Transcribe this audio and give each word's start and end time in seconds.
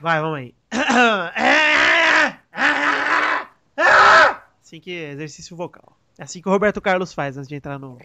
Vai, 0.00 0.20
vamos 0.20 0.38
aí. 0.38 0.54
Assim 4.62 4.80
que 4.80 4.90
exercício 4.90 5.56
vocal. 5.56 5.96
É 6.18 6.22
assim 6.24 6.40
que 6.40 6.48
o 6.48 6.52
Roberto 6.52 6.80
Carlos 6.80 7.12
faz 7.12 7.36
antes 7.36 7.48
de 7.48 7.54
entrar 7.54 7.78
no. 7.78 7.98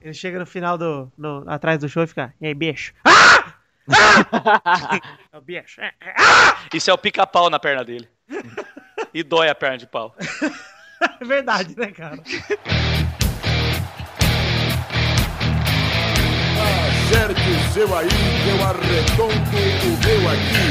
Ele 0.00 0.14
chega 0.14 0.38
no 0.38 0.46
final 0.46 0.76
do. 0.78 1.10
No, 1.16 1.44
atrás 1.48 1.78
do 1.78 1.88
show 1.88 2.02
e 2.02 2.06
fica. 2.06 2.34
E 2.40 2.46
aí, 2.46 2.54
bicho? 2.54 2.92
Ah! 3.04 3.52
Ah! 4.64 5.00
é 5.32 5.36
o 5.38 5.40
bicho. 5.40 5.80
Ah! 5.80 6.56
Isso 6.72 6.88
é 6.88 6.94
o 6.94 6.98
pica-pau 6.98 7.50
na 7.50 7.58
perna 7.58 7.84
dele. 7.84 8.08
e 9.12 9.22
dói 9.24 9.48
a 9.48 9.54
perna 9.56 9.76
de 9.76 9.86
pau. 9.88 10.14
é 11.20 11.24
verdade, 11.26 11.76
né, 11.76 11.88
cara? 11.90 12.22
Acerte 16.62 17.40
o 17.50 17.72
seu 17.72 17.96
aí, 17.96 18.08
eu 18.48 18.64
arredondo 18.92 19.32
o 19.32 19.90
meu 20.04 20.28
aqui. 20.28 20.68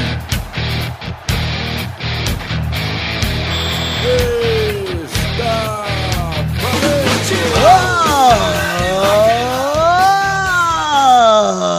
Está 5.04 5.84
valente! 6.62 7.36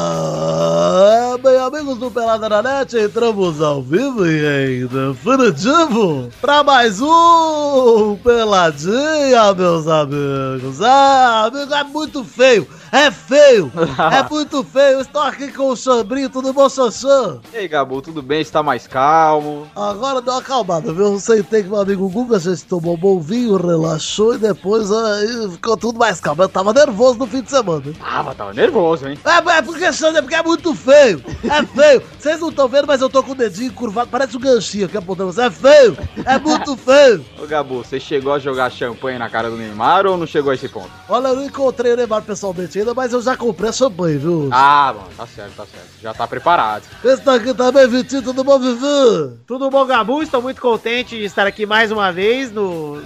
Ah, 0.05 1.37
bem, 1.41 1.57
amigos 1.57 1.97
do 1.97 2.11
Pelada 2.11 2.49
na 2.49 2.61
Net, 2.61 2.97
entramos 2.97 3.61
ao 3.61 3.81
vivo 3.81 4.25
e 4.25 4.81
em 4.81 4.85
definitivo 4.87 6.29
para 6.41 6.61
mais 6.63 6.99
um 6.99 8.17
Peladinha, 8.21 9.53
meus 9.53 9.87
amigos. 9.87 10.81
Ah, 10.81 11.45
amigo, 11.45 11.73
é 11.73 11.83
muito 11.85 12.25
feio. 12.25 12.67
É 12.93 13.09
feio! 13.09 13.71
é 14.13 14.29
muito 14.29 14.63
feio! 14.63 15.01
Estou 15.01 15.23
aqui 15.23 15.51
com 15.51 15.69
o 15.69 15.75
Xambrinho, 15.75 16.29
tudo 16.29 16.53
bom, 16.53 16.69
Xanxã? 16.69 17.39
E 17.51 17.57
aí, 17.57 17.67
Gabu, 17.67 18.03
tudo 18.03 18.21
bem? 18.21 18.39
Está 18.39 18.61
mais 18.61 18.85
calmo? 18.85 19.65
Agora 19.75 20.21
deu 20.21 20.31
uma 20.31 20.39
acalmada, 20.39 20.93
viu? 20.93 21.05
Eu 21.05 21.19
sentei 21.19 21.63
com 21.63 21.71
meu 21.71 21.81
amigo 21.81 22.07
Guga, 22.07 22.35
a 22.37 22.39
gente 22.39 22.63
tomou 22.65 22.93
um 22.93 22.97
bom 22.97 23.19
vinho, 23.19 23.57
relaxou 23.57 24.35
e 24.35 24.37
depois 24.37 24.91
aí 24.91 25.49
ficou 25.53 25.75
tudo 25.75 25.97
mais 25.97 26.19
calmo. 26.19 26.43
Eu 26.43 26.49
tava 26.49 26.71
nervoso 26.71 27.17
no 27.17 27.25
fim 27.25 27.41
de 27.41 27.49
semana. 27.49 27.81
Tava, 27.99 28.35
tava 28.35 28.53
nervoso, 28.53 29.07
hein? 29.07 29.17
É, 29.25 29.57
é 29.57 29.61
porque, 29.63 29.91
Xande, 29.91 30.19
é 30.19 30.21
porque 30.21 30.35
é 30.35 30.43
muito 30.43 30.75
feio! 30.75 31.23
É 31.45 31.65
feio! 31.65 32.03
Vocês 32.19 32.39
não 32.39 32.49
estão 32.49 32.67
vendo, 32.67 32.85
mas 32.85 33.01
eu 33.01 33.09
tô 33.09 33.23
com 33.23 33.31
o 33.31 33.35
dedinho 33.35 33.73
curvado, 33.73 34.11
parece 34.11 34.37
um 34.37 34.39
ganchinho 34.39 34.85
aqui 34.85 34.97
apontando. 34.97 35.41
É 35.41 35.49
feio! 35.49 35.97
É 36.23 36.37
muito 36.37 36.77
feio! 36.77 37.25
Ô, 37.41 37.47
Gabu, 37.47 37.83
você 37.83 37.99
chegou 37.99 38.33
a 38.33 38.37
jogar 38.37 38.69
champanhe 38.69 39.17
na 39.17 39.31
cara 39.31 39.49
do 39.49 39.57
Neymar 39.57 40.05
ou 40.05 40.15
não 40.15 40.27
chegou 40.27 40.51
a 40.51 40.53
esse 40.53 40.69
ponto? 40.69 40.91
Olha, 41.09 41.29
eu 41.29 41.37
não 41.37 41.45
encontrei 41.45 41.91
o 41.91 41.97
Neymar 41.97 42.21
pessoalmente 42.21 42.82
ainda, 42.83 42.93
mas 42.93 43.13
eu 43.13 43.21
já 43.21 43.35
comprei 43.35 43.69
a 43.69 43.73
champanhe, 43.73 44.17
viu? 44.17 44.49
Ah, 44.51 44.93
bom, 44.95 45.07
tá 45.17 45.25
certo, 45.25 45.55
tá 45.55 45.65
certo. 45.65 45.87
Já 46.01 46.13
tá 46.13 46.27
preparado. 46.27 46.83
Esse 47.03 47.23
daqui 47.23 47.53
também, 47.53 47.87
Vitinho, 47.87 48.21
tudo 48.21 48.43
bom, 48.43 48.59
Vivi? 48.59 49.37
Tudo 49.47 49.69
bom, 49.69 49.85
Gabu? 49.85 50.21
Estou 50.21 50.41
muito 50.41 50.61
contente 50.61 51.17
de 51.17 51.23
estar 51.23 51.47
aqui 51.47 51.65
mais 51.65 51.91
uma 51.91 52.11
vez 52.11 52.51
no 52.51 53.01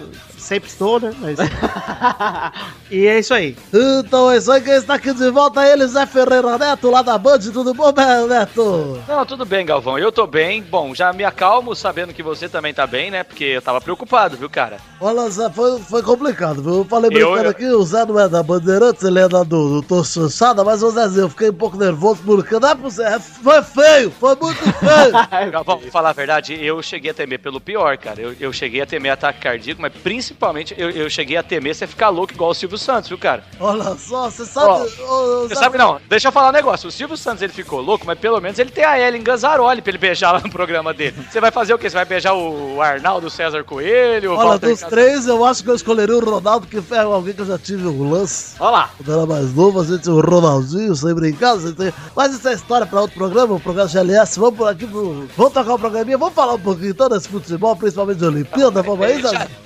sempre 0.47 0.69
estou, 0.69 0.99
né? 0.99 1.13
Mas... 1.19 1.37
e 2.89 3.05
é 3.05 3.19
isso 3.19 3.33
aí. 3.33 3.55
Então 3.73 4.31
é 4.31 4.37
isso 4.37 4.49
aí, 4.49 4.61
quem 4.61 4.75
está 4.75 4.93
aqui 4.93 5.13
de 5.13 5.29
volta 5.29 5.67
ele, 5.67 5.85
Zé 5.87 6.05
Ferreira 6.05 6.57
Neto, 6.57 6.89
lá 6.89 7.01
da 7.01 7.17
Band, 7.17 7.39
tudo 7.39 7.73
bom, 7.73 7.91
Neto? 8.27 9.03
Não, 9.07 9.25
tudo 9.25 9.45
bem, 9.45 9.65
Galvão, 9.65 9.99
eu 9.99 10.11
tô 10.11 10.25
bem. 10.25 10.63
Bom, 10.63 10.95
já 10.95 11.11
me 11.11 11.25
acalmo 11.25 11.75
sabendo 11.75 12.13
que 12.13 12.23
você 12.23 12.47
também 12.47 12.73
tá 12.73 12.87
bem, 12.87 13.11
né? 13.11 13.23
Porque 13.23 13.43
eu 13.43 13.61
tava 13.61 13.81
preocupado, 13.81 14.37
viu, 14.37 14.49
cara? 14.49 14.77
Olha, 15.01 15.29
Zé, 15.29 15.49
foi, 15.49 15.79
foi 15.79 16.01
complicado, 16.01 16.61
viu? 16.61 16.77
Eu 16.77 16.85
falei 16.85 17.09
brincando 17.09 17.43
eu... 17.43 17.49
aqui, 17.49 17.65
o 17.65 17.83
Zé 17.83 18.05
não 18.05 18.17
é 18.17 18.29
da 18.29 18.41
Bandeirantes, 18.41 19.03
ele 19.03 19.19
é 19.19 19.27
da 19.27 19.43
do, 19.43 19.66
do 19.67 19.81
Tô 19.81 20.03
Chanchada, 20.03 20.63
mas 20.63 20.81
o 20.83 20.91
Zézinho, 20.91 21.23
eu 21.23 21.29
fiquei 21.29 21.49
um 21.49 21.53
pouco 21.53 21.77
nervoso 21.77 22.21
porque 22.23 22.59
não 22.59 22.69
é 22.69 22.89
Zé, 22.89 23.19
foi 23.19 23.61
feio, 23.61 24.11
foi 24.11 24.35
muito 24.35 24.57
feio. 24.57 25.51
Galvão, 25.51 25.79
vou 25.79 25.91
falar 25.91 26.09
a 26.09 26.13
verdade, 26.13 26.53
eu 26.63 26.81
cheguei 26.81 27.11
a 27.11 27.13
temer 27.13 27.39
pelo 27.39 27.59
pior, 27.59 27.97
cara. 27.97 28.21
Eu, 28.21 28.35
eu 28.39 28.53
cheguei 28.53 28.81
a 28.81 28.85
temer 28.85 29.11
ataque 29.11 29.39
cardíaco, 29.39 29.81
mas 29.81 29.93
principalmente 29.93 30.73
eu, 30.77 30.89
eu 30.89 31.09
cheguei 31.09 31.37
a 31.37 31.43
temer 31.43 31.75
você 31.75 31.87
ficar 31.87 32.09
louco 32.09 32.33
igual 32.33 32.51
o 32.51 32.53
Silvio 32.53 32.77
Santos, 32.77 33.09
viu, 33.09 33.17
cara? 33.17 33.43
Olha 33.59 33.95
só, 33.95 34.29
você 34.29 34.45
sabe. 34.45 34.89
você 35.47 35.55
sabe, 35.55 35.77
não, 35.77 35.99
deixa 36.07 36.27
eu 36.27 36.31
falar 36.31 36.49
um 36.49 36.53
negócio. 36.53 36.89
O 36.89 36.91
Silvio 36.91 37.17
Santos 37.17 37.41
ele 37.41 37.53
ficou 37.53 37.81
louco, 37.81 38.05
mas 38.05 38.17
pelo 38.19 38.39
menos 38.39 38.57
ele 38.59 38.71
tem 38.71 38.83
a 38.83 38.99
Ellen 38.99 39.23
Ganzaroli 39.23 39.81
pra 39.81 39.91
ele 39.91 39.97
beijar 39.97 40.31
lá 40.31 40.39
no 40.39 40.49
programa 40.49 40.93
dele. 40.93 41.15
Você 41.29 41.41
vai 41.41 41.51
fazer 41.51 41.73
o 41.73 41.77
quê? 41.77 41.89
Você 41.89 41.95
vai 41.95 42.05
beijar 42.05 42.33
o 42.33 42.81
Arnaldo 42.81 43.29
César 43.29 43.63
Coelho? 43.63 44.33
Olha, 44.33 44.57
dos 44.57 44.81
três, 44.81 45.27
eu 45.27 45.43
acho 45.43 45.63
que 45.63 45.69
eu 45.69 45.75
escolheria 45.75 46.17
o 46.17 46.23
Ronaldo, 46.23 46.67
que 46.67 46.81
foi 46.81 46.97
alguém 46.97 47.33
que 47.33 47.41
eu 47.41 47.45
já 47.45 47.57
tive 47.57 47.87
um 47.87 48.09
lance. 48.09 48.55
Olha 48.59 48.69
lá. 48.69 48.89
Quando 48.97 49.11
era 49.11 49.25
mais 49.25 49.46
novo, 49.53 49.81
a 49.81 49.83
gente 49.83 50.09
o 50.09 50.21
Ronaldinho, 50.21 50.95
sem 50.95 51.13
brincar. 51.13 51.57
Tem... 51.75 51.91
Mas 52.15 52.33
isso 52.33 52.47
é 52.47 52.53
história 52.53 52.85
pra 52.85 53.01
outro 53.01 53.17
programa, 53.17 53.55
o 53.55 53.59
programa 53.59 53.89
GLS. 53.89 54.39
Vamos 54.39 54.57
por 54.57 54.67
aqui, 54.67 54.85
pro... 54.85 55.27
vamos 55.35 55.53
tocar 55.53 55.73
o 55.73 55.79
programinha, 55.79 56.17
vamos 56.17 56.35
falar 56.35 56.53
um 56.53 56.59
pouquinho 56.59 56.91
então 56.91 57.09
desse 57.09 57.27
futebol, 57.27 57.75
principalmente 57.75 58.19
de 58.19 58.25
Olimpíada, 58.25 58.83
vamos 58.83 59.05
aí, 59.05 59.21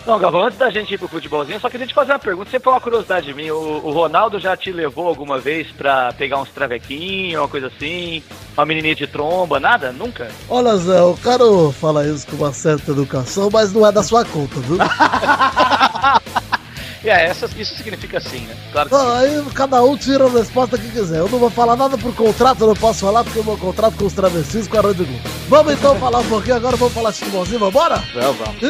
Não, 0.05 0.17
Galvão, 0.19 0.45
antes 0.45 0.57
da 0.57 0.69
gente 0.69 0.93
ir 0.93 0.97
pro 0.97 1.07
futebol 1.07 1.41
sozinho, 1.41 1.59
só 1.59 1.69
queria 1.69 1.87
te 1.87 1.93
fazer 1.93 2.11
uma 2.11 2.19
pergunta, 2.19 2.49
sempre 2.49 2.69
é 2.69 2.71
uma 2.71 2.79
curiosidade 2.79 3.25
de 3.25 3.33
mim. 3.33 3.49
O, 3.49 3.81
o, 3.83 3.91
Ronaldo 3.91 4.39
já 4.39 4.55
te 4.55 4.71
levou 4.71 5.07
alguma 5.07 5.39
vez 5.39 5.67
pra 5.71 6.13
pegar 6.13 6.39
uns 6.39 6.49
travequinhos, 6.49 7.41
uma 7.41 7.47
coisa 7.47 7.67
assim? 7.67 8.23
Uma 8.55 8.65
menininha 8.65 8.95
de 8.95 9.07
tromba, 9.07 9.59
nada? 9.59 9.91
Nunca? 9.91 10.29
Olha, 10.49 10.77
Zé, 10.77 11.01
o 11.01 11.17
cara 11.17 11.43
fala 11.79 12.07
isso 12.07 12.27
com 12.27 12.35
uma 12.37 12.53
certa 12.53 12.91
educação, 12.91 13.49
mas 13.51 13.73
não 13.73 13.85
é 13.85 13.91
da 13.91 14.03
sua 14.03 14.23
conta, 14.23 14.59
viu? 14.59 14.77
É, 17.03 17.25
essa, 17.25 17.49
isso 17.57 17.75
significa 17.75 18.19
sim, 18.19 18.41
né? 18.41 18.55
Claro 18.71 18.89
que 18.89 18.95
ah, 18.95 19.17
Aí 19.17 19.43
cada 19.55 19.83
um 19.83 19.97
tira 19.97 20.25
a 20.25 20.29
resposta 20.29 20.77
que 20.77 20.87
quiser. 20.89 21.17
Eu 21.19 21.29
não 21.29 21.39
vou 21.39 21.49
falar 21.49 21.75
nada 21.75 21.97
por 21.97 22.13
contrato, 22.13 22.61
eu 22.61 22.67
não 22.67 22.75
posso 22.75 22.99
falar 22.99 23.23
porque 23.23 23.39
o 23.39 23.43
meu 23.43 23.57
contrato 23.57 23.97
com 23.97 24.05
os 24.05 24.13
travestis 24.13 24.67
com 24.67 24.77
a 24.77 24.81
Rádio 24.81 25.05
Globo. 25.05 25.21
Vamos 25.49 25.73
então 25.73 25.95
falar 25.95 26.19
um 26.19 26.29
pouquinho 26.29 26.55
agora, 26.55 26.77
vamos 26.77 26.93
falar 26.93 27.11
de 27.11 27.17
futebolzinho, 27.17 27.59
vambora? 27.59 28.03
Vamos, 28.13 28.37
vamos. 28.37 28.61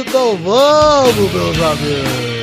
Então 0.00 0.36
vamos, 0.36 1.32
meus 1.32 1.62
amigos. 1.62 2.38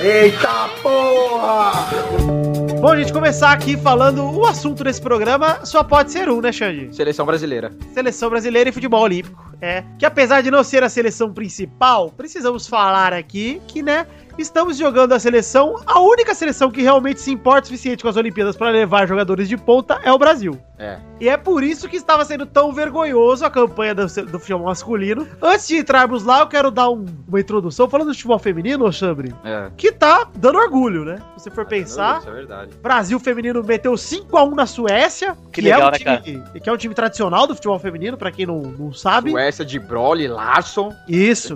Eita 0.00 0.68
porra! 0.82 2.43
Bom, 2.84 2.94
gente, 2.94 3.14
começar 3.14 3.50
aqui 3.50 3.78
falando 3.78 4.22
o 4.22 4.44
assunto 4.44 4.84
desse 4.84 5.00
programa 5.00 5.64
só 5.64 5.82
pode 5.82 6.12
ser 6.12 6.28
um, 6.28 6.42
né, 6.42 6.52
Xande? 6.52 6.94
Seleção 6.94 7.24
brasileira. 7.24 7.72
Seleção 7.94 8.28
brasileira 8.28 8.68
e 8.68 8.72
futebol 8.74 9.00
olímpico. 9.00 9.42
É. 9.58 9.82
Que 9.98 10.04
apesar 10.04 10.42
de 10.42 10.50
não 10.50 10.62
ser 10.62 10.82
a 10.82 10.90
seleção 10.90 11.32
principal, 11.32 12.10
precisamos 12.10 12.66
falar 12.66 13.14
aqui 13.14 13.62
que, 13.66 13.82
né, 13.82 14.06
estamos 14.42 14.76
jogando 14.76 15.12
a 15.12 15.18
seleção. 15.18 15.76
A 15.86 16.00
única 16.00 16.34
seleção 16.34 16.70
que 16.70 16.82
realmente 16.82 17.20
se 17.20 17.30
importa 17.30 17.62
o 17.62 17.66
suficiente 17.66 18.02
com 18.02 18.08
as 18.08 18.16
Olimpíadas 18.16 18.56
para 18.56 18.70
levar 18.70 19.06
jogadores 19.06 19.48
de 19.48 19.56
ponta 19.56 20.00
é 20.02 20.12
o 20.12 20.18
Brasil. 20.18 20.58
É. 20.78 20.98
E 21.20 21.28
é 21.28 21.36
por 21.36 21.62
isso 21.62 21.88
que 21.88 21.96
estava 21.96 22.24
sendo 22.24 22.44
tão 22.44 22.72
vergonhoso 22.72 23.44
a 23.44 23.50
campanha 23.50 23.94
do, 23.94 24.06
do 24.06 24.38
futebol 24.40 24.64
masculino. 24.64 25.26
Antes 25.40 25.68
de 25.68 25.76
entrarmos 25.76 26.24
lá, 26.24 26.40
eu 26.40 26.48
quero 26.48 26.70
dar 26.70 26.90
um, 26.90 27.06
uma 27.28 27.40
introdução 27.40 27.88
falando 27.88 28.08
do 28.08 28.14
futebol 28.14 28.38
feminino, 28.38 28.92
Chambre. 28.92 29.34
É. 29.44 29.70
Que 29.76 29.92
tá 29.92 30.28
dando 30.34 30.58
orgulho, 30.58 31.04
né? 31.04 31.18
Se 31.36 31.44
você 31.44 31.50
for 31.50 31.64
tá 31.64 31.70
pensar. 31.70 32.18
Isso 32.18 32.28
é 32.28 32.32
verdade. 32.32 32.76
Brasil 32.82 33.20
feminino 33.20 33.62
meteu 33.62 33.92
5x1 33.92 34.54
na 34.54 34.66
Suécia. 34.66 35.36
Que, 35.44 35.52
que 35.52 35.60
legal, 35.62 35.80
é 35.80 35.84
um 35.84 35.90
né, 35.90 35.98
time, 35.98 36.38
cara? 36.40 36.60
Que 36.60 36.68
é 36.68 36.72
um 36.72 36.76
time 36.76 36.94
tradicional 36.94 37.46
do 37.46 37.54
futebol 37.54 37.78
feminino, 37.78 38.16
para 38.16 38.32
quem 38.32 38.44
não, 38.44 38.60
não 38.60 38.92
sabe. 38.92 39.30
Suécia 39.30 39.64
de 39.64 39.78
Broly, 39.78 40.26
Larson. 40.26 40.92
Isso. 41.08 41.54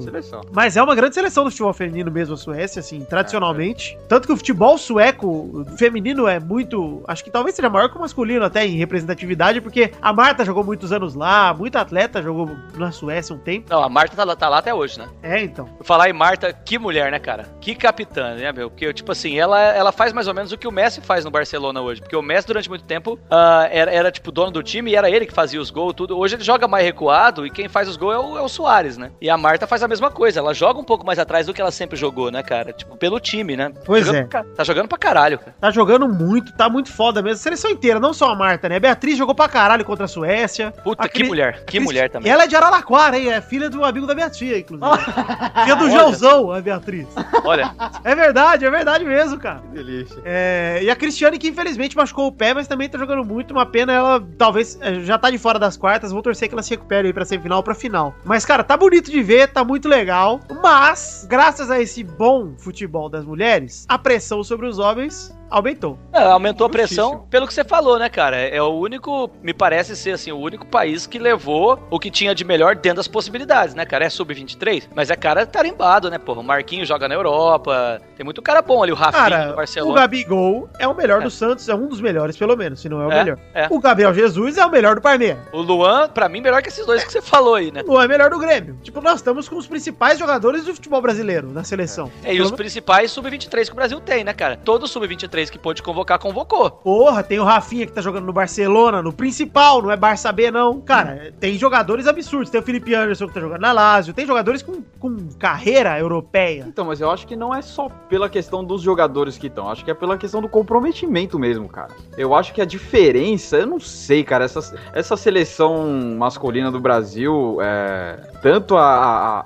Mas 0.52 0.76
é 0.76 0.82
uma 0.82 0.94
grande 0.94 1.14
seleção 1.14 1.44
do 1.44 1.50
futebol 1.50 1.72
feminino 1.72 2.10
mesmo, 2.10 2.34
a 2.34 2.36
Suécia, 2.36 2.67
assim, 2.76 3.04
tradicionalmente. 3.04 3.96
É. 3.96 4.06
Tanto 4.08 4.26
que 4.26 4.32
o 4.32 4.36
futebol 4.36 4.76
sueco 4.76 5.64
feminino 5.76 6.26
é 6.26 6.40
muito. 6.40 7.02
Acho 7.06 7.22
que 7.22 7.30
talvez 7.30 7.54
seja 7.54 7.70
maior 7.70 7.88
que 7.88 7.96
o 7.96 8.00
masculino, 8.00 8.44
até 8.44 8.66
em 8.66 8.76
representatividade, 8.76 9.60
porque 9.60 9.92
a 10.02 10.12
Marta 10.12 10.44
jogou 10.44 10.64
muitos 10.64 10.92
anos 10.92 11.14
lá, 11.14 11.54
muita 11.54 11.80
atleta 11.80 12.22
jogou 12.22 12.50
na 12.76 12.90
Suécia 12.90 13.34
um 13.34 13.38
tempo. 13.38 13.68
Não, 13.70 13.82
a 13.82 13.88
Marta 13.88 14.16
tá 14.16 14.24
lá, 14.24 14.34
tá 14.34 14.48
lá 14.48 14.58
até 14.58 14.74
hoje, 14.74 14.98
né? 14.98 15.08
É, 15.22 15.40
então. 15.42 15.68
Falar 15.82 16.08
em 16.08 16.12
Marta, 16.12 16.52
que 16.52 16.78
mulher, 16.78 17.10
né, 17.10 17.18
cara? 17.18 17.46
Que 17.60 17.74
capitã, 17.74 18.34
né, 18.34 18.52
meu? 18.52 18.70
Porque, 18.70 18.92
tipo 18.92 19.12
assim, 19.12 19.38
ela, 19.38 19.60
ela 19.60 19.92
faz 19.92 20.12
mais 20.12 20.26
ou 20.26 20.34
menos 20.34 20.52
o 20.52 20.58
que 20.58 20.66
o 20.66 20.72
Messi 20.72 21.00
faz 21.00 21.25
no 21.25 21.31
Barcelona 21.31 21.81
hoje. 21.81 22.00
Porque 22.00 22.16
o 22.16 22.22
Messi, 22.22 22.46
durante 22.46 22.69
muito 22.69 22.84
tempo, 22.84 23.14
uh, 23.14 23.69
era, 23.70 23.90
era, 23.90 24.10
tipo, 24.10 24.32
dono 24.32 24.50
do 24.50 24.62
time 24.62 24.90
e 24.90 24.96
era 24.96 25.10
ele 25.10 25.26
que 25.26 25.32
fazia 25.32 25.60
os 25.60 25.70
gols, 25.70 25.94
tudo. 25.94 26.19
Hoje 26.19 26.37
ele 26.37 26.44
joga 26.44 26.66
mais 26.66 26.84
recuado 26.84 27.46
e 27.46 27.50
quem 27.50 27.69
faz 27.69 27.88
os 27.88 27.96
gols 27.96 28.14
é 28.14 28.19
o, 28.19 28.38
é 28.38 28.43
o 28.43 28.48
Soares, 28.48 28.96
né? 28.96 29.12
E 29.20 29.31
a 29.31 29.37
Marta 29.37 29.66
faz 29.66 29.82
a 29.82 29.88
mesma 29.88 30.10
coisa. 30.10 30.40
Ela 30.40 30.54
joga 30.54 30.81
um 30.81 30.84
pouco 30.84 31.06
mais 31.06 31.19
atrás 31.19 31.46
do 31.46 31.54
que 31.54 31.60
ela 31.60 31.70
sempre 31.70 31.96
jogou, 31.96 32.31
né, 32.31 32.43
cara? 32.43 32.57
Tipo, 32.72 32.96
pelo 32.96 33.19
time, 33.20 33.56
né? 33.56 33.72
Pois 33.84 34.06
jogando 34.06 34.22
é. 34.25 34.26
Pra, 34.26 34.44
tá 34.44 34.64
jogando 34.64 34.88
pra 34.88 34.99
caralho, 34.99 35.38
cara. 35.38 35.55
Tá 35.60 35.70
jogando 35.70 36.08
muito, 36.08 36.52
tá 36.52 36.69
muito 36.69 36.93
foda 36.93 37.22
mesmo. 37.22 37.37
A 37.37 37.43
seleção 37.43 37.70
inteira, 37.70 37.99
não 38.00 38.12
só 38.12 38.31
a 38.31 38.34
Marta, 38.37 38.69
né? 38.69 38.76
A 38.76 38.81
Beatriz 38.81 39.16
jogou 39.16 39.34
pra 39.34 39.49
caralho 39.49 39.84
contra 39.84 40.05
a 40.05 40.08
Suécia. 40.08 40.72
Puta, 40.84 41.05
A 41.05 41.08
que 41.08 41.14
Cris- 41.19 41.28
mulher. 41.28 41.58
Que 41.60 41.64
Cris- 41.78 41.82
mulher 41.84 42.10
também. 42.10 42.28
E 42.28 42.32
ela 42.32 42.44
é 42.44 42.46
de 42.46 42.56
Araraquara, 42.56 43.19
hein? 43.19 43.31
É 43.32 43.40
filha 43.40 43.69
do 43.70 43.84
amigo 43.84 44.06
da 44.06 44.14
minha 44.14 44.31
tia, 44.31 44.58
inclusive. 44.58 44.88
filha 45.64 45.76
do 45.76 45.90
Joãozão, 45.90 46.52
a 46.52 46.60
Beatriz. 46.60 47.06
Olha, 47.44 47.70
É 48.05 48.14
verdade, 48.14 48.64
é 48.64 48.70
verdade 48.70 49.05
mesmo, 49.05 49.38
cara. 49.38 49.60
Que 49.60 49.69
delícia. 49.82 50.20
É, 50.25 50.81
e 50.82 50.90
a 50.90 50.96
Cristiane, 50.96 51.38
que 51.38 51.49
infelizmente 51.49 51.96
machucou 51.96 52.26
o 52.26 52.32
pé, 52.32 52.55
mas 52.55 52.66
também 52.69 52.88
tá 52.88 52.99
jogando 52.99 53.25
muito. 53.25 53.52
Uma 53.52 53.66
pena, 53.66 53.93
ela 53.93 54.22
talvez 54.37 54.78
é, 54.81 55.00
já 55.00 55.19
tá 55.19 55.31
de 55.31 55.38
fora 55.38 55.58
das 55.58 55.76
quartas. 55.76 56.12
Vou 56.12 56.22
torcer 56.22 56.49
que 56.49 56.55
ela 56.55 56.62
se 56.62 56.70
recupere 56.70 57.08
aí 57.08 57.12
pra 57.12 57.25
semifinal 57.25 57.58
ou 57.58 57.62
pra 57.62 57.75
final. 57.75 58.14
Mas, 58.25 58.44
cara, 58.44 58.62
tá 58.64 58.76
bonito 58.76 59.10
de 59.10 59.22
ver, 59.22 59.49
tá 59.49 59.64
muito 59.64 59.88
legal. 59.88 60.40
Mas, 60.62 61.26
graças 61.28 61.70
a 61.70 61.81
esse 61.81 62.02
bom 62.05 62.47
futebol 62.56 63.08
das 63.08 63.24
mulheres, 63.24 63.84
a 63.88 63.98
pressão 63.98 64.42
sobre 64.42 64.66
os 64.66 64.78
homens 64.78 65.36
aumentou. 65.50 65.98
É, 66.12 66.22
aumentou 66.22 66.66
a 66.66 66.70
pressão 66.70 67.26
pelo 67.30 67.46
que 67.46 67.54
você 67.54 67.64
falou, 67.64 67.98
né, 67.98 68.08
cara? 68.08 68.36
É 68.36 68.60
o 68.62 68.68
único, 68.70 69.30
me 69.42 69.52
parece 69.54 69.96
ser 69.96 70.12
assim, 70.12 70.30
o 70.32 70.38
único 70.38 70.66
país 70.66 71.06
que 71.06 71.18
levou 71.18 71.78
o 71.90 71.98
que 71.98 72.10
tinha 72.10 72.34
de 72.34 72.44
melhor 72.44 72.74
dentro 72.76 72.96
das 72.96 73.08
possibilidades, 73.08 73.74
né, 73.74 73.84
cara? 73.86 74.04
É 74.04 74.10
sub-23, 74.10 74.84
mas 74.94 75.10
é 75.10 75.16
cara 75.16 75.46
tarimbado, 75.46 76.10
né, 76.10 76.18
porra? 76.18 76.40
O 76.40 76.44
Marquinhos 76.44 76.88
joga 76.88 77.08
na 77.08 77.14
Europa, 77.14 78.00
tem 78.16 78.24
muito 78.24 78.42
cara 78.42 78.62
bom 78.62 78.82
ali, 78.82 78.92
o 78.92 78.94
Rafinha 78.94 79.22
Cara, 79.22 79.46
do 79.46 79.52
o 79.52 79.56
Barcelona. 79.56 80.00
Gabigol 80.00 80.68
é 80.78 80.86
o 80.86 80.94
melhor 80.94 81.20
É. 81.20 81.24
do 81.24 81.30
Santos, 81.30 81.68
é 81.68 81.74
um 81.74 81.86
dos 81.88 82.00
melhores, 82.00 82.36
pelo 82.36 82.56
menos, 82.56 82.80
se 82.80 82.88
não 82.88 83.00
é 83.02 83.06
o 83.06 83.12
É, 83.12 83.18
melhor. 83.24 83.38
é. 83.54 83.66
O 83.70 83.78
Gabriel 83.80 84.12
Jesus 84.14 84.58
é 84.58 84.64
o 84.64 84.70
melhor 84.70 84.94
do 84.96 85.00
Palmeiras. 85.00 85.38
O 85.52 85.60
Luan, 85.60 86.08
pra 86.08 86.28
mim, 86.28 86.40
melhor 86.40 86.62
que 86.62 86.68
esses 86.68 86.84
dois 86.86 87.04
que 87.04 87.12
você 87.12 87.22
falou 87.22 87.54
aí, 87.54 87.70
né? 87.72 87.82
O 87.86 87.92
Luan 87.92 88.04
é 88.04 88.08
melhor 88.08 88.30
do 88.30 88.38
Grêmio. 88.38 88.78
Tipo, 88.82 89.00
nós 89.00 89.16
estamos 89.16 89.48
com 89.48 89.56
os 89.56 89.66
principais 89.66 90.18
jogadores 90.18 90.64
do 90.64 90.74
futebol 90.74 91.00
brasileiro 91.00 91.48
na 91.52 91.64
seleção. 91.64 92.10
É, 92.24 92.34
e 92.34 92.40
os 92.40 92.48
Pelo- 92.48 92.56
principais 92.58 93.10
sub-23 93.10 93.66
que 93.66 93.72
o 93.72 93.76
Brasil 93.76 94.00
tem, 94.00 94.24
né, 94.24 94.32
cara? 94.32 94.56
Todo 94.64 94.86
sub-23 94.88 95.38
que 95.46 95.58
pôde 95.58 95.82
convocar, 95.82 96.19
convocou. 96.19 96.70
Porra, 96.70 97.23
tem 97.23 97.38
o 97.38 97.44
Rafinha 97.44 97.87
que 97.87 97.93
tá 97.93 98.00
jogando 98.00 98.26
no 98.26 98.32
Barcelona, 98.32 99.02
no 99.02 99.12
principal, 99.12 99.81
não 99.81 99.90
é 99.90 99.96
Barça 99.96 100.32
B, 100.32 100.50
não. 100.50 100.81
Cara, 100.81 101.32
tem 101.38 101.56
jogadores 101.56 102.06
absurdos. 102.06 102.50
Tem 102.50 102.61
o 102.61 102.64
Felipe 102.64 102.94
Anderson 102.94 103.29
que 103.29 103.35
tá 103.35 103.40
jogando 103.40 103.61
na 103.61 103.73
Lazio, 103.73 104.14
tem 104.14 104.26
jogadores 104.26 104.62
com, 104.62 104.82
com 104.99 105.29
carreira 105.38 105.99
europeia. 105.99 106.64
Então, 106.67 106.85
mas 106.85 107.00
eu 107.00 107.11
acho 107.11 107.26
que 107.26 107.37
não 107.37 107.55
é 107.55 107.62
só 107.62 107.88
pela 108.08 108.29
questão 108.29 108.64
dos 108.64 108.82
jogadores 108.82 109.38
que 109.38 109.46
estão, 109.46 109.70
acho 109.70 109.85
que 109.85 109.90
é 109.90 109.94
pela 109.94 110.19
questão 110.19 110.40
do 110.40 110.49
comprometimento 110.49 111.38
mesmo, 111.38 111.69
cara. 111.69 111.93
Eu 112.17 112.34
acho 112.34 112.52
que 112.52 112.61
a 112.61 112.64
diferença, 112.64 113.56
eu 113.58 113.67
não 113.67 113.81
sei, 113.81 114.25
cara, 114.25 114.44
essa, 114.44 114.76
essa 114.93 115.17
seleção 115.17 116.17
masculina 116.19 116.70
do 116.70 116.81
Brasil, 116.81 117.58
é, 117.61 118.20
tanto 118.43 118.76
a, 118.76 118.82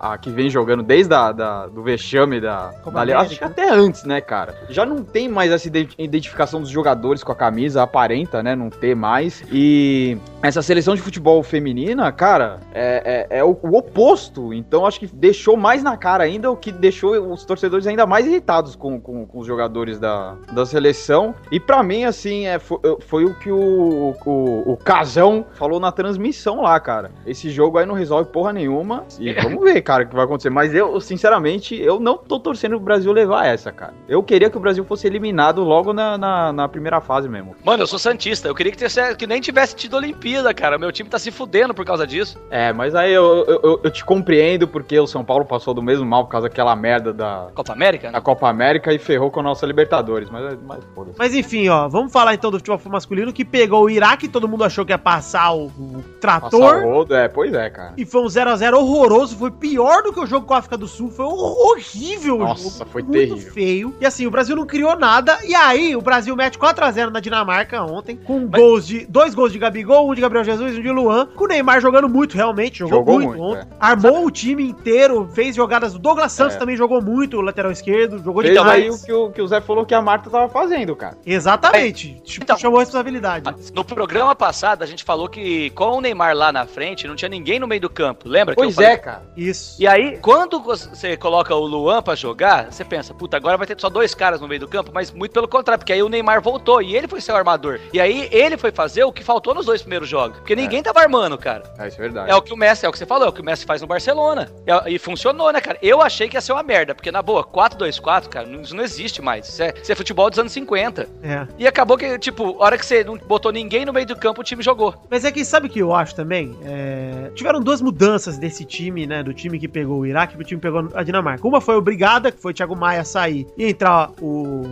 a, 0.00 0.12
a 0.12 0.18
que 0.18 0.30
vem 0.30 0.48
jogando 0.48 0.82
desde 0.82 1.12
a, 1.14 1.32
da, 1.32 1.66
do 1.66 1.82
vexame 1.82 2.40
da, 2.40 2.72
Copa 2.82 3.04
da 3.04 3.20
acho 3.20 3.38
que 3.38 3.44
até 3.44 3.70
antes, 3.70 4.04
né, 4.04 4.20
cara? 4.20 4.54
Já 4.68 4.84
não 4.84 5.02
tem 5.02 5.28
mais 5.28 5.50
essa 5.50 5.66
identificação 5.98 6.60
dos 6.60 6.70
jogadores 6.70 7.22
com 7.22 7.32
a 7.32 7.34
camisa, 7.34 7.82
aparenta, 7.82 8.42
né, 8.42 8.54
não 8.54 8.70
ter 8.70 8.94
mais. 8.94 9.42
E 9.52 10.16
essa 10.42 10.62
seleção 10.62 10.94
de 10.94 11.00
futebol 11.00 11.42
feminina, 11.42 12.10
cara, 12.12 12.60
é, 12.72 13.26
é, 13.30 13.38
é 13.38 13.44
o, 13.44 13.56
o 13.62 13.76
oposto. 13.76 14.52
Então 14.52 14.86
acho 14.86 15.00
que 15.00 15.06
deixou 15.06 15.56
mais 15.56 15.82
na 15.82 15.96
cara 15.96 16.24
ainda, 16.24 16.50
o 16.50 16.56
que 16.56 16.72
deixou 16.72 17.32
os 17.32 17.44
torcedores 17.44 17.86
ainda 17.86 18.06
mais 18.06 18.26
irritados 18.26 18.74
com, 18.74 19.00
com, 19.00 19.26
com 19.26 19.38
os 19.38 19.46
jogadores 19.46 19.98
da, 19.98 20.36
da 20.52 20.66
seleção. 20.66 21.34
E 21.50 21.60
pra 21.60 21.82
mim, 21.82 22.04
assim, 22.04 22.46
é, 22.46 22.58
foi, 22.58 22.78
foi 23.00 23.24
o 23.24 23.34
que 23.38 23.50
o, 23.50 24.14
o, 24.24 24.72
o 24.72 24.76
Casão 24.76 25.44
falou 25.54 25.78
na 25.78 25.92
transmissão 25.92 26.62
lá, 26.62 26.78
cara. 26.80 27.10
Esse 27.26 27.50
jogo 27.50 27.78
aí 27.78 27.86
não 27.86 27.94
resolve 27.94 28.30
porra 28.30 28.52
nenhuma. 28.52 29.04
E 29.18 29.32
vamos 29.40 29.62
ver, 29.62 29.80
cara, 29.82 30.04
o 30.04 30.08
que 30.08 30.14
vai 30.14 30.24
acontecer. 30.24 30.50
Mas 30.50 30.74
eu, 30.74 31.00
sinceramente, 31.00 31.74
eu 31.80 32.00
não 32.00 32.16
tô 32.16 32.38
torcendo 32.38 32.76
o 32.76 32.80
Brasil 32.80 33.12
levar 33.12 33.46
essa, 33.46 33.70
cara. 33.70 33.94
Eu 34.08 34.22
queria 34.22 34.50
que 34.50 34.56
o 34.56 34.60
Brasil 34.60 34.84
fosse 34.84 35.06
eliminado 35.06 35.62
logo 35.72 35.92
na, 35.92 36.16
na, 36.18 36.52
na 36.52 36.68
primeira 36.68 37.00
fase 37.00 37.28
mesmo. 37.28 37.56
Mano, 37.64 37.82
eu 37.82 37.86
sou 37.86 37.98
Santista. 37.98 38.48
Eu 38.48 38.54
queria 38.54 38.72
que, 38.72 38.78
tivesse- 38.78 39.16
que 39.16 39.26
nem 39.26 39.40
tivesse 39.40 39.74
tido 39.74 39.96
Olimpíada, 39.96 40.52
cara. 40.54 40.78
Meu 40.78 40.92
time 40.92 41.08
tá 41.08 41.18
se 41.18 41.30
fudendo 41.30 41.72
por 41.74 41.84
causa 41.84 42.06
disso. 42.06 42.38
É, 42.50 42.72
mas 42.72 42.94
aí 42.94 43.12
eu, 43.12 43.44
eu, 43.48 43.60
eu- 43.62 43.80
eu 43.84 43.90
te 43.90 44.04
compreendo 44.04 44.68
porque 44.68 44.98
o 44.98 45.06
São 45.06 45.24
Paulo 45.24 45.44
passou 45.44 45.72
do 45.74 45.82
mesmo 45.82 46.04
mal 46.04 46.24
por 46.24 46.30
causa 46.30 46.48
daquela 46.48 46.74
merda 46.76 47.12
da, 47.12 47.48
Copa 47.54 47.72
América, 47.72 48.08
né? 48.08 48.12
da 48.12 48.20
Copa 48.20 48.48
América 48.48 48.92
e 48.92 48.98
ferrou 48.98 49.30
com 49.30 49.40
a 49.40 49.42
nossa 49.42 49.64
Libertadores. 49.66 50.28
Mas, 50.30 50.56
mas 50.66 50.80
foda-se. 50.94 51.16
Mas 51.18 51.34
enfim, 51.34 51.68
ó, 51.68 51.88
vamos 51.88 52.12
falar 52.12 52.34
então 52.34 52.50
do 52.50 52.58
futebol 52.58 52.80
masculino 52.86 53.32
que 53.32 53.44
pegou 53.44 53.84
o 53.84 53.90
Iraque, 53.90 54.28
todo 54.28 54.48
mundo 54.48 54.64
achou 54.64 54.84
que 54.84 54.92
ia 54.92 54.98
passar 54.98 55.52
o, 55.52 55.66
o 55.66 56.02
Passar 56.20 56.40
trator. 56.50 56.76
o 56.84 56.92
rodo, 56.92 57.14
é, 57.14 57.28
pois 57.28 57.52
é, 57.54 57.70
cara. 57.70 57.94
E 57.96 58.04
foi 58.04 58.22
um 58.22 58.26
0x0 58.26 58.74
horroroso, 58.74 59.36
foi 59.36 59.50
pior 59.50 60.02
do 60.02 60.12
que 60.12 60.20
o 60.20 60.26
jogo 60.26 60.46
com 60.46 60.54
a 60.54 60.58
África 60.58 60.76
do 60.76 60.86
Sul, 60.88 61.10
foi 61.10 61.24
hor- 61.24 61.70
horrível 61.72 62.38
Nossa, 62.38 62.84
foi 62.86 63.02
muito 63.02 63.12
terrível. 63.16 63.52
feio. 63.52 63.94
E 64.00 64.06
assim, 64.06 64.26
o 64.26 64.30
Brasil 64.30 64.54
não 64.56 64.66
criou 64.66 64.96
nada, 64.96 65.38
e 65.44 65.54
aí 65.68 65.96
o 65.96 66.00
Brasil 66.02 66.34
mete 66.36 66.58
4x0 66.58 67.10
na 67.10 67.20
Dinamarca 67.20 67.82
ontem, 67.82 68.16
com 68.16 68.40
Mas- 68.50 68.60
gols 68.60 68.86
de, 68.86 69.06
dois 69.06 69.34
gols 69.34 69.52
de 69.52 69.58
Gabigol, 69.58 70.10
um 70.10 70.14
de 70.14 70.20
Gabriel 70.20 70.44
Jesus 70.44 70.74
e 70.76 70.78
um 70.80 70.82
de 70.82 70.90
Luan, 70.90 71.26
com 71.34 71.44
o 71.44 71.46
Neymar 71.48 71.80
jogando 71.80 72.08
muito, 72.08 72.34
realmente, 72.36 72.78
jogou, 72.80 72.98
Jogou 72.98 73.14
muito, 73.20 73.28
muito, 73.38 73.42
ontem. 73.58 73.68
é. 73.70 73.76
Armou 73.80 74.26
o 74.26 74.30
time 74.30 74.64
inteiro, 74.68 75.28
fez 75.34 75.56
jogadas, 75.56 75.94
o 75.94 75.98
Douglas 75.98 76.32
Santos 76.32 76.56
É. 76.56 76.58
também 76.58 76.76
jogou 76.76 77.00
muito, 77.02 77.36
o 77.36 77.40
lateral 77.40 77.70
esquerdo, 77.72 78.18
jogou 78.22 78.42
Fez 78.42 78.54
demais. 78.54 78.82
aí 78.84 78.90
o 78.90 78.98
que, 79.02 79.12
o 79.12 79.30
que 79.32 79.42
o 79.42 79.46
Zé 79.48 79.60
falou 79.60 79.84
que 79.86 79.94
a 79.94 80.02
Marta 80.02 80.28
tava 80.30 80.48
fazendo, 80.48 80.94
cara. 80.96 81.16
Exatamente, 81.24 82.20
tipo, 82.24 82.44
Então- 82.44 82.58
chamou 82.58 82.78
a 82.78 82.82
responsabilidade. 82.82 83.44
No 83.74 83.84
programa 83.84 84.34
passado, 84.34 84.82
a 84.82 84.86
gente 84.86 85.04
falou 85.04 85.28
que 85.28 85.70
com 85.70 85.98
o 85.98 86.00
Neymar 86.00 86.34
lá 86.36 86.52
na 86.52 86.66
frente, 86.66 87.06
não 87.06 87.14
tinha 87.16 87.28
ninguém 87.28 87.58
no 87.58 87.66
meio 87.66 87.80
do 87.80 87.90
campo. 87.90 88.28
Lembra? 88.28 88.54
que 88.54 88.60
eu 88.60 88.64
Pois 88.64 88.74
falei? 88.74 88.90
é, 88.90 88.96
cara. 88.96 89.22
Isso. 89.36 89.80
E 89.80 89.86
aí, 89.86 90.18
quando 90.18 90.60
você 90.60 91.16
coloca 91.16 91.54
o 91.54 91.66
Luan 91.66 92.02
pra 92.02 92.14
jogar, 92.14 92.70
você 92.72 92.84
pensa, 92.84 93.12
puta, 93.14 93.36
agora 93.36 93.56
vai 93.56 93.66
ter 93.66 93.78
só 93.80 93.88
dois 93.88 94.14
caras 94.14 94.40
no 94.40 94.48
meio 94.48 94.60
do 94.60 94.68
campo, 94.68 94.90
mas 94.92 95.10
muito 95.10 95.32
pelo 95.32 95.48
contrário, 95.52 95.78
porque 95.78 95.92
aí 95.92 96.02
o 96.02 96.08
Neymar 96.08 96.40
voltou 96.40 96.82
e 96.82 96.96
ele 96.96 97.06
foi 97.06 97.20
ser 97.20 97.32
o 97.32 97.36
armador. 97.36 97.78
E 97.92 98.00
aí 98.00 98.28
ele 98.32 98.56
foi 98.56 98.72
fazer 98.72 99.04
o 99.04 99.12
que 99.12 99.22
faltou 99.22 99.54
nos 99.54 99.66
dois 99.66 99.82
primeiros 99.82 100.08
jogos. 100.08 100.38
Porque 100.38 100.56
ninguém 100.56 100.82
tava 100.82 101.00
armando, 101.00 101.36
cara. 101.38 101.62
É, 101.78 101.88
isso 101.88 101.98
é 101.98 102.00
verdade. 102.00 102.30
É 102.30 102.34
o 102.34 102.42
que 102.42 102.52
o 102.52 102.56
Messi, 102.56 102.86
é 102.86 102.88
o 102.88 102.92
que 102.92 102.98
você 102.98 103.06
falou, 103.06 103.26
é 103.26 103.28
o 103.28 103.32
que 103.32 103.40
o 103.40 103.44
Messi 103.44 103.64
faz 103.64 103.80
no 103.80 103.86
Barcelona. 103.86 104.50
E, 104.66 104.94
e 104.94 104.98
funcionou, 104.98 105.52
né, 105.52 105.60
cara? 105.60 105.78
Eu 105.82 106.00
achei 106.00 106.28
que 106.28 106.36
ia 106.36 106.40
ser 106.40 106.52
uma 106.52 106.62
merda, 106.62 106.94
porque 106.94 107.12
na 107.12 107.22
boa, 107.22 107.44
4-2-4, 107.44 108.28
cara, 108.28 108.48
isso 108.48 108.74
não 108.74 108.82
existe 108.82 109.20
mais. 109.20 109.48
Isso 109.48 109.62
é, 109.62 109.74
isso 109.80 109.92
é 109.92 109.94
futebol 109.94 110.28
dos 110.30 110.38
anos 110.38 110.52
50. 110.52 111.08
É. 111.22 111.46
E 111.58 111.66
acabou 111.66 111.96
que, 111.98 112.18
tipo, 112.18 112.56
a 112.60 112.64
hora 112.64 112.78
que 112.78 112.86
você 112.86 113.04
não 113.04 113.16
botou 113.18 113.52
ninguém 113.52 113.84
no 113.84 113.92
meio 113.92 114.06
do 114.06 114.16
campo, 114.16 114.40
o 114.40 114.44
time 114.44 114.62
jogou. 114.62 114.94
Mas 115.10 115.24
é 115.24 115.30
que 115.30 115.44
sabe 115.44 115.66
o 115.66 115.70
que 115.70 115.78
eu 115.78 115.94
acho 115.94 116.14
também? 116.14 116.56
É, 116.64 117.30
Tiveram 117.34 117.60
duas 117.60 117.80
mudanças 117.80 118.38
desse 118.38 118.64
time, 118.64 119.06
né? 119.06 119.22
Do 119.22 119.34
time 119.34 119.58
que 119.58 119.68
pegou 119.68 120.00
o 120.00 120.06
Iraque 120.06 120.34
pro 120.34 120.44
time 120.44 120.60
que 120.60 120.66
pegou 120.66 120.88
a 120.94 121.02
Dinamarca. 121.02 121.46
Uma 121.46 121.60
foi 121.60 121.76
obrigada, 121.76 122.30
que 122.30 122.40
foi 122.40 122.52
o 122.52 122.54
Thiago 122.54 122.76
Maia 122.76 123.04
sair 123.04 123.46
e 123.56 123.64
entrar 123.64 124.10
o, 124.20 124.62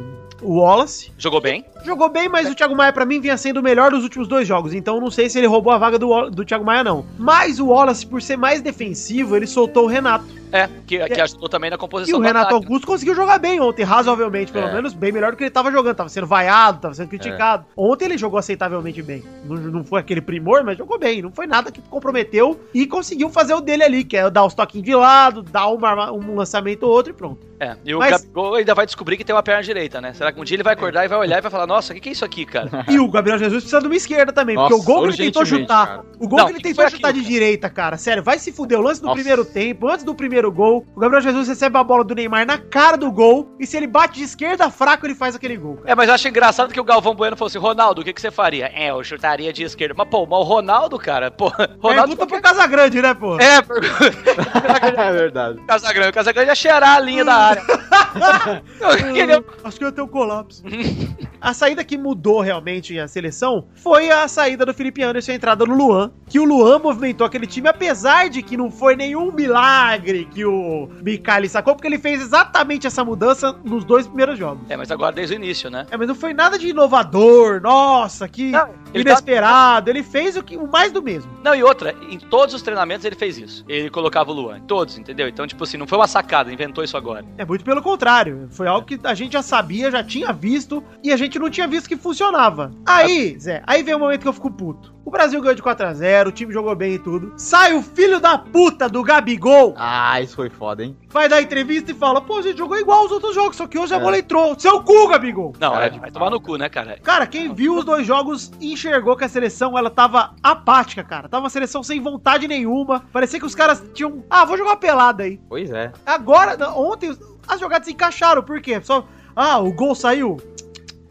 o 0.43 0.59
Wallace. 0.61 1.13
Jogou 1.19 1.41
bem. 1.41 1.65
Jogou 1.85 2.09
bem, 2.09 2.29
mas 2.29 2.49
o 2.51 2.55
Thiago 2.55 2.77
Maia 2.77 2.93
pra 2.93 3.07
mim 3.07 3.21
vinha 3.21 3.37
sendo 3.37 3.59
o 3.61 3.63
melhor 3.63 3.91
dos 3.91 4.03
últimos 4.05 4.29
dois 4.29 4.47
jogos. 4.47 4.75
Então 4.75 5.01
não 5.01 5.11
sei 5.11 5.29
se 5.31 5.39
ele 5.39 5.47
roubou 5.47 5.73
a 5.73 5.79
vaga 5.79 5.99
do, 5.99 6.29
do 6.31 6.45
Thiago 6.45 6.65
Maia, 6.65 6.85
não. 6.85 7.05
Mas 7.19 7.59
o 7.59 7.69
Wallace, 7.69 8.07
por 8.07 8.21
ser 8.21 8.37
mais 8.37 8.61
defensivo, 8.61 9.37
ele 9.37 9.47
soltou 9.47 9.85
o 9.85 9.87
Renato. 9.87 10.41
É, 10.53 10.69
que, 10.85 10.99
que 11.09 11.21
ajudou 11.21 11.49
também 11.49 11.71
na 11.71 11.77
E 11.77 11.79
composição 11.79 12.19
o 12.19 12.21
do 12.23 12.27
Renato 12.27 12.47
ataque, 12.49 12.61
né? 12.63 12.67
Augusto 12.67 12.85
conseguiu 12.87 13.15
jogar 13.15 13.39
bem 13.39 13.61
ontem, 13.61 13.85
razoavelmente, 13.85 14.51
pelo 14.51 14.67
É. 14.67 14.73
menos, 14.75 14.93
bem 14.93 15.13
melhor 15.13 15.31
do 15.31 15.37
que 15.37 15.45
ele 15.45 15.51
tava 15.51 15.71
jogando. 15.71 15.95
Tava 15.95 16.09
sendo 16.09 16.27
vaiado, 16.27 16.81
tava 16.81 16.93
sendo 16.95 17.09
criticado. 17.09 17.65
Ontem 17.77 18.07
ele 18.07 18.19
jogou 18.19 18.37
aceitavelmente 18.37 19.01
bem. 19.01 19.23
Não, 19.45 19.57
não 19.57 19.85
foi 19.85 20.01
aquele 20.01 20.21
primor, 20.21 20.65
mas 20.65 20.77
jogou 20.77 20.99
bem. 20.99 21.23
Não 21.23 21.31
foi 21.31 21.47
nada 21.47 21.71
que 21.71 21.81
comprometeu 21.83 22.59
e 22.75 22.85
conseguiu 22.85 23.31
fazer 23.31 23.55
o 23.55 23.61
dele 23.61 23.85
ali, 23.85 24.03
que 24.03 24.17
é 24.17 24.29
dar 24.29 24.45
os 24.45 24.53
toquinhos 24.53 24.85
de 24.85 24.95
lado, 24.95 25.41
dar 25.41 25.69
uma- 25.69 26.11
um 26.11 26.35
lançamento 26.35 26.83
ou 26.83 26.91
outro 26.91 27.13
e 27.13 27.15
pronto. 27.15 27.49
É, 27.61 27.77
e 27.85 27.95
o 27.95 27.99
Mas- 27.99 28.11
Gabigol 28.23 28.55
ainda 28.55 28.75
vai 28.75 28.87
descobrir 28.87 29.17
que 29.19 29.25
tem 29.25 29.35
uma 29.37 29.43
perna 29.43 29.63
direita, 29.63 30.01
né? 30.01 30.15
Será 30.15 30.30
que 30.33 30.41
um 30.41 30.45
dia 30.45 30.57
ele 30.57 30.63
vai 30.63 30.75
acordar 30.75 31.05
e 31.05 31.09
vai 31.09 31.19
olhar 31.19 31.39
e 31.39 31.41
vai 31.41 31.51
falar, 31.51 31.67
nossa, 31.67 31.93
o 31.93 31.95
que, 31.95 32.01
que 32.01 32.09
é 32.09 32.13
isso 32.13 32.25
aqui, 32.25 32.45
cara? 32.45 32.85
E 32.89 32.99
o 32.99 33.09
Gabriel 33.09 33.39
Jesus 33.39 33.63
precisa 33.63 33.81
de 33.81 33.87
uma 33.87 33.97
esquerda 33.97 34.33
também, 34.33 34.57
porque 34.57 34.73
Nossa, 34.73 34.83
o 34.83 34.87
gol 34.87 35.03
que 35.03 35.09
ele 35.09 35.17
tentou 35.17 35.45
chutar, 35.47 35.87
cara. 35.87 36.03
o 36.19 36.29
gol 36.29 36.39
Não, 36.39 36.47
que 36.47 36.53
ele 36.53 36.61
tentou 36.61 36.89
chutar 36.89 37.09
aquilo, 37.09 37.25
de 37.25 37.29
direita, 37.31 37.69
cara, 37.71 37.97
sério, 37.97 38.23
vai 38.23 38.39
se 38.39 38.53
fuder. 38.53 38.79
O 38.79 38.83
lance 38.83 39.01
do 39.01 39.07
Nossa. 39.07 39.17
primeiro 39.17 39.45
tempo, 39.45 39.89
antes 39.89 40.05
do 40.05 40.15
primeiro 40.15 40.51
gol, 40.53 40.85
o 40.95 41.01
Gabriel 41.01 41.23
Jesus 41.23 41.49
recebe 41.49 41.77
a 41.79 41.85
bola 41.85 42.05
do 42.05 42.15
Neymar 42.15 42.47
na 42.47 42.59
cara 42.59 42.97
do 42.97 43.11
gol, 43.11 43.51
e 43.59 43.67
se 43.67 43.77
ele 43.77 43.87
bate 43.87 44.19
de 44.19 44.25
esquerda 44.25 44.71
fraco, 44.71 45.07
ele 45.07 45.15
faz 45.15 45.35
aquele 45.35 45.57
gol, 45.57 45.77
cara. 45.77 45.91
É, 45.91 45.95
mas 45.95 46.09
eu 46.09 46.15
acho 46.15 46.29
engraçado 46.29 46.73
que 46.73 46.81
o 46.81 46.85
Galvão 46.85 47.15
Bueno 47.15 47.37
falou 47.37 47.49
assim, 47.49 47.59
Ronaldo, 47.59 48.01
o 48.03 48.05
que, 48.05 48.13
que 48.13 48.21
você 48.21 48.31
faria? 48.31 48.71
É, 48.75 48.91
eu 48.91 49.03
chutaria 49.05 49.53
de 49.53 49.63
esquerda. 49.65 49.95
Mas, 49.97 50.09
pô, 50.09 50.27
mas 50.27 50.39
o 50.39 50.43
Ronaldo, 50.43 50.99
cara, 50.99 51.31
pô, 51.31 51.49
Ronaldo... 51.81 52.17
Pergunta 52.17 52.27
pro 52.27 52.41
Casagrande, 52.43 53.01
né, 53.03 53.15
pô? 53.15 53.39
É, 53.39 53.63
pergunta. 53.63 55.01
é 55.01 55.13
verdade. 55.13 55.61
Casagrande, 55.67 56.09
o 56.11 56.13
Casagrande 56.13 56.49
ia 56.49 56.55
cheirar 56.55 56.97
a 56.97 57.01
linha 57.01 57.25
da 57.25 57.35
área. 57.35 57.63
Ele- 59.15 59.37
Hum, 59.41 59.45
Acho 59.65 59.79
que 59.79 59.85
eu 59.85 59.93
tenho 59.93 60.09
colapso. 60.21 60.63
a 61.41 61.55
saída 61.55 61.83
que 61.83 61.97
mudou 61.97 62.41
realmente 62.41 62.99
a 62.99 63.09
seleção 63.09 63.65
foi 63.75 64.11
a 64.11 64.29
saída 64.29 64.67
do 64.67 64.75
Felipe 64.75 65.03
Anderson 65.03 65.31
e 65.31 65.33
a 65.33 65.37
entrada 65.37 65.65
do 65.65 65.73
Luan. 65.73 66.13
Que 66.29 66.39
o 66.39 66.45
Luan 66.45 66.79
movimentou 66.79 67.27
aquele 67.27 67.47
time, 67.47 67.69
apesar 67.69 68.29
de 68.29 68.43
que 68.43 68.57
não 68.57 68.71
foi 68.71 68.95
nenhum 68.95 69.33
milagre 69.33 70.27
que 70.27 70.45
o 70.45 70.91
Mikali 71.03 71.49
sacou, 71.49 71.75
porque 71.75 71.89
ele 71.89 71.99
fez 71.99 72.21
exatamente 72.21 72.87
essa 72.87 73.03
mudança 73.03 73.57
nos 73.65 73.83
dois 73.83 74.07
primeiros 74.07 74.39
jogos. 74.39 74.69
É, 74.69 74.77
mas 74.77 74.91
agora 74.91 75.15
desde 75.15 75.35
o 75.35 75.37
início, 75.37 75.71
né? 75.71 75.87
É, 75.91 75.97
mas 75.97 76.07
não 76.07 76.15
foi 76.15 76.35
nada 76.35 76.59
de 76.59 76.69
inovador, 76.69 77.63
nossa, 77.63 78.29
que 78.29 78.51
Não, 78.51 78.69
ele 78.93 79.09
inesperado. 79.09 79.91
Ele 79.91 80.03
fez 80.03 80.37
o, 80.37 80.43
que, 80.43 80.57
o 80.57 80.67
mais 80.67 80.93
do 80.93 81.03
mesmo. 81.03 81.31
Não, 81.43 81.55
e 81.55 81.63
outra, 81.63 81.95
em 82.09 82.19
todos 82.19 82.55
os 82.55 82.63
treinamentos 82.63 83.05
ele 83.05 83.17
fez 83.17 83.39
isso. 83.39 83.65
Ele 83.69 83.91
colocava 83.91 84.31
o 84.31 84.35
Luan, 84.35 84.59
em 84.59 84.63
todos, 84.63 84.99
entendeu? 84.99 85.29
Então, 85.29 85.47
tipo 85.47 85.63
assim, 85.65 85.77
não 85.77 85.87
foi 85.87 85.99
uma 85.99 86.07
sacada, 86.07 86.53
inventou 86.53 86.83
isso 86.83 86.97
agora. 86.97 87.25
É 87.39 87.45
muito 87.45 87.65
pelo 87.65 87.83
contrário. 87.83 88.49
Foi 88.51 88.67
algo 88.67 88.87
que 88.87 88.99
a 89.05 89.15
gente 89.15 89.33
já 89.33 89.43
sabia, 89.43 89.91
já 89.91 90.03
tinha 90.03 90.33
visto, 90.33 90.83
e 91.03 91.13
a 91.13 91.17
gente 91.17 91.39
não 91.39 91.51
tinha 91.51 91.67
visto 91.67 91.89
que 91.89 91.97
funcionava. 91.97 92.73
Aí, 92.87 93.37
Zé, 93.39 93.63
aí 93.67 93.83
vem 93.83 93.95
o 93.95 93.99
momento 93.99 94.23
que 94.23 94.29
eu 94.29 94.33
fico 94.33 94.51
puto. 94.51 95.00
O 95.05 95.11
Brasil 95.11 95.41
ganhou 95.41 95.55
de 95.55 95.63
4x0, 95.63 96.29
o 96.29 96.33
time 96.33 96.53
jogou 96.53 96.75
bem 96.77 96.95
e 96.95 96.99
tudo. 96.99 97.33
Sai 97.37 97.73
o 97.75 97.83
filho 97.83 98.21
da 98.21 98.37
puta 98.39 98.89
do 98.89 99.03
Gabigol, 99.03 99.75
Ah, 99.77 100.21
isso 100.21 100.37
foi 100.37 100.51
foda, 100.51 100.85
hein? 100.85 100.97
vai 101.09 101.29
dar 101.29 101.41
entrevista 101.43 101.91
e 101.91 101.95
fala: 101.95 102.21
pô, 102.21 102.39
a 102.39 102.43
gente 102.43 102.59
jogou 102.59 102.77
igual 102.79 103.05
os 103.07 103.11
outros 103.11 103.35
jogos, 103.35 103.57
só 103.57 103.67
que 103.67 103.79
hoje 103.79 103.95
a 103.95 103.97
É. 103.97 104.01
bola 104.01 104.19
entrou. 104.19 104.59
Seu 104.59 104.83
cu, 104.83 105.09
Gabigol! 105.09 105.53
Não, 105.59 105.73
Cara 105.73 105.87
é, 105.87 105.89
de 105.91 105.99
vai 105.99 106.11
tomar 106.11 106.31
no 106.31 106.41
cu, 106.41 106.57
né, 106.57 106.69
cara? 106.69 106.99
Cara, 107.03 107.27
quem 107.27 107.53
viu 107.53 107.77
os 107.77 107.85
dois 107.85 108.07
jogos 108.07 108.53
enxergou 108.61 109.17
que 109.17 109.25
a 109.25 109.29
seleção 109.29 109.77
ela 109.77 109.91
tava 109.91 110.35
apática, 110.43 111.03
cara. 111.03 111.29
Tava 111.29 111.45
uma 111.45 111.51
seleção 111.51 111.83
sem 111.83 112.01
vontade 112.01 112.47
nenhuma. 112.47 113.03
Parecia 113.13 113.41
que 113.41 113.47
os 113.47 113.55
caras 113.55 113.83
tinham. 113.95 114.23
Ah, 114.31 114.45
vou 114.45 114.57
jogar 114.57 114.71
uma 114.71 114.77
pelada 114.77 115.25
aí. 115.25 115.41
Pois 115.49 115.71
é. 115.71 115.93
Agora, 116.05 116.57
ontem, 116.77 117.17
as 117.49 117.59
jogadas 117.59 117.87
se 117.87 117.93
encaixaram. 117.93 118.43
Por 118.43 118.61
quê? 118.61 118.81
Só. 118.83 119.07
Ah, 119.35 119.59
o 119.59 119.73
gol 119.73 119.95
saiu. 119.95 120.37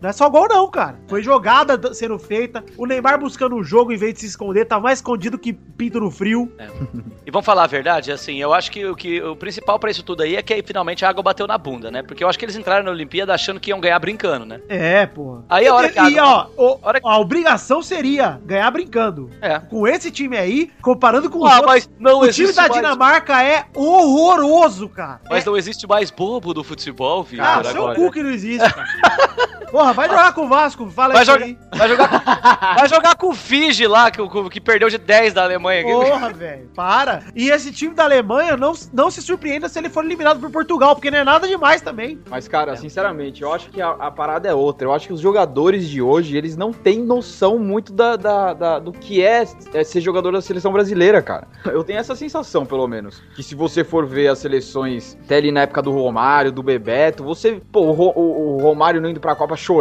Não 0.01 0.10
é 0.10 0.13
só 0.13 0.29
gol, 0.29 0.48
não, 0.48 0.70
cara. 0.70 0.98
Foi 1.08 1.22
jogada 1.22 1.94
sendo 1.94 2.18
feita. 2.18 2.63
O 2.77 2.86
Neymar 2.86 3.20
buscando 3.20 3.56
o 3.58 3.63
jogo 3.63 3.91
em 3.91 3.98
vez 3.98 4.13
de 4.13 4.22
se 4.22 4.25
esconder. 4.27 4.63
Tá 4.65 4.79
mais 4.79 5.00
escondido 5.00 5.38
que 5.38 5.51
pinto 5.51 6.00
no 6.00 6.10
frio. 6.10 6.50
E 7.25 7.32
vamos 7.32 7.46
falar 7.46 7.63
a 7.63 7.68
verdade, 7.68 8.12
assim, 8.12 8.38
eu 8.38 8.53
acho 8.53 8.72
que 8.72 8.86
o, 8.86 8.96
que, 8.96 9.22
o 9.22 9.36
principal 9.36 9.77
pra 9.77 9.91
isso 9.91 10.01
tudo 10.03 10.24
aí 10.24 10.36
é 10.38 10.41
que 10.41 10.63
finalmente 10.63 11.03
a 11.03 11.10
água 11.10 11.22
bateu 11.22 11.46
na 11.46 11.58
bunda, 11.58 11.91
né? 11.91 12.01
Porque 12.01 12.24
eu 12.24 12.29
acho 12.29 12.39
que 12.39 12.46
eles 12.46 12.56
entraram 12.56 12.84
na 12.86 12.91
Olimpíada 12.91 13.34
achando 13.34 13.60
que 13.60 13.72
iam 13.72 13.79
ganhar 13.82 14.00
brincando, 14.00 14.46
né? 14.46 14.62
É, 14.70 15.06
porra. 15.06 15.44
Aí 15.50 15.68
a 15.68 15.75
hora 15.75 15.89
que 15.89 16.00
a 16.00 16.10
E, 16.10 16.18
ó, 16.20 16.48
o- 16.58 16.79
a 16.82 16.88
hora 16.88 17.01
que- 17.01 17.08
a 17.08 17.18
obrigação 17.18 17.82
seria 17.84 18.39
ganhar 18.46 18.72
brincando. 18.72 19.29
É. 19.41 19.60
Com 19.60 19.86
esse 19.86 20.10
time 20.12 20.38
aí, 20.38 20.72
comparando 20.82 21.29
com 21.29 21.39
os 21.44 21.51
Ah, 21.51 21.62
mas 21.65 21.89
não 22.00 22.22
o 22.22 22.32
time 22.32 22.53
da 22.53 22.62
mais- 22.63 22.74
Dinamarca 22.74 23.44
é 23.44 23.65
horroroso, 23.75 24.88
cara. 24.89 25.20
Mas 25.29 25.44
é, 25.44 25.46
não 25.50 25.58
existe 25.58 25.86
mais 25.88 26.10
bobo 26.12 26.53
do 26.53 26.63
futebol, 26.63 27.24
Vitor, 27.24 27.46
ah, 27.46 27.63
seu 27.63 27.72
agora. 27.82 27.96
cu 27.96 28.12
que 28.12 28.24
não 28.24 28.29
existe, 28.32 28.74
cara. 28.74 28.88
Porra, 29.70 29.88
vai 29.93 30.10
jogar 30.10 30.34
com 30.34 30.46
o 30.46 30.48
Vasco, 30.48 30.89
fala 30.89 31.13
Vai 31.13 31.24
isso 31.24 31.31
jogar, 31.31 31.46
aí. 31.46 31.58
vai, 31.75 31.88
jogar, 31.89 32.10
vai 32.75 32.89
jogar 32.89 33.15
com 33.15 33.27
o 33.29 33.34
Fiji 33.34 33.88
lá, 33.88 34.10
que, 34.12 34.22
o- 34.22 34.50
que 34.50 34.60
perdeu 34.62 34.89
de 34.89 34.98
10 34.98 35.34
da 35.34 35.43
Alemanha. 35.43 35.84
Porra, 35.84 36.29
velho, 36.34 36.69
para. 36.75 37.24
E 37.36 37.50
esse 37.50 37.72
time 37.72 37.93
da 37.93 38.03
Alemanha 38.03 38.55
não, 38.58 38.74
não 38.93 39.10
se 39.12 39.22
surpreenda 39.22 39.67
se 39.69 39.77
ele 39.79 39.89
for 39.89 40.03
eliminado 40.05 40.39
por 40.39 40.50
Portugal, 40.51 40.96
porque 40.96 41.12
não 41.12 41.19
é 41.19 41.24
nada 41.24 41.48
demais 41.48 41.81
também. 41.81 42.19
Mas, 42.29 42.48
cara, 42.48 42.75
sinceramente, 42.75 43.41
eu 43.41 43.53
acho 43.53 43.69
que 43.69 43.81
a, 43.81 43.89
a 43.91 44.12
parada 44.12 44.48
é 44.48 44.53
outra. 44.53 44.88
Eu 44.88 44.93
acho 44.93 45.08
que 45.08 45.13
os 45.13 45.22
jogadores 45.22 45.88
de 45.88 46.01
hoje, 46.01 46.38
eles 46.38 46.55
não 46.58 46.72
têm 46.72 47.00
noção 47.03 47.58
muito 47.60 47.91
da, 47.93 48.15
da- 48.15 48.53
da- 48.53 48.79
do 48.79 48.91
que 48.91 49.24
é, 49.24 49.46
é 49.74 49.84
ser 49.84 50.01
jogador 50.01 50.31
da 50.31 50.41
seleção 50.41 50.72
brasileira, 50.72 51.22
cara. 51.22 51.48
Eu 51.65 51.84
tenho 51.84 52.00
essa 52.00 52.15
sensação, 52.15 52.65
pelo 52.65 52.88
menos. 52.88 53.22
Que 53.36 53.43
se 53.43 53.55
você 53.55 53.84
for 53.84 54.05
ver 54.05 54.27
as 54.27 54.39
seleções, 54.39 55.17
até 55.25 55.38
ali 55.38 55.51
na 55.51 55.62
época 55.62 55.81
do 55.81 55.91
Romário, 55.91 56.51
do 56.51 56.62
Bebeto, 56.63 57.24
você, 57.24 57.62
pô, 57.72 57.81
o, 57.81 57.91
o- 58.19 58.55
o 58.55 58.62
Romário 58.62 59.01
não 59.01 59.10
indo 59.10 59.19
pra 59.19 59.36
Copa 59.36 59.55
chorando, 59.55 59.78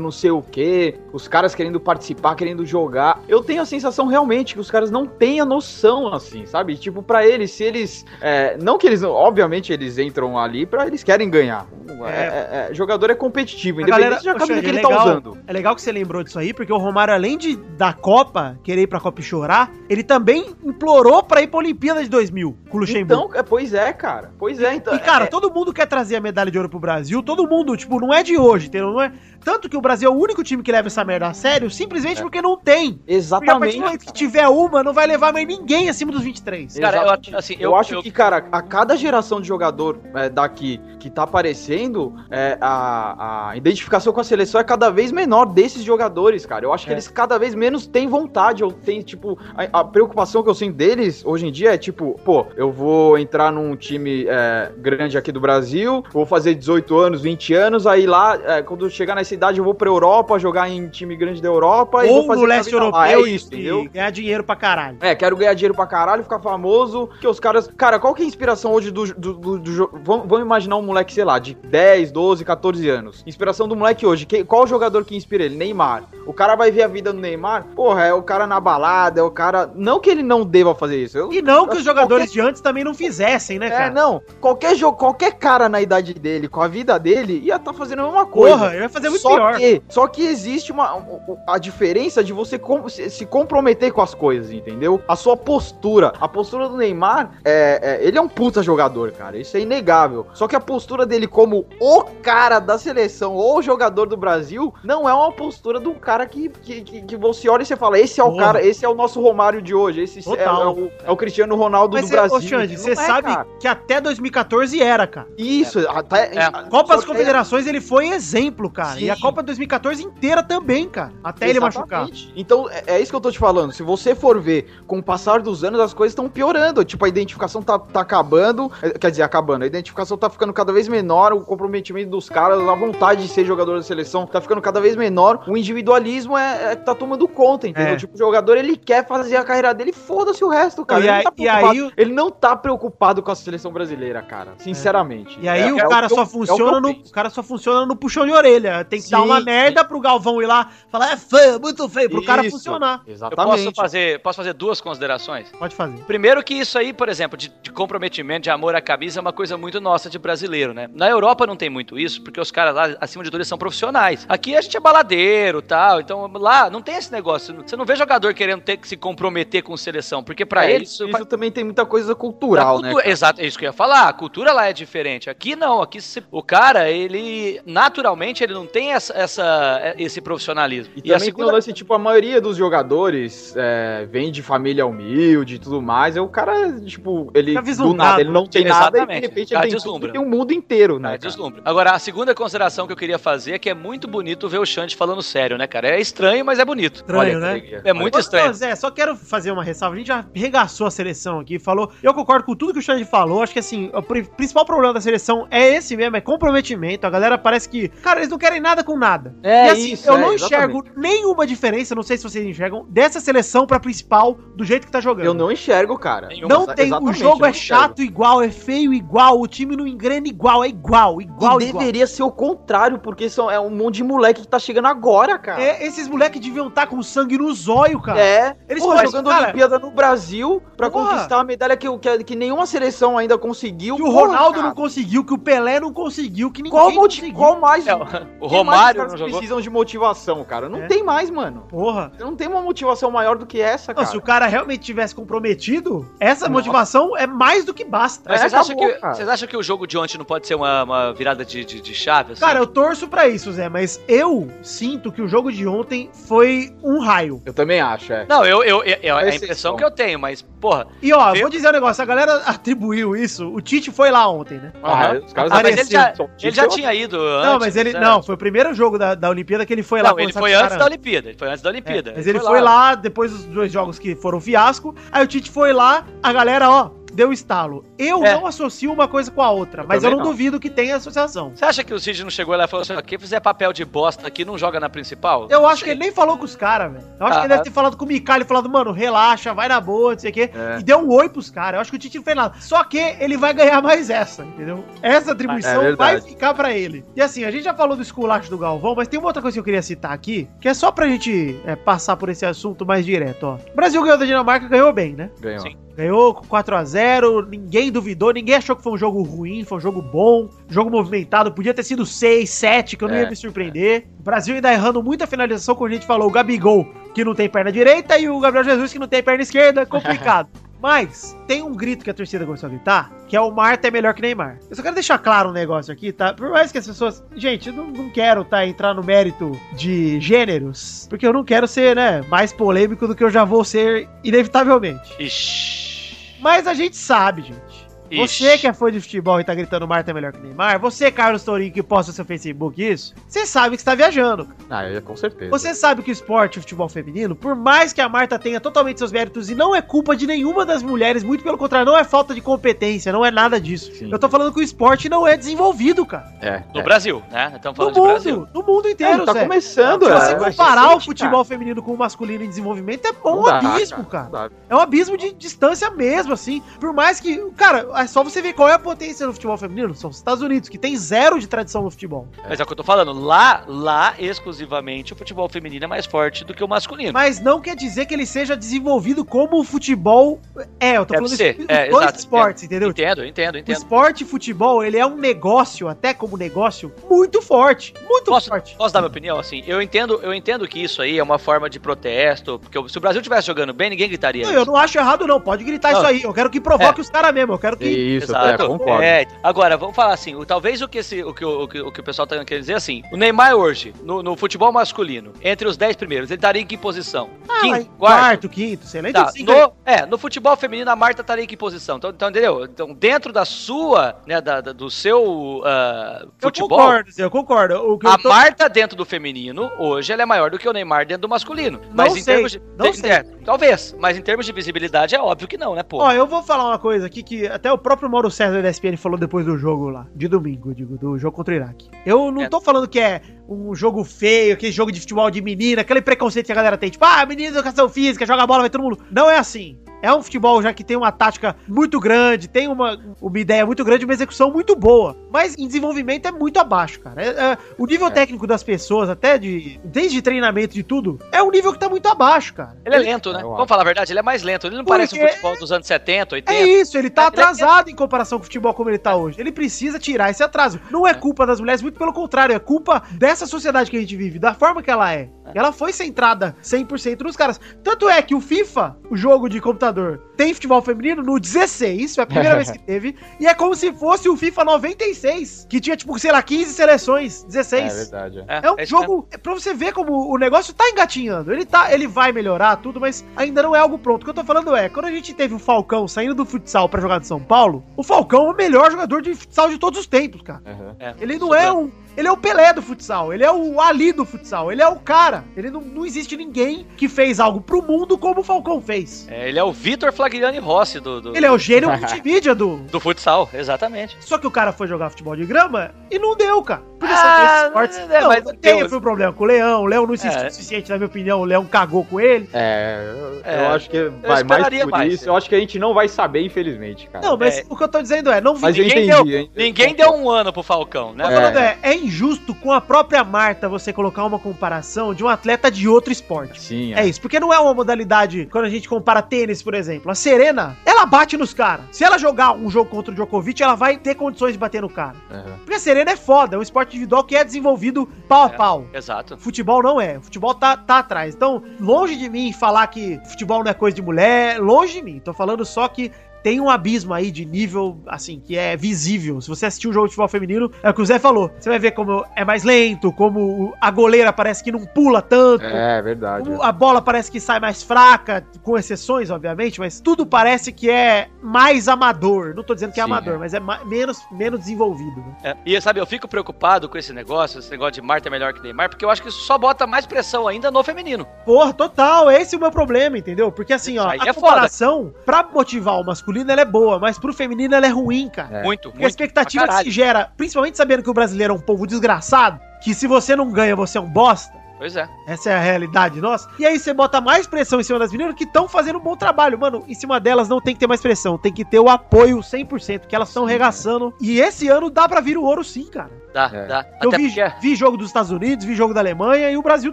não 0.00 0.10
sei 0.10 0.30
o 0.30 0.42
quê, 0.42 0.96
os 1.12 1.26
caras 1.28 1.54
querendo 1.54 1.80
participar, 1.80 2.34
querendo 2.34 2.64
jogar. 2.64 3.20
Eu 3.28 3.42
tenho 3.42 3.62
a 3.62 3.66
sensação 3.66 4.06
realmente 4.06 4.54
que 4.54 4.60
os 4.60 4.70
caras 4.70 4.90
não 4.90 5.06
têm 5.06 5.40
a 5.40 5.44
noção, 5.44 6.12
assim, 6.12 6.46
sabe? 6.46 6.76
Tipo, 6.76 7.02
pra 7.02 7.26
eles, 7.26 7.50
se 7.50 7.64
eles. 7.64 8.04
é, 8.20 8.56
não 8.60 8.78
que 8.78 8.86
eles. 8.86 9.02
Obviamente, 9.02 9.72
eles 9.72 9.98
entram 9.98 10.38
ali 10.38 10.64
pra 10.66 10.86
eles 10.86 11.02
querem 11.02 11.28
ganhar. 11.30 11.66
É, 12.06 12.10
é- 12.10 12.68
é, 12.70 12.74
jogador 12.74 13.10
é 13.10 13.14
competitivo, 13.14 13.80
A 13.80 13.82
independente 13.82 14.24
da 14.24 14.32
Ô, 14.32 14.36
camisa 14.36 14.60
que 14.60 14.68
ele 14.68 14.78
é 14.78 14.82
tá 14.82 14.88
legal- 14.88 15.06
usando. 15.06 15.38
É 15.46 15.52
legal 15.52 15.74
que 15.74 15.82
você 15.82 15.92
lembrou 15.92 16.22
disso 16.22 16.38
aí, 16.38 16.52
porque 16.54 16.72
o 16.72 16.78
Romário, 16.78 17.12
além 17.14 17.36
de 17.38 17.56
da 17.56 17.92
Copa, 17.92 18.58
querer 18.62 18.82
ir 18.82 18.86
pra 18.86 19.00
Copa 19.00 19.20
e 19.20 19.24
chorar, 19.24 19.70
ele 19.88 20.02
também 20.02 20.46
implorou 20.64 21.22
pra 21.22 21.42
ir 21.42 21.48
pra 21.48 21.58
Olimpíada 21.58 22.02
de 22.02 22.08
2000, 22.08 22.56
com 22.68 22.76
o 22.78 22.80
Luxemburgo. 22.80 23.24
Então, 23.30 23.38
é, 23.38 23.42
pois 23.42 23.74
é, 23.74 23.92
cara. 23.92 24.30
Pois 24.38 24.60
é, 24.60 24.74
então. 24.74 24.94
E, 24.94 24.98
cara, 24.98 25.24
é- 25.24 25.28
todo 25.28 25.50
mundo 25.52 25.72
quer 25.72 25.86
trazer 25.86 26.16
a 26.16 26.20
medalha 26.20 26.50
de 26.50 26.56
ouro 26.58 26.68
pro 26.68 26.78
Brasil, 26.78 27.22
todo 27.22 27.46
mundo, 27.48 27.76
tipo, 27.76 28.00
não 28.00 28.12
é 28.12 28.22
de 28.22 28.36
hoje, 28.38 28.66
entendeu? 28.68 28.90
Não 28.92 29.00
é... 29.02 29.12
Tanto 29.44 29.68
que 29.68 29.76
o 29.76 29.80
Brasil 29.80 30.08
é 30.10 30.12
o 30.14 30.16
único 30.18 30.42
time 30.42 30.62
que 30.62 30.70
leva 30.72 30.88
essa 30.88 31.04
merda 31.04 31.28
a 31.28 31.34
sério, 31.34 31.70
simplesmente 31.70 32.18
É. 32.18 32.22
porque 32.22 32.40
não 32.42 32.56
tem. 32.56 32.94
Porque 32.94 33.12
a 33.12 33.14
partir 33.14 33.16
exatamente. 33.16 33.76
do 33.76 33.82
momento 33.84 34.06
que 34.06 34.12
tiver 34.12 34.48
uma, 34.48 34.82
não 34.82 34.92
vai 34.92 35.06
levar 35.06 35.32
mais 35.32 35.46
ninguém 35.46 35.88
acima 35.88 36.12
dos 36.12 36.22
23. 36.22 36.78
Cara, 36.78 36.96
eu, 36.98 37.02
Exatamente. 37.02 37.36
assim, 37.36 37.56
Eu, 37.58 37.74
acho 37.76 38.02
que, 38.02 38.10
cara, 38.10 38.44
a 38.50 38.62
cada 38.62 38.96
geração 38.96 39.40
de 39.40 39.48
jogador 39.48 39.98
é, 40.14 40.28
daqui 40.28 40.80
que 40.98 41.10
tá 41.10 41.24
aparecendo, 41.24 42.14
é, 42.30 42.56
a, 42.60 43.48
a 43.50 43.56
identificação 43.56 44.12
com 44.12 44.20
a 44.20 44.24
seleção 44.24 44.60
é 44.60 44.64
cada 44.64 44.90
vez 44.90 45.10
menor 45.12 45.46
desses 45.46 45.82
jogadores, 45.82 46.46
cara. 46.46 46.64
Eu 46.64 46.72
acho 46.72 46.84
que 46.86 46.90
É. 46.90 46.94
eles 46.94 47.08
cada 47.08 47.38
vez 47.38 47.54
menos 47.54 47.86
têm 47.86 48.08
vontade, 48.08 48.62
ou 48.62 48.72
têm, 48.72 49.02
tipo, 49.02 49.38
a, 49.56 49.80
a 49.80 49.84
preocupação 49.84 50.42
que 50.42 50.48
eu 50.48 50.54
sinto 50.54 50.76
deles 50.76 51.22
hoje 51.24 51.46
em 51.46 51.52
dia 51.52 51.74
é, 51.74 51.78
tipo, 51.78 52.18
pô, 52.24 52.46
eu 52.56 52.70
vou 52.70 53.18
entrar 53.18 53.50
num 53.50 53.74
time 53.76 54.26
é, 54.28 54.70
grande 54.78 55.18
aqui 55.18 55.32
do 55.32 55.40
Brasil, 55.40 56.04
vou 56.12 56.24
fazer 56.26 56.54
18 56.54 56.96
anos, 56.98 57.20
20 57.22 57.54
anos, 57.54 57.86
aí 57.86 58.06
lá, 58.06 58.38
é, 58.44 58.62
quando 58.62 58.86
eu 58.86 58.90
chegar 58.90 59.14
nessa 59.14 59.31
idade, 59.34 59.58
eu 59.58 59.64
vou 59.64 59.74
pra 59.74 59.88
Europa, 59.88 60.38
jogar 60.38 60.68
em 60.68 60.88
time 60.88 61.16
grande 61.16 61.40
da 61.42 61.48
Europa, 61.48 62.04
e 62.06 62.08
Ou 62.10 62.18
vou 62.18 62.26
fazer 62.26 62.40
no 62.40 62.46
leste 62.46 62.72
europeu 62.72 62.90
lá. 62.98 63.08
É 63.10 63.20
e- 63.20 63.34
isso, 63.34 63.48
e 63.52 63.56
entendeu? 63.56 63.88
ganhar 63.92 64.10
dinheiro 64.10 64.44
pra 64.44 64.56
caralho. 64.56 64.98
É, 65.00 65.14
quero 65.14 65.36
ganhar 65.36 65.54
dinheiro 65.54 65.74
pra 65.74 65.86
caralho, 65.86 66.22
ficar 66.22 66.40
famoso. 66.40 67.08
Que 67.20 67.26
os 67.28 67.38
caras. 67.40 67.68
Cara, 67.76 67.98
qual 67.98 68.14
que 68.14 68.22
é 68.22 68.24
a 68.24 68.28
inspiração 68.28 68.72
hoje 68.72 68.90
do. 68.90 69.06
do, 69.14 69.32
do, 69.34 69.58
do 69.58 69.72
jo- 69.72 69.90
vamos, 69.92 70.26
vamos 70.28 70.40
imaginar 70.44 70.76
um 70.76 70.82
moleque, 70.82 71.12
sei 71.12 71.24
lá, 71.24 71.38
de 71.38 71.54
10, 71.54 72.10
12, 72.12 72.44
14 72.44 72.88
anos. 72.88 73.22
Inspiração 73.26 73.66
do 73.68 73.76
moleque 73.76 74.04
hoje. 74.06 74.26
Que, 74.26 74.44
qual 74.44 74.64
o 74.64 74.66
jogador 74.66 75.04
que 75.04 75.16
inspira 75.16 75.44
ele? 75.44 75.56
Neymar. 75.56 76.04
O 76.26 76.32
cara 76.32 76.54
vai 76.54 76.70
ver 76.70 76.82
a 76.82 76.88
vida 76.88 77.12
do 77.12 77.18
Neymar. 77.20 77.66
Porra, 77.74 78.04
é 78.04 78.14
o 78.14 78.22
cara 78.22 78.46
na 78.46 78.60
balada, 78.60 79.20
é 79.20 79.22
o 79.22 79.30
cara. 79.30 79.70
Não 79.74 79.98
que 80.00 80.10
ele 80.10 80.22
não 80.22 80.44
deva 80.44 80.74
fazer 80.74 80.96
isso. 81.02 81.18
Eu, 81.18 81.32
E 81.32 81.42
não 81.42 81.66
que 81.66 81.76
os 81.76 81.84
jogadores 81.84 82.30
de 82.32 82.40
antes 82.40 82.60
também 82.60 82.84
não 82.84 82.94
fizessem, 82.94 83.58
né, 83.58 83.66
É, 83.66 83.70
cara? 83.70 83.90
não. 83.90 84.22
Qualquer, 84.40 84.74
jo 84.76 84.92
qualquer 84.92 85.32
cara 85.32 85.68
na 85.68 85.80
idade 85.80 86.14
dele, 86.14 86.48
com 86.48 86.60
a 86.60 86.68
vida 86.68 86.98
dele, 86.98 87.40
ia 87.44 87.56
estar 87.56 87.72
fazendo 87.72 88.02
a 88.02 88.04
mesma 88.04 88.26
coisa. 88.26 88.56
Porra, 88.56 88.70
ele 88.72 88.80
vai 88.80 88.88
fazer 88.88 89.08
muito 89.08 89.21
só 89.22 89.34
pior. 89.34 89.56
Que, 89.56 89.82
só 89.88 90.06
que 90.06 90.22
existe 90.26 90.72
uma, 90.72 91.02
a 91.46 91.58
diferença 91.58 92.22
de 92.22 92.32
você 92.32 92.58
com- 92.58 92.88
se, 92.88 93.08
se 93.10 93.26
comprometer 93.26 93.92
com 93.92 94.02
as 94.02 94.14
coisas, 94.14 94.52
entendeu? 94.52 95.00
A 95.08 95.16
sua 95.16 95.36
postura. 95.36 96.12
A 96.20 96.28
postura 96.28 96.68
do 96.68 96.76
Neymar, 96.76 97.38
é, 97.44 97.80
é- 98.02 98.06
ele 98.06 98.18
é 98.18 98.20
um 98.20 98.28
puta 98.28 98.62
jogador, 98.62 99.12
cara. 99.12 99.38
Isso 99.38 99.56
é 99.56 99.60
inegável. 99.60 100.26
Só 100.34 100.46
que 100.48 100.56
a 100.56 100.60
postura 100.60 101.06
dele 101.06 101.26
como 101.26 101.66
o 101.80 102.02
cara 102.22 102.58
da 102.58 102.78
seleção 102.78 103.34
ou 103.34 103.62
jogador 103.62 104.06
do 104.06 104.16
Brasil 104.16 104.72
não 104.82 105.08
é 105.08 105.14
uma 105.14 105.32
postura 105.32 105.78
do 105.80 105.92
cara 105.94 106.26
que, 106.26 106.48
que, 106.48 106.80
que, 106.82 107.02
que 107.02 107.16
você 107.16 107.48
olha 107.48 107.62
e 107.62 107.66
você 107.66 107.76
fala: 107.76 107.98
esse 107.98 108.20
é 108.20 108.24
o 108.24 108.30
Porra. 108.32 108.44
cara, 108.44 108.66
esse 108.66 108.84
é 108.84 108.88
o 108.88 108.94
nosso 108.94 109.20
Romário 109.20 109.62
de 109.62 109.74
hoje, 109.74 110.02
esse 110.02 110.18
é, 110.18 110.42
é 110.42 110.50
o, 110.50 110.90
é 111.04 111.10
o 111.10 111.16
Cristiano 111.16 111.54
Ronaldo 111.56 111.94
Mas 111.96 112.04
do 112.06 112.08
cê, 112.08 112.14
Brasil. 112.14 112.36
ô, 112.36 112.40
Xande, 112.40 112.76
você 112.76 112.92
é, 112.92 112.96
sabe 112.96 113.28
cara. 113.28 113.46
que 113.60 113.68
até 113.68 114.00
2014 114.00 114.82
era, 114.82 115.06
cara. 115.06 115.28
Isso, 115.36 115.78
até. 115.88 116.32
É. 116.34 116.50
Copa 116.68 116.96
das 116.96 117.04
Confederações 117.04 117.66
ele 117.66 117.80
foi 117.80 118.08
exemplo, 118.08 118.70
cara. 118.70 118.98
Sim. 118.98 119.10
A 119.12 119.20
Copa 119.20 119.42
2014 119.42 120.02
inteira 120.04 120.42
também, 120.42 120.88
cara. 120.88 121.12
Até 121.22 121.48
ele 121.48 121.60
machucar. 121.60 122.02
Exatamente. 122.02 122.32
Então, 122.36 122.68
é, 122.70 122.82
é 122.86 123.00
isso 123.00 123.10
que 123.12 123.16
eu 123.16 123.20
tô 123.20 123.30
te 123.30 123.38
falando. 123.38 123.72
Se 123.72 123.82
você 123.82 124.14
for 124.14 124.40
ver, 124.40 124.82
com 124.86 124.98
o 124.98 125.02
passar 125.02 125.40
dos 125.40 125.62
anos, 125.64 125.80
as 125.80 125.92
coisas 125.94 126.12
estão 126.12 126.28
piorando. 126.28 126.84
Tipo, 126.84 127.04
a 127.04 127.08
identificação 127.08 127.62
tá, 127.62 127.78
tá 127.78 128.00
acabando. 128.00 128.70
é, 128.82 128.90
Quer 128.90 129.10
dizer, 129.10 129.22
acabando. 129.22 129.64
A 129.64 129.66
identificação 129.66 130.16
tá 130.16 130.28
ficando 130.30 130.52
cada 130.52 130.72
vez 130.72 130.88
menor. 130.88 131.32
O 131.32 131.40
comprometimento 131.42 132.10
dos 132.10 132.28
caras, 132.28 132.58
a 132.60 132.74
vontade 132.74 133.22
de 133.22 133.28
ser 133.28 133.44
jogador 133.44 133.76
da 133.76 133.82
seleção 133.82 134.26
tá 134.26 134.40
ficando 134.40 134.60
cada 134.60 134.80
vez 134.80 134.96
menor. 134.96 135.44
O 135.46 135.56
individualismo 135.56 136.36
é, 136.36 136.72
é- 136.72 136.76
tá 136.76 136.94
tomando 136.94 137.26
conta, 137.28 137.66
entendeu? 137.68 137.94
É. 137.94 137.96
Tipo, 137.96 138.14
o 138.14 138.18
jogador, 138.18 138.56
ele 138.56 138.76
quer 138.76 139.06
fazer 139.06 139.36
a 139.36 139.44
carreira 139.44 139.72
dele, 139.74 139.92
foda-se 139.92 140.44
o 140.44 140.48
resto, 140.48 140.84
cara. 140.84 141.00
E 141.00 141.04
ele, 141.04 141.10
aí- 141.10 141.24
não 141.24 141.30
tá 141.32 141.42
e 141.42 141.48
aí 141.48 141.58
preocupado, 141.60 141.86
o- 141.88 141.92
ele 142.00 142.12
não 142.14 142.30
tá 142.30 142.56
preocupado 142.56 143.22
com 143.22 143.30
a 143.30 143.34
seleção 143.34 143.72
brasileira, 143.72 144.22
cara. 144.22 144.52
Sinceramente. 144.58 145.38
E 145.40 145.48
aí 145.48 145.62
É- 145.68 145.72
o 145.72 145.78
é 145.78 145.88
cara 145.88 146.08
só 146.08 146.16
é 146.16 146.18
o 146.18 146.22
eu 146.22 146.26
funciona 146.26 146.80
no, 146.80 146.90
o 146.90 147.10
cara 147.10 147.30
só 147.30 147.42
funciona 147.42 147.86
no 147.86 147.96
puxão 147.96 148.24
de 148.26 148.32
orelha. 148.32 148.84
Tem 148.92 149.00
que 149.00 149.08
dar 149.08 149.20
Sim, 149.20 149.24
uma 149.24 149.38
sim. 149.38 149.44
merda 149.46 149.82
pro 149.86 149.98
Galvão 149.98 150.42
ir 150.42 150.46
lá 150.46 150.70
falar 150.90 151.12
é 151.12 151.16
feio, 151.16 151.58
muito 151.58 151.88
feio, 151.88 152.10
pro 152.10 152.22
cara 152.22 152.42
Isso. 152.42 152.56
funcionar. 152.58 153.00
Eu 153.06 153.14
Exatamente. 153.14 153.64
posso 153.64 153.74
fazer, 153.74 154.20
posso 154.20 154.36
fazer 154.36 154.52
duas 154.52 154.82
considerações? 154.82 155.48
Pode 155.58 155.74
fazer. 155.74 155.96
Primeiro 156.04 156.42
que 156.44 156.52
isso 156.52 156.76
aí, 156.78 156.92
por 156.92 157.08
exemplo, 157.08 157.38
de, 157.38 157.50
de 157.62 157.72
comprometimento, 157.72 158.42
de 158.42 158.50
amor 158.50 158.74
à 158.74 158.82
camisa, 158.82 159.18
é 159.18 159.22
uma 159.22 159.32
coisa 159.32 159.56
muito 159.56 159.80
nossa 159.80 160.10
de 160.10 160.18
brasileiro, 160.18 160.74
né? 160.74 160.90
Na 160.92 161.08
Europa 161.08 161.46
não 161.46 161.56
tem 161.56 161.70
muito 161.70 161.98
isso, 161.98 162.20
porque 162.20 162.38
os 162.38 162.50
caras 162.50 162.74
lá, 162.74 162.94
acima 163.00 163.24
de 163.24 163.30
tudo, 163.30 163.38
eles 163.38 163.48
são 163.48 163.56
profissionais. 163.56 164.26
Aqui 164.28 164.54
a 164.54 164.60
gente 164.60 164.76
é 164.76 164.80
baladeiro 164.80 165.60
e 165.60 165.62
tal, 165.62 165.98
então 165.98 166.30
lá 166.34 166.68
não 166.68 166.82
tem 166.82 166.96
esse 166.96 167.10
negócio. 167.10 167.54
Você 167.66 167.74
não 167.76 167.86
vê 167.86 167.96
jogador 167.96 168.34
querendo 168.34 168.60
ter 168.60 168.76
que 168.76 168.86
se 168.86 168.98
comprometer 168.98 169.62
com 169.62 169.74
seleção, 169.74 170.22
porque 170.22 170.44
pra 170.44 170.66
É, 170.66 170.72
eles... 170.74 170.90
isso, 170.90 171.04
faz- 171.08 171.22
isso 171.22 171.24
também 171.30 171.50
tem 171.50 171.64
muita 171.64 171.86
coisa 171.86 172.14
cultural, 172.14 172.82
da 172.82 172.88
né? 172.88 172.94
cara? 172.94 173.08
Exato, 173.08 173.40
é 173.40 173.46
isso 173.46 173.58
que 173.58 173.64
eu 173.64 173.68
ia 173.70 173.72
falar. 173.72 174.06
A 174.08 174.12
cultura 174.12 174.52
lá 174.52 174.68
é 174.68 174.72
diferente. 174.74 175.30
Aqui 175.30 175.56
não, 175.56 175.80
aqui 175.80 175.98
se- 175.98 176.22
o 176.30 176.42
cara, 176.42 176.90
ele 176.90 177.58
naturalmente 177.64 178.44
ele 178.44 178.52
não 178.52 178.66
tem 178.66 178.81
tem 178.82 178.92
essa, 178.92 179.12
essa- 179.16 179.94
esse 179.96 180.20
profissionalismo. 180.20 180.92
E, 180.96 180.98
E, 180.98 181.00
a 181.00 181.02
também 181.02 181.18
tem 181.18 181.26
segunda. 181.26 181.46
o 181.48 181.52
lance, 181.52 181.72
tipo, 181.72 181.94
a 181.94 181.98
maioria 181.98 182.40
dos 182.40 182.56
jogadores 182.56 183.54
é, 183.56 184.06
vem 184.10 184.32
de 184.32 184.42
família 184.42 184.84
humilde 184.86 185.54
e 185.54 185.58
tudo 185.58 185.80
mais. 185.80 186.16
Aí 186.16 186.22
o 186.22 186.28
cara, 186.28 186.80
tipo, 186.80 187.30
ele 187.34 187.52
Fica 187.56 187.76
do 187.76 187.94
nada, 187.94 188.20
ele 188.20 188.30
não 188.30 188.46
tem 188.46 188.64
nada 188.64 188.98
e 188.98 189.00
Exatamente. 189.00 189.20
de 189.20 189.26
repente 189.28 189.46
O 189.46 189.50
cara 189.54 189.64
ele 189.66 189.70
tem, 189.70 189.76
deslumbra. 189.78 190.08
tudo, 190.08 190.12
tem 190.18 190.26
um 190.26 190.28
mundo 190.28 190.52
inteiro, 190.52 190.98
né? 190.98 191.14
É, 191.14 191.18
deslumbra. 191.18 191.62
Agora, 191.64 191.92
a 191.92 191.98
segunda 191.98 192.34
consideração 192.34 192.86
que 192.86 192.92
eu 192.92 192.96
queria 192.96 193.18
fazer 193.18 193.52
é 193.52 193.58
que 193.58 193.70
é 193.70 193.74
muito 193.74 194.08
bonito 194.08 194.48
ver 194.48 194.58
o 194.58 194.66
Xande 194.66 194.96
falando 194.96 195.22
sério, 195.22 195.56
né, 195.56 195.66
cara? 195.66 195.88
É 195.88 196.00
estranho, 196.00 196.44
mas 196.44 196.58
é 196.58 196.64
bonito. 196.64 196.96
Estranho, 196.96 197.20
Olha 197.20 197.38
né? 197.38 197.50
alegria. 197.50 197.82
É 197.84 197.92
muito 197.92 198.18
estranho. 198.18 198.50
ô, 198.50 198.52
Zé, 198.52 198.74
só 198.74 198.90
quero 198.90 199.14
fazer 199.16 199.50
uma 199.52 199.62
ressalva. 199.62 199.94
A 199.94 199.98
gente 199.98 200.08
já 200.08 200.24
regaçou 200.34 200.86
a 200.86 200.90
seleção 200.90 201.38
aqui, 201.38 201.58
falou. 201.58 201.90
Eu 202.02 202.12
concordo 202.14 202.44
com 202.44 202.54
tudo 202.56 202.72
que 202.72 202.78
o 202.78 202.82
Xande 202.82 203.04
falou. 203.04 203.42
Acho 203.42 203.52
que 203.52 203.58
assim, 203.58 203.90
o 203.94 204.02
pri- 204.02 204.24
principal 204.24 204.64
problema 204.64 204.92
da 204.94 205.00
seleção 205.00 205.46
é 205.50 205.74
esse 205.76 205.96
mesmo, 205.96 206.16
é 206.16 206.20
comprometimento. 206.20 207.06
A 207.06 207.10
galera 207.10 207.38
parece 207.38 207.68
que, 207.68 207.88
cara, 207.88 208.20
eles 208.20 208.28
não 208.30 208.38
querem 208.38 208.60
nada 208.60 208.71
com 208.84 208.96
nada. 208.96 209.34
É 209.42 209.66
e 209.66 209.70
assim, 209.70 209.92
isso, 209.94 210.08
eu 210.08 210.14
é, 210.16 210.20
não 210.20 210.32
exatamente. 210.32 210.44
enxergo 210.78 210.84
nenhuma 210.96 211.44
diferença, 211.44 211.94
não 211.96 212.02
sei 212.04 212.16
se 212.16 212.22
vocês 212.22 212.46
enxergam, 212.46 212.86
dessa 212.88 213.18
seleção 213.18 213.66
pra 213.66 213.80
principal 213.80 214.34
do 214.54 214.64
jeito 214.64 214.86
que 214.86 214.92
tá 214.92 215.00
jogando. 215.00 215.26
Eu 215.26 215.34
não 215.34 215.50
enxergo, 215.50 215.98
cara. 215.98 216.28
Não 216.48 216.66
tem, 216.66 216.86
o 216.86 216.88
Exatamente, 216.88 217.18
jogo 217.18 217.44
é 217.44 217.52
chato 217.52 218.02
igual, 218.02 218.40
é 218.40 218.50
feio 218.50 218.94
igual, 218.94 219.40
o 219.40 219.46
time 219.48 219.74
não 219.76 219.86
engrena 219.86 220.28
igual, 220.28 220.62
é 220.62 220.68
igual, 220.68 221.20
igual, 221.20 221.60
e 221.60 221.64
igual. 221.64 221.80
deveria 221.82 222.06
ser 222.06 222.22
o 222.22 222.30
contrário, 222.30 222.98
porque 223.00 223.28
são, 223.28 223.50
é 223.50 223.58
um 223.58 223.70
monte 223.70 223.96
de 223.96 224.04
moleque 224.04 224.42
que 224.42 224.48
tá 224.48 224.58
chegando 224.58 224.86
agora, 224.86 225.38
cara. 225.38 225.60
É, 225.62 225.84
esses 225.84 226.06
moleques 226.08 226.40
deviam 226.40 226.68
estar 226.68 226.86
com 226.86 227.02
sangue 227.02 227.36
no 227.36 227.52
zóio, 227.52 228.00
cara. 228.00 228.20
É, 228.20 228.56
Eles 228.68 228.82
porra, 228.82 228.96
podem- 228.96 229.10
jogando 229.10 229.28
cara- 229.30 229.42
Olimpíada 229.44 229.78
no 229.78 229.90
Brasil 229.90 230.62
pra 230.76 230.90
Porra. 230.90 231.10
conquistar 231.10 231.40
a 231.40 231.44
medalha 231.44 231.76
que, 231.76 231.98
que, 231.98 232.24
que 232.24 232.36
nenhuma 232.36 232.66
seleção 232.66 233.16
ainda 233.18 233.36
conseguiu. 233.38 233.96
Que 233.96 234.02
o 234.02 234.06
Porra, 234.06 234.20
Ronaldo 234.26 234.56
cara. 234.56 234.68
não 234.68 234.74
conseguiu, 234.74 235.24
que 235.24 235.34
o 235.34 235.38
Pelé 235.38 235.80
não 235.80 235.92
conseguiu, 235.92 236.50
que 236.50 236.62
ninguém 236.62 236.78
Qual, 236.78 236.92
conseguiu. 236.92 237.34
qual 237.34 237.58
mais? 237.60 237.86
É, 237.86 237.94
o 238.40 238.46
Romário 238.70 238.96
caras 238.96 239.12
não 239.12 239.18
jogou. 239.18 239.32
precisam 239.38 239.60
de 239.60 239.70
motivação, 239.70 240.44
cara. 240.44 240.68
Não 240.68 240.82
É. 240.82 240.86
tem 240.86 241.02
mais, 241.02 241.30
mano. 241.30 241.66
Porra. 241.68 242.12
Não 242.18 242.34
tem 242.36 242.48
uma 242.48 242.60
motivação 242.62 243.10
maior 243.10 243.36
do 243.36 243.46
que 243.46 243.60
essa, 243.60 243.92
Não, 243.92 243.96
cara. 243.96 244.06
se 244.06 244.16
o 244.16 244.20
cara 244.20 244.46
realmente 244.46 244.80
tivesse 244.82 245.14
comprometido, 245.14 246.08
essa 246.20 246.48
motivação 246.48 247.16
é 247.16 247.26
mais 247.26 247.64
do 247.64 247.74
que 247.74 247.84
basta. 247.84 248.22
Mas 248.28 248.40
É, 248.40 248.48
vocês, 248.48 248.54
acham 248.54 248.74
acabou, 248.76 248.94
que, 248.94 249.00
cara. 249.00 249.14
vocês 249.14 249.28
acham 249.28 249.48
que 249.48 249.56
o 249.56 249.62
jogo 249.62 249.86
de 249.86 249.98
ontem 249.98 250.18
não 250.18 250.24
pode 250.24 250.46
ser 250.46 250.54
uma, 250.54 250.82
uma 250.84 251.12
virada 251.12 251.44
de, 251.44 251.64
de, 251.64 251.80
de 251.80 251.94
chave? 251.94 252.32
assim? 252.32 252.40
Cara, 252.40 252.58
eu 252.58 252.66
torço 252.66 253.08
pra 253.08 253.28
isso, 253.28 253.52
Zé, 253.52 253.68
mas 253.68 254.00
eu 254.08 254.48
sinto 254.62 255.10
que 255.12 255.20
o 255.22 255.28
jogo 255.28 255.52
de 255.52 255.66
ontem 255.66 256.10
foi 256.12 256.74
um 256.82 257.00
raio. 257.00 257.42
Eu 257.44 257.52
também 257.52 257.80
acho, 257.80 258.12
é. 258.12 258.26
Não, 258.28 258.44
eu, 258.44 258.62
eu, 258.62 258.82
eu- 258.84 259.18
é 259.18 259.30
a 259.30 259.34
impressão 259.34 259.76
que 259.76 259.84
eu 259.84 259.90
tenho, 259.90 260.18
mas, 260.18 260.42
porra. 260.42 260.86
E 261.02 261.12
ó, 261.12 261.34
Eu- 261.34 261.42
vou 261.42 261.50
dizer 261.50 261.68
um 261.68 261.72
negócio, 261.72 262.02
a 262.02 262.06
galera 262.06 262.42
atribuiu 262.46 263.16
isso, 263.16 263.48
o 263.48 263.60
Tite 263.60 263.90
foi 263.90 264.10
lá 264.10 264.28
ontem, 264.28 264.58
né? 264.58 264.72
Ah, 264.82 265.14
os 265.24 265.32
caras 265.32 265.50
Ah, 265.52 265.56
mas 265.56 265.64
ele 265.66 265.80
apareceram. 265.80 266.28
já, 266.38 266.46
ele 266.46 266.56
já 266.56 266.68
tinha 266.68 266.94
ido 266.94 267.20
antes. 267.20 267.46
não, 267.46 267.58
mas 267.58 267.76
ele, 267.76 267.92
né? 267.92 268.00
não, 268.00 268.22
foi 268.22 268.34
o 268.34 268.38
primeiro 268.38 268.51
jogo 268.74 268.98
da, 268.98 269.14
da 269.14 269.28
Olimpíada 269.28 269.64
que 269.66 269.72
ele 269.72 269.82
foi 269.82 270.02
lá. 270.02 270.10
Não, 270.10 270.20
ele 270.20 270.32
foi 270.32 270.54
antes 270.54 270.76
da. 270.76 270.84
Olimpíada. 270.84 271.28
Ele 271.28 271.38
foi 271.38 271.48
antes 271.48 271.62
da 271.62 271.70
Olimpíada. 271.70 272.10
É, 272.10 272.16
mas 272.16 272.26
ele 272.26 272.40
foi 272.40 272.60
lá. 272.60 272.94
depois 272.94 273.30
dos 273.30 273.44
dois 273.44 273.72
jogos 273.72 273.98
que 273.98 274.14
foram 274.14 274.40
fiasco. 274.40 274.94
Aí 275.10 275.24
o 275.24 275.26
Tite 275.26 275.50
foi 275.50 275.72
lá, 275.72 276.06
a 276.22 276.32
galera, 276.32 276.70
ó, 276.70 276.90
deu 277.12 277.32
estalo. 277.32 277.84
Eu 277.98 278.24
É. 278.24 278.34
não 278.34 278.46
associo 278.46 278.92
uma 278.92 279.06
coisa 279.08 279.30
com 279.30 279.42
a 279.42 279.50
outra, 279.50 279.84
mas 279.86 280.02
eu 280.02 280.10
não, 280.10 280.18
não. 280.18 280.24
duvido 280.24 280.58
que 280.58 280.70
tenha 280.70 280.96
associação. 280.96 281.52
Você 281.54 281.64
acha 281.64 281.84
que 281.84 281.92
o 281.94 281.98
Cid 282.00 282.22
não 282.22 282.30
chegou 282.30 282.56
lá 282.56 282.64
e 282.64 282.68
falou 282.68 282.82
assim: 282.82 282.94
ó, 282.94 283.02
quem 283.02 283.18
fizer 283.18 283.40
papel 283.40 283.72
de 283.72 283.84
bosta 283.84 284.26
aqui 284.26 284.44
não 284.44 284.56
joga 284.58 284.78
na 284.80 284.88
principal? 284.88 285.46
Eu 285.50 285.60
Não 285.62 285.68
acho 285.68 285.78
sei. 285.78 285.84
que 285.86 285.90
ele 285.90 286.00
nem 286.00 286.12
falou 286.12 286.36
com 286.38 286.44
os 286.44 286.56
caras, 286.56 286.92
velho. 286.92 287.04
Eu 287.20 287.26
acho 287.26 287.36
Ah, 287.36 287.40
que 287.40 287.46
ele 287.46 287.54
deve 287.54 287.64
ter 287.64 287.70
falado 287.70 287.96
com 287.96 288.04
o 288.04 288.08
Micali, 288.08 288.44
falado, 288.44 288.68
mano, 288.68 288.92
relaxa, 288.92 289.52
vai 289.54 289.68
na 289.68 289.80
boa, 289.80 290.12
não 290.12 290.18
sei 290.18 290.30
o 290.30 290.34
quê. 290.34 290.50
É. 290.54 290.78
E 290.78 290.82
deu 290.82 290.98
um 290.98 291.10
oi 291.10 291.28
pros 291.28 291.50
caras. 291.50 291.74
Eu 291.74 291.80
acho 291.80 291.90
que 291.90 291.96
o 291.96 292.00
Tite 292.00 292.16
não 292.18 292.24
fez 292.24 292.36
nada. 292.36 292.54
Só 292.60 292.82
que 292.84 292.98
ele 292.98 293.36
vai 293.36 293.52
ganhar 293.54 293.80
mais 293.82 294.10
essa, 294.10 294.44
entendeu? 294.44 294.84
Essa 295.02 295.32
atribuição 295.32 295.82
É 295.82 295.96
vai 295.96 296.20
ficar 296.20 296.54
pra 296.54 296.72
ele. 296.72 297.04
E 297.14 297.20
assim, 297.22 297.44
a 297.44 297.50
gente 297.50 297.64
já 297.64 297.74
falou 297.74 297.96
do 297.96 298.02
esculacho 298.02 298.50
do 298.50 298.58
Galvão, 298.58 298.94
mas 298.96 299.08
tem 299.08 299.18
uma 299.18 299.28
outra 299.28 299.42
coisa 299.42 299.54
que 299.54 299.60
eu 299.60 299.64
queria 299.64 299.82
citar 299.82 300.12
aqui, 300.12 300.48
que 300.60 300.68
é 300.68 300.74
só 300.74 300.90
pra 300.90 301.06
gente 301.08 301.60
é, 301.64 301.76
passar 301.76 302.16
por 302.16 302.28
esse 302.28 302.44
assunto 302.46 302.84
mais 302.86 303.04
direto, 303.04 303.44
ó. 303.44 303.54
O 303.72 303.76
Brasil 303.76 304.02
ganhou 304.02 304.18
da 304.18 304.24
Dinamarca, 304.24 304.68
ganhou 304.68 304.92
bem, 304.92 305.14
né? 305.14 305.30
Ganhou. 305.40 305.60
Sim. 305.60 305.76
Ganhou 305.96 306.34
com 306.34 306.46
4x0, 306.46 307.48
ninguém 307.48 307.92
duvidou, 307.92 308.32
ninguém 308.32 308.54
achou 308.54 308.74
que 308.74 308.82
foi 308.82 308.92
um 308.92 308.98
jogo 308.98 309.22
ruim, 309.22 309.62
foi 309.62 309.78
um 309.78 309.80
jogo 309.80 310.00
bom, 310.00 310.48
jogo 310.68 310.90
movimentado, 310.90 311.52
podia 311.52 311.74
ter 311.74 311.82
sido 311.82 312.06
6, 312.06 312.48
7, 312.48 312.96
que 312.96 313.04
eu 313.04 313.08
não 313.08 313.14
É, 313.14 313.22
ia 313.22 313.30
me 313.30 313.36
surpreender. 313.36 314.06
O 314.18 314.22
Brasil 314.22 314.54
ainda 314.54 314.72
errando 314.72 315.02
muita 315.02 315.26
finalização, 315.26 315.74
como 315.74 315.88
a 315.88 315.92
gente 315.92 316.06
falou, 316.06 316.28
o 316.28 316.30
Gabigol, 316.30 316.86
que 317.14 317.24
não 317.24 317.34
tem 317.34 317.48
perna 317.48 317.70
direita, 317.70 318.18
e 318.18 318.28
o 318.28 318.40
Gabriel 318.40 318.64
Jesus, 318.64 318.92
que 318.92 318.98
não 318.98 319.06
tem 319.08 319.22
perna 319.22 319.42
esquerda, 319.42 319.84
complicado. 319.84 320.48
Mas 320.82 321.36
tem 321.46 321.62
um 321.62 321.72
grito 321.72 322.02
que 322.02 322.10
a 322.10 322.14
torcida 322.14 322.44
começou 322.44 322.66
a 322.66 322.70
gritar, 322.70 323.12
que 323.28 323.36
é 323.36 323.40
o 323.40 323.52
Marta 323.52 323.86
é 323.86 323.90
melhor 323.90 324.12
que 324.14 324.20
Neymar. 324.20 324.58
Eu 324.68 324.74
só 324.74 324.82
quero 324.82 324.96
deixar 324.96 325.16
claro 325.16 325.50
um 325.50 325.52
negócio 325.52 325.92
aqui, 325.92 326.10
tá? 326.10 326.34
Por 326.34 326.50
mais 326.50 326.72
que 326.72 326.78
as 326.78 326.86
pessoas. 326.86 327.22
Gente, 327.36 327.68
eu 327.68 327.74
não, 327.74 327.86
não 327.86 328.10
quero 328.10 328.44
tá, 328.44 328.66
entrar 328.66 328.92
no 328.92 329.04
mérito 329.04 329.52
de 329.76 330.20
gêneros, 330.20 331.06
porque 331.08 331.24
eu 331.24 331.32
não 331.32 331.44
quero 331.44 331.68
ser, 331.68 331.94
né, 331.94 332.22
mais 332.22 332.52
polêmico 332.52 333.06
do 333.06 333.14
que 333.14 333.22
eu 333.22 333.30
já 333.30 333.44
vou 333.44 333.62
ser, 333.62 334.08
inevitavelmente. 334.24 335.14
Ixi. 335.20 336.36
Mas 336.40 336.66
a 336.66 336.74
gente 336.74 336.96
sabe, 336.96 337.42
gente. 337.42 337.71
Ixi. 338.12 338.44
Você 338.44 338.58
que 338.58 338.66
é 338.66 338.72
fã 338.72 338.90
de 338.90 339.00
futebol 339.00 339.40
e 339.40 339.44
tá 339.44 339.54
gritando 339.54 339.86
Marta 339.88 340.10
é 340.10 340.14
melhor 340.14 340.32
que 340.32 340.40
Neymar, 340.40 340.78
você, 340.80 341.10
Carlos 341.10 341.42
Tourinho, 341.44 341.72
que 341.72 341.82
posta 341.82 342.10
no 342.12 342.16
seu 342.16 342.24
Facebook 342.24 342.82
isso, 342.82 343.14
você 343.26 343.46
sabe 343.46 343.76
que 343.76 343.82
você 343.82 343.86
tá 343.86 343.94
viajando. 343.94 344.48
Ah, 344.68 344.84
eu- 344.88 345.00
com 345.02 345.16
certeza. 345.16 345.50
Você 345.50 345.74
sabe 345.74 346.02
que 346.02 346.10
o 346.10 346.12
esporte, 346.12 346.58
o 346.58 346.62
futebol 346.62 346.88
feminino, 346.88 347.34
por 347.34 347.54
mais 347.54 347.92
que 347.92 348.00
a 348.00 348.08
Marta 348.08 348.38
tenha 348.38 348.60
totalmente 348.60 348.98
seus 348.98 349.12
méritos 349.12 349.50
e 349.50 349.54
não 349.54 349.74
é 349.74 349.80
culpa 349.82 350.14
de 350.16 350.26
nenhuma 350.26 350.64
das 350.66 350.82
mulheres, 350.82 351.22
muito 351.22 351.42
pelo 351.42 351.56
contrário, 351.58 351.86
não 351.90 351.96
é 351.98 352.04
falta 352.04 352.34
de 352.34 352.40
competência, 352.40 353.12
não 353.12 353.24
é 353.24 353.30
nada 353.30 353.60
disso. 353.60 353.92
Sim. 353.94 354.10
Eu 354.12 354.18
tô 354.18 354.28
falando 354.28 354.52
que 354.52 354.60
o 354.60 354.62
esporte 354.62 355.08
não 355.08 355.26
é 355.26 355.36
desenvolvido, 355.36 356.04
cara. 356.06 356.32
É. 356.40 356.62
No 356.74 356.80
é. 356.80 356.82
Brasil, 356.82 357.22
né? 357.30 357.52
Estamos 357.56 357.78
No 357.78 357.84
falando 357.84 357.94
de 357.94 358.00
Brasil. 358.12 358.36
mundo, 358.40 358.48
no 358.54 358.62
mundo 358.62 358.88
É, 358.88 358.90
inteiro, 358.92 359.24
tá 359.24 359.32
Zé. 359.32 359.42
começando, 359.42 360.04
Se 360.06 360.10
é. 360.10 360.14
você 360.20 360.32
é 360.32 360.34
comparar 360.50 360.84
o 360.84 360.88
recente, 360.88 361.04
futebol 361.06 361.44
feminino 361.44 361.82
com 361.82 361.92
o 361.92 361.98
masculino 361.98 362.44
em 362.44 362.48
desenvolvimento, 362.48 363.06
é 363.06 363.12
Não 363.24 363.40
um 363.40 363.42
dá, 363.44 363.58
abismo, 363.58 364.04
cara. 364.04 364.28
dá. 364.30 364.50
É 364.68 364.76
um 364.76 364.80
abismo 364.80 365.16
de 365.16 365.32
distância 365.32 365.90
mesmo, 365.90 366.32
assim. 366.32 366.62
Por 366.80 366.92
mais 366.92 367.20
que. 367.20 367.38
Cara, 367.56 367.86
é 368.02 368.06
só 368.06 368.22
você 368.22 368.40
ver 368.42 368.52
qual 368.52 368.68
é 368.68 368.74
a 368.74 368.78
potência 368.78 369.26
do 369.26 369.32
futebol 369.32 369.56
feminino. 369.56 369.94
São 369.94 370.10
os 370.10 370.16
Estados 370.16 370.42
Unidos, 370.42 370.68
que 370.68 370.78
tem 370.78 370.96
zero 370.96 371.38
de 371.38 371.46
tradição 371.46 371.82
no 371.82 371.90
futebol. 371.90 372.28
Mas 372.48 372.60
é 372.60 372.62
o 372.62 372.66
que 372.66 372.72
eu 372.72 372.76
tô 372.76 372.82
falando. 372.84 373.12
Lá, 373.12 373.64
lá, 373.66 374.14
exclusivamente, 374.18 375.12
o 375.12 375.16
futebol 375.16 375.48
feminino 375.48 375.84
é 375.84 375.88
mais 375.88 376.06
forte 376.06 376.44
do 376.44 376.52
que 376.54 376.62
o 376.62 376.68
masculino. 376.68 377.12
Mas 377.12 377.40
não 377.40 377.60
quer 377.60 377.76
dizer 377.76 378.06
que 378.06 378.14
ele 378.14 378.26
seja 378.26 378.56
desenvolvido 378.56 379.24
como 379.24 379.60
o 379.60 379.64
futebol 379.64 380.40
é. 380.78 380.96
Eu 380.98 381.06
tô 381.06 381.14
Deve 381.14 381.24
falando 381.26 381.36
ser. 381.36 381.58
isso, 381.60 381.66
É, 381.68 381.84
os 381.84 381.90
dois 381.90 382.02
exato, 382.04 382.18
esportes, 382.18 382.62
entendeu? 382.64 382.90
Entendo, 382.90 383.24
entendo, 383.24 383.54
O 383.54 383.58
entendo. 383.58 383.76
esporte 383.76 384.24
e 384.24 384.26
futebol, 384.26 384.84
ele 384.84 384.98
é 384.98 385.06
um 385.06 385.16
negócio, 385.16 385.88
até 385.88 386.12
como 386.12 386.36
negócio, 386.36 386.92
muito 387.08 387.40
forte. 387.40 387.94
Muito 388.08 388.24
Posso, 388.30 388.48
forte. 388.48 388.74
posso 388.76 388.92
dar 388.92 389.00
minha 389.00 389.08
opinião? 389.08 389.38
Assim, 389.38 389.62
eu 389.66 389.80
entendo, 389.80 390.20
eu 390.22 390.32
entendo 390.34 390.66
que 390.68 390.82
isso 390.82 391.00
aí 391.02 391.18
é 391.18 391.22
uma 391.22 391.38
forma 391.38 391.68
de 391.70 391.78
protesto, 391.80 392.58
porque 392.58 392.88
se 392.88 392.98
o 392.98 393.00
Brasil 393.00 393.20
estivesse 393.20 393.46
jogando 393.46 393.72
bem, 393.72 393.90
ninguém 393.90 394.08
gritaria. 394.08 394.44
Não, 394.46 394.52
eu 394.52 394.64
não 394.64 394.76
acho 394.76 394.98
errado, 394.98 395.26
não. 395.26 395.40
Pode 395.40 395.64
gritar 395.64 395.92
Não. 395.92 395.98
isso 395.98 396.06
aí. 396.06 396.22
Eu 396.22 396.32
quero 396.32 396.50
que 396.50 396.60
provoque 396.60 397.00
os 397.00 397.10
caras 397.10 397.32
mesmo. 397.34 397.52
Eu 397.52 397.58
quero 397.58 397.76
que. 397.76 397.84
Isso, 397.92 398.36
é, 398.36 398.56
concordo. 398.56 399.02
É, 399.02 399.26
agora, 399.42 399.76
vamos 399.76 399.94
falar 399.96 400.14
assim, 400.14 400.34
o- 400.34 400.44
talvez 400.44 400.80
o 400.82 400.88
que, 400.88 400.98
esse, 400.98 401.22
o, 401.22 401.32
que, 401.34 401.44
o, 401.44 401.62
o 401.64 401.68
que, 401.68 401.80
o 401.80 401.92
que 401.92 402.00
o 402.00 402.02
pessoal 402.02 402.26
tá 402.26 402.36
querendo 402.44 402.60
dizer 402.62 402.72
é 402.72 402.76
assim, 402.76 403.02
o 403.12 403.16
Neymar 403.16 403.54
hoje, 403.54 403.92
no, 404.02 404.22
no 404.22 404.36
futebol 404.36 404.72
masculino, 404.72 405.32
entre 405.42 405.66
os 405.68 405.76
10 405.76 405.96
primeiros, 405.96 406.30
ele 406.30 406.38
estaria 406.38 406.62
em 406.62 406.66
que 406.66 406.76
posição? 406.76 407.30
Ah, 407.48 407.60
Quinto, 407.60 407.86
quarto? 407.90 407.96
quarto, 407.98 408.48
quinto, 408.48 408.86
sei 408.86 409.02
lá. 409.02 409.12
Tá, 409.12 409.32
no, 409.40 409.72
é, 409.84 410.06
no 410.06 410.18
futebol 410.18 410.56
feminino 410.56 410.90
a 410.90 410.96
Marta 410.96 411.20
estaria 411.22 411.44
em 411.44 411.46
que 411.46 411.56
posição? 411.56 411.96
Então, 411.96 412.10
então 412.10 412.28
entendeu? 412.30 412.64
Então, 412.64 412.92
dentro 412.92 413.32
da 413.32 413.44
sua, 413.44 414.16
né, 414.26 414.40
da, 414.40 414.60
da- 414.60 414.72
do 414.72 414.90
seu 414.90 415.62
eu 415.64 416.30
futebol, 416.40 416.68
concordo, 416.78 417.10
Zé, 417.12 417.24
eu 417.24 417.30
concordo. 417.30 417.74
O 417.92 417.98
que 417.98 418.06
a 418.06 418.12
eu 418.12 418.18
tô- 418.18 418.28
Marta 418.28 418.68
dentro 418.68 418.96
do 418.96 419.04
feminino, 419.04 419.70
hoje, 419.78 420.12
ela 420.12 420.22
é 420.22 420.26
maior 420.26 420.50
do 420.50 420.58
que 420.58 420.68
o 420.68 420.72
Neymar 420.72 421.06
dentro 421.06 421.22
do 421.22 421.28
masculino. 421.28 421.78
Não 421.88 421.90
Mas 421.94 422.16
em 422.16 422.22
sei, 422.22 422.34
termos 422.34 422.52
de. 422.52 422.62
não 422.76 422.90
de- 422.90 422.96
sei. 422.98 423.10
é, 423.10 423.22
talvez, 423.44 423.94
mas 423.98 424.16
em 424.16 424.22
termos 424.22 424.46
de 424.46 424.52
visibilidade 424.52 425.14
é 425.14 425.20
óbvio 425.20 425.46
que 425.48 425.56
não, 425.56 425.74
né, 425.74 425.82
pô? 425.82 425.98
Ó, 425.98 426.12
eu 426.12 426.26
vou 426.26 426.42
falar 426.42 426.68
uma 426.68 426.78
coisa 426.78 427.06
aqui 427.06 427.22
que 427.22 427.46
até 427.46 427.72
o 427.72 427.78
próprio 427.82 428.08
Mauro 428.08 428.30
César 428.30 428.62
da 428.62 428.70
ESPN 428.70 428.96
falou 428.96 429.18
depois 429.18 429.44
do 429.44 429.58
jogo 429.58 429.90
lá, 429.90 430.06
de 430.14 430.28
domingo, 430.28 430.74
digo, 430.74 430.96
do 430.96 431.18
jogo 431.18 431.36
contra 431.36 431.52
o 431.52 431.56
Iraque. 431.56 431.88
Eu 432.06 432.30
não 432.30 432.42
É. 432.42 432.48
tô 432.48 432.60
falando 432.60 432.88
que 432.88 432.98
é 432.98 433.20
um 433.48 433.74
jogo 433.74 434.02
feio, 434.04 434.54
aquele 434.54 434.72
jogo 434.72 434.90
de 434.90 435.00
futebol 435.00 435.30
de 435.30 435.42
menina, 435.42 435.82
aquele 435.82 436.00
preconceito 436.00 436.46
que 436.46 436.52
a 436.52 436.54
galera 436.54 436.78
tem, 436.78 436.88
tipo, 436.90 437.04
ah, 437.04 437.26
menina 437.26 437.50
educação 437.50 437.88
física, 437.88 438.24
joga 438.24 438.46
bola, 438.46 438.60
vai 438.60 438.70
todo 438.70 438.82
mundo. 438.82 438.98
Não 439.10 439.28
é 439.28 439.36
assim. 439.36 439.76
É 440.02 440.12
um 440.12 440.22
futebol 440.22 440.60
já 440.60 440.72
que 440.74 440.82
tem 440.84 440.96
uma 440.96 441.12
tática 441.12 441.54
muito 441.66 442.00
grande, 442.00 442.48
tem 442.48 442.66
uma, 442.68 442.98
uma 443.20 443.38
ideia 443.38 443.64
muito 443.64 443.84
grande, 443.84 444.04
uma 444.04 444.12
execução 444.12 444.50
muito 444.50 444.74
boa. 444.74 445.16
Mas 445.30 445.56
em 445.56 445.66
desenvolvimento 445.66 446.26
é 446.26 446.32
muito 446.32 446.58
abaixo, 446.58 447.00
cara. 447.00 447.22
É- 447.22 447.28
é- 447.52 447.58
o 447.78 447.86
nível 447.86 448.10
técnico 448.10 448.46
das 448.46 448.62
pessoas, 448.62 449.08
até 449.08 449.38
de. 449.38 449.80
Desde 449.84 450.20
treinamento 450.20 450.74
de 450.74 450.82
tudo, 450.82 451.18
é 451.30 451.42
um 451.42 451.50
nível 451.50 451.72
que 451.72 451.78
tá 451.78 451.88
muito 451.88 452.06
abaixo, 452.08 452.52
cara. 452.54 452.76
Ele 452.84 452.96
é 452.96 452.98
lento, 452.98 453.32
né? 453.32 453.42
Vamos 453.42 453.68
falar 453.68 453.82
a 453.82 453.84
verdade, 453.84 454.12
ele 454.12 454.18
é 454.18 454.22
mais 454.22 454.42
lento. 454.42 454.66
Ele 454.66 454.76
não 454.76 454.84
Porque- 454.84 454.98
parece 454.98 455.14
um 455.22 455.28
futebol 455.28 455.56
dos 455.58 455.70
anos 455.72 455.86
70, 455.86 456.34
80. 456.34 456.52
É 456.52 456.64
isso, 456.66 456.98
ele 456.98 457.08
tá 457.08 457.22
Ele 457.22 457.26
é- 457.26 457.28
atrasado 457.28 457.88
em 457.88 457.94
comparação 457.94 458.38
com 458.38 458.42
o 458.42 458.44
futebol 458.44 458.74
como 458.74 458.90
ele 458.90 458.98
tá 458.98 459.14
hoje. 459.14 459.40
Ele 459.40 459.52
precisa 459.52 459.98
tirar 459.98 460.30
esse 460.30 460.42
atraso. 460.42 460.80
Não 460.90 461.06
é 461.06 461.14
culpa 461.14 461.46
das 461.46 461.60
mulheres, 461.60 461.80
muito 461.80 461.98
pelo 461.98 462.12
contrário, 462.12 462.54
é 462.54 462.58
culpa 462.58 463.02
dessa 463.12 463.46
sociedade 463.46 463.90
que 463.90 463.96
a 463.96 464.00
gente 464.00 464.16
vive, 464.16 464.38
da 464.38 464.52
forma 464.54 464.82
que 464.82 464.90
ela 464.90 465.12
é. 465.12 465.28
Ela 465.54 465.70
foi 465.70 465.92
centrada 465.92 466.56
100% 466.62 467.20
nos 467.24 467.36
caras. 467.36 467.60
Tanto 467.84 468.08
é 468.08 468.20
que 468.22 468.34
o 468.34 468.40
FIFA, 468.40 468.96
o 469.10 469.16
jogo 469.16 469.48
de 469.48 469.60
computador, 469.60 469.91
tem 470.36 470.54
futebol 470.54 470.82
feminino 470.82 471.22
no 471.22 471.38
16, 471.38 472.14
foi 472.14 472.24
a 472.24 472.26
primeira 472.26 472.56
vez 472.56 472.70
que 472.70 472.78
teve, 472.82 473.16
e 473.38 473.46
é 473.46 473.54
como 473.54 473.74
se 473.74 473.92
fosse 473.92 474.28
o 474.28 474.36
FIFA 474.36 474.64
96, 474.64 475.66
que 475.68 475.80
tinha, 475.80 475.96
tipo, 475.96 476.18
sei 476.18 476.32
lá, 476.32 476.42
15 476.42 476.72
seleções, 476.72 477.44
16. 477.44 477.92
É 477.92 477.96
verdade. 477.96 478.44
É 478.48 478.70
um 478.70 478.76
isso 478.78 478.90
jogo, 478.90 479.28
é 479.30 479.38
pra 479.38 479.52
você 479.52 479.74
ver 479.74 479.92
como 479.92 480.32
o 480.32 480.38
negócio 480.38 480.74
tá 480.74 480.88
engatinhando. 480.88 481.52
Ele, 481.52 481.64
tá, 481.64 481.92
ele 481.92 482.06
vai 482.06 482.32
melhorar 482.32 482.76
tudo, 482.76 483.00
mas 483.00 483.24
ainda 483.36 483.62
não 483.62 483.74
é 483.74 483.78
algo 483.78 483.98
pronto. 483.98 484.22
O 484.22 484.24
que 484.24 484.30
eu 484.30 484.34
tô 484.34 484.44
falando 484.44 484.74
é, 484.74 484.88
quando 484.88 485.06
a 485.06 485.10
gente 485.10 485.34
teve 485.34 485.54
o 485.54 485.58
Falcão 485.58 486.06
saindo 486.08 486.34
do 486.34 486.44
futsal 486.44 486.88
pra 486.88 487.00
jogar 487.00 487.20
de 487.20 487.26
São 487.26 487.40
Paulo, 487.40 487.84
o 487.96 488.02
Falcão 488.02 488.48
é 488.48 488.50
o 488.50 488.56
melhor 488.56 488.90
jogador 488.90 489.22
de 489.22 489.34
futsal 489.34 489.68
de 489.68 489.78
todos 489.78 490.00
os 490.00 490.06
tempos, 490.06 490.42
cara. 490.42 490.62
Aham. 490.66 490.96
É. 490.98 491.14
Ele 491.20 491.38
não 491.38 491.54
é 491.54 491.72
um. 491.72 491.90
Ele 492.16 492.28
é 492.28 492.32
o 492.32 492.36
Pelé 492.36 492.72
do 492.72 492.82
futsal, 492.82 493.32
ele 493.32 493.44
é 493.44 493.50
o 493.50 493.80
Ali 493.80 494.12
do 494.12 494.24
futsal, 494.24 494.70
ele 494.70 494.82
é 494.82 494.88
o 494.88 494.96
cara. 494.96 495.44
Ele 495.56 495.70
não, 495.70 495.80
não 495.80 496.04
existe 496.04 496.36
ninguém 496.36 496.86
que 496.96 497.08
fez 497.08 497.40
algo 497.40 497.60
pro 497.60 497.82
mundo 497.82 498.18
como 498.18 498.40
o 498.40 498.44
Falcão 498.44 498.80
fez. 498.80 499.26
É, 499.30 499.48
ele 499.48 499.58
é 499.58 499.64
o 499.64 499.72
Vitor 499.72 500.12
Flagliani 500.12 500.58
Rossi 500.58 501.00
do, 501.00 501.20
do, 501.20 501.36
Ele 501.36 501.46
é 501.46 501.50
o 501.50 501.58
gênio 501.58 501.88
multimídia 501.96 502.54
do. 502.54 502.76
do 502.76 503.00
futsal, 503.00 503.48
exatamente. 503.52 504.16
Só 504.20 504.38
que 504.38 504.46
o 504.46 504.50
cara 504.50 504.72
foi 504.72 504.86
jogar 504.86 505.10
futebol 505.10 505.36
de 505.36 505.46
grama 505.46 505.94
e 506.10 506.18
não 506.18 506.36
deu, 506.36 506.62
cara. 506.62 506.82
Porque 507.02 507.14
Ah, 507.18 507.56
são 507.58 507.66
esportes. 507.66 507.98
é, 507.98 508.20
não, 508.20 508.28
mas 508.28 508.44
não 508.44 508.54
tem 508.54 508.82
o- 508.84 508.88
foi 508.88 508.98
um 508.98 509.00
problema 509.00 509.32
com 509.32 509.42
o 509.42 509.46
Leão. 509.46 509.82
O 509.82 509.86
Leão 509.86 510.06
não 510.06 510.14
insistiu 510.14 510.40
É. 510.42 510.46
o 510.46 510.50
suficiente, 510.50 510.90
na 510.90 510.96
minha 510.96 511.06
opinião. 511.06 511.40
O 511.40 511.44
Leão 511.44 511.64
cagou 511.64 512.04
com 512.04 512.20
ele. 512.20 512.48
É, 512.52 513.12
eu, 513.12 513.40
É, 513.44 513.60
eu 513.60 513.68
acho 513.70 513.90
que 513.90 514.04
vai 514.22 514.44
mais 514.44 514.68
por 514.68 514.90
mais, 514.90 515.12
isso. 515.14 515.24
é. 515.24 515.28
Eu 515.28 515.36
acho 515.36 515.48
que 515.48 515.54
a 515.54 515.58
gente 515.58 515.78
não 515.78 515.92
vai 515.92 516.06
saber, 516.08 516.42
infelizmente, 516.44 517.08
cara. 517.08 517.26
Não, 517.26 517.36
mas 517.36 517.58
É. 517.58 517.64
o 517.68 517.76
que 517.76 517.82
eu 517.82 517.88
tô 517.88 518.00
dizendo 518.00 518.30
é, 518.30 518.40
não 518.40 518.54
vi. 518.54 518.62
Mas 518.62 518.76
eu 518.78 518.84
ninguém 518.84 519.08
entendi, 519.08 519.30
deu, 519.32 519.48
ninguém 519.56 519.94
deu 519.94 520.10
um 520.12 520.30
ano 520.30 520.52
pro 520.52 520.62
Falcão, 520.62 521.12
né? 521.12 521.24
Eu 521.24 521.28
tô 521.28 521.34
falando 521.34 521.56
é, 521.58 521.78
é 521.82 521.94
injusto 521.94 522.54
com 522.54 522.72
a 522.72 522.80
própria 522.80 523.24
Marta 523.24 523.68
você 523.68 523.92
colocar 523.92 524.24
uma 524.24 524.38
comparação 524.38 525.12
de 525.12 525.24
um 525.24 525.28
atleta 525.28 525.70
de 525.70 525.88
outro 525.88 526.12
esporte. 526.12 526.60
Sim, 526.60 526.94
É 526.94 527.04
isso, 527.04 527.20
porque 527.20 527.40
não 527.40 527.52
é 527.52 527.58
uma 527.58 527.74
modalidade, 527.74 528.48
quando 528.50 528.66
a 528.66 528.70
gente 528.70 528.88
compara 528.88 529.20
tênis, 529.22 529.62
por 529.62 529.74
exemplo. 529.74 530.10
A 530.10 530.14
Serena, 530.14 530.76
ela 531.02 531.06
bate 531.10 531.36
nos 531.36 531.52
caras. 531.52 531.84
Se 531.90 532.04
ela 532.04 532.16
jogar 532.16 532.52
um 532.52 532.70
jogo 532.70 532.88
contra 532.88 533.10
o 533.10 533.14
Djokovic, 533.14 533.60
ela 533.60 533.74
vai 533.74 533.96
ter 533.96 534.14
condições 534.14 534.52
de 534.52 534.58
bater 534.58 534.80
no 534.80 534.88
cara. 534.88 535.16
Aham. 535.30 535.56
Porque 535.58 535.74
a 535.74 535.78
Serena 535.80 536.12
é 536.12 536.16
foda, 536.16 536.54
é 536.54 536.58
um 536.58 536.62
esporte 536.62 536.90
individual 536.96 537.24
que 537.24 537.34
é 537.34 537.44
desenvolvido 537.44 538.06
pau 538.28 538.44
a 538.44 538.46
É. 538.46 538.56
pau. 538.56 538.86
Exato. 538.92 539.36
Futebol 539.36 539.82
não 539.82 540.00
é. 540.00 540.20
Futebol 540.20 540.54
tá, 540.54 540.76
tá 540.76 540.98
atrás. 540.98 541.34
Então, 541.34 541.62
longe 541.80 542.16
de 542.16 542.28
mim 542.28 542.52
falar 542.52 542.86
que 542.86 543.18
futebol 543.28 543.64
não 543.64 543.70
é 543.70 543.74
coisa 543.74 543.94
de 543.96 544.02
mulher, 544.02 544.60
longe 544.60 544.94
de 544.94 545.02
mim. 545.02 545.18
Tô 545.18 545.32
falando 545.34 545.64
só 545.64 545.88
que 545.88 546.12
tem 546.42 546.60
um 546.60 546.68
abismo 546.68 547.14
aí 547.14 547.30
de 547.30 547.44
nível, 547.44 548.00
assim, 548.06 548.40
que 548.40 548.56
é 548.56 548.76
visível. 548.76 549.40
Se 549.40 549.48
você 549.48 549.66
assistir 549.66 549.88
um 549.88 549.92
jogo 549.92 550.06
de 550.06 550.12
futebol 550.12 550.28
feminino, 550.28 550.70
é 550.82 550.90
o 550.90 550.94
que 550.94 551.00
o 551.02 551.06
Zé 551.06 551.18
falou. 551.18 551.50
Você 551.58 551.68
vai 551.68 551.78
ver 551.78 551.92
como 551.92 552.24
é 552.36 552.44
mais 552.44 552.64
lento, 552.64 553.12
como 553.12 553.74
a 553.80 553.90
goleira 553.90 554.32
parece 554.32 554.62
que 554.62 554.72
não 554.72 554.84
pula 554.84 555.22
tanto. 555.22 555.64
É 555.64 556.00
verdade. 556.02 556.44
Como 556.44 556.62
a 556.62 556.72
bola 556.72 557.00
parece 557.00 557.30
que 557.30 557.40
sai 557.40 557.60
mais 557.60 557.82
fraca, 557.82 558.44
com 558.62 558.76
exceções, 558.76 559.30
obviamente, 559.30 559.80
mas 559.80 560.00
tudo 560.00 560.26
parece 560.26 560.72
que 560.72 560.90
é 560.90 561.28
mais 561.42 561.88
amador. 561.88 562.54
Não 562.54 562.62
tô 562.62 562.74
dizendo 562.74 562.92
que 562.92 563.00
é 563.00 563.04
Sim, 563.04 563.10
amador, 563.10 563.34
é. 563.34 563.38
mas 563.38 563.54
é 563.54 563.60
menos, 563.84 564.18
menos 564.30 564.60
desenvolvido. 564.60 565.16
né? 565.20 565.34
É, 565.44 565.56
E 565.64 565.80
sabe, 565.80 566.00
eu 566.00 566.06
fico 566.06 566.26
preocupado 566.28 566.88
com 566.88 566.98
esse 566.98 567.12
negócio, 567.12 567.58
esse 567.58 567.70
negócio 567.70 567.92
de 567.92 568.02
Marta 568.02 568.28
é 568.28 568.30
melhor 568.30 568.52
que 568.52 568.62
Neymar, 568.62 568.88
porque 568.88 569.04
eu 569.04 569.10
acho 569.10 569.22
que 569.22 569.28
isso 569.28 569.40
só 569.40 569.56
bota 569.58 569.86
mais 569.86 570.06
pressão 570.06 570.48
ainda 570.48 570.70
no 570.70 570.82
feminino. 570.82 571.26
Porra, 571.44 571.72
total, 571.72 572.30
esse 572.30 572.54
é 572.54 572.58
o 572.58 572.60
meu 572.60 572.70
problema, 572.70 573.18
entendeu? 573.18 573.50
Porque 573.52 573.72
assim, 573.72 573.98
ó, 573.98 574.08
a 574.08 574.14
é 574.16 574.32
comparação, 574.32 575.12
pra 575.24 575.42
motivar 575.42 576.00
o 576.00 576.04
masculino, 576.04 576.31
ela 576.40 576.60
é 576.60 576.64
boa, 576.64 576.98
mas 576.98 577.18
pro 577.18 577.32
feminino 577.32 577.74
ela 577.74 577.86
é 577.86 577.90
ruim, 577.90 578.28
cara. 578.28 578.58
É. 578.58 578.62
Muito, 578.62 578.88
Porque 578.90 578.98
a 578.98 579.00
muito. 579.02 579.10
expectativa 579.10 579.66
que 579.68 579.84
se 579.84 579.90
gera, 579.90 580.30
principalmente 580.36 580.76
sabendo 580.76 581.02
que 581.02 581.10
o 581.10 581.14
brasileiro 581.14 581.52
é 581.52 581.56
um 581.56 581.60
povo 581.60 581.86
desgraçado, 581.86 582.58
que 582.82 582.94
se 582.94 583.06
você 583.06 583.36
não 583.36 583.50
ganha, 583.50 583.76
você 583.76 583.98
é 583.98 584.00
um 584.00 584.08
bosta. 584.08 584.60
Pois 584.78 584.96
é. 584.96 585.08
Essa 585.28 585.50
é 585.50 585.54
a 585.54 585.60
realidade 585.60 586.20
nossa. 586.20 586.48
E 586.58 586.66
aí 586.66 586.76
você 586.76 586.92
bota 586.92 587.20
mais 587.20 587.46
pressão 587.46 587.78
em 587.78 587.84
cima 587.84 588.00
das 588.00 588.10
meninas 588.10 588.34
que 588.34 588.42
estão 588.42 588.66
fazendo 588.66 588.98
um 588.98 589.00
bom 589.00 589.14
trabalho. 589.16 589.56
Mano, 589.56 589.84
em 589.86 589.94
cima 589.94 590.18
delas 590.18 590.48
não 590.48 590.60
tem 590.60 590.74
que 590.74 590.80
ter 590.80 590.88
mais 590.88 591.00
pressão. 591.00 591.38
Tem 591.38 591.52
que 591.52 591.64
ter 591.64 591.78
o 591.78 591.88
apoio 591.88 592.38
100%, 592.38 593.06
que 593.06 593.14
elas 593.14 593.28
estão 593.28 593.44
regaçando. 593.44 594.12
E 594.20 594.40
esse 594.40 594.66
ano 594.66 594.90
dá 594.90 595.08
pra 595.08 595.20
vir 595.20 595.38
o 595.38 595.44
ouro 595.44 595.62
sim, 595.62 595.84
cara. 595.86 596.10
Dá, 596.34 596.50
É. 596.52 596.66
dá. 596.66 596.86
Eu 597.00 597.10
Até 597.10 597.16
vi, 597.18 597.26
porque 597.26 597.40
é- 597.40 597.54
vi 597.62 597.76
jogo 597.76 597.96
dos 597.96 598.08
Estados 598.08 598.32
Unidos, 598.32 598.64
vi 598.64 598.74
jogo 598.74 598.92
da 598.92 598.98
Alemanha 598.98 599.48
e 599.52 599.56
o 599.56 599.62
Brasil 599.62 599.92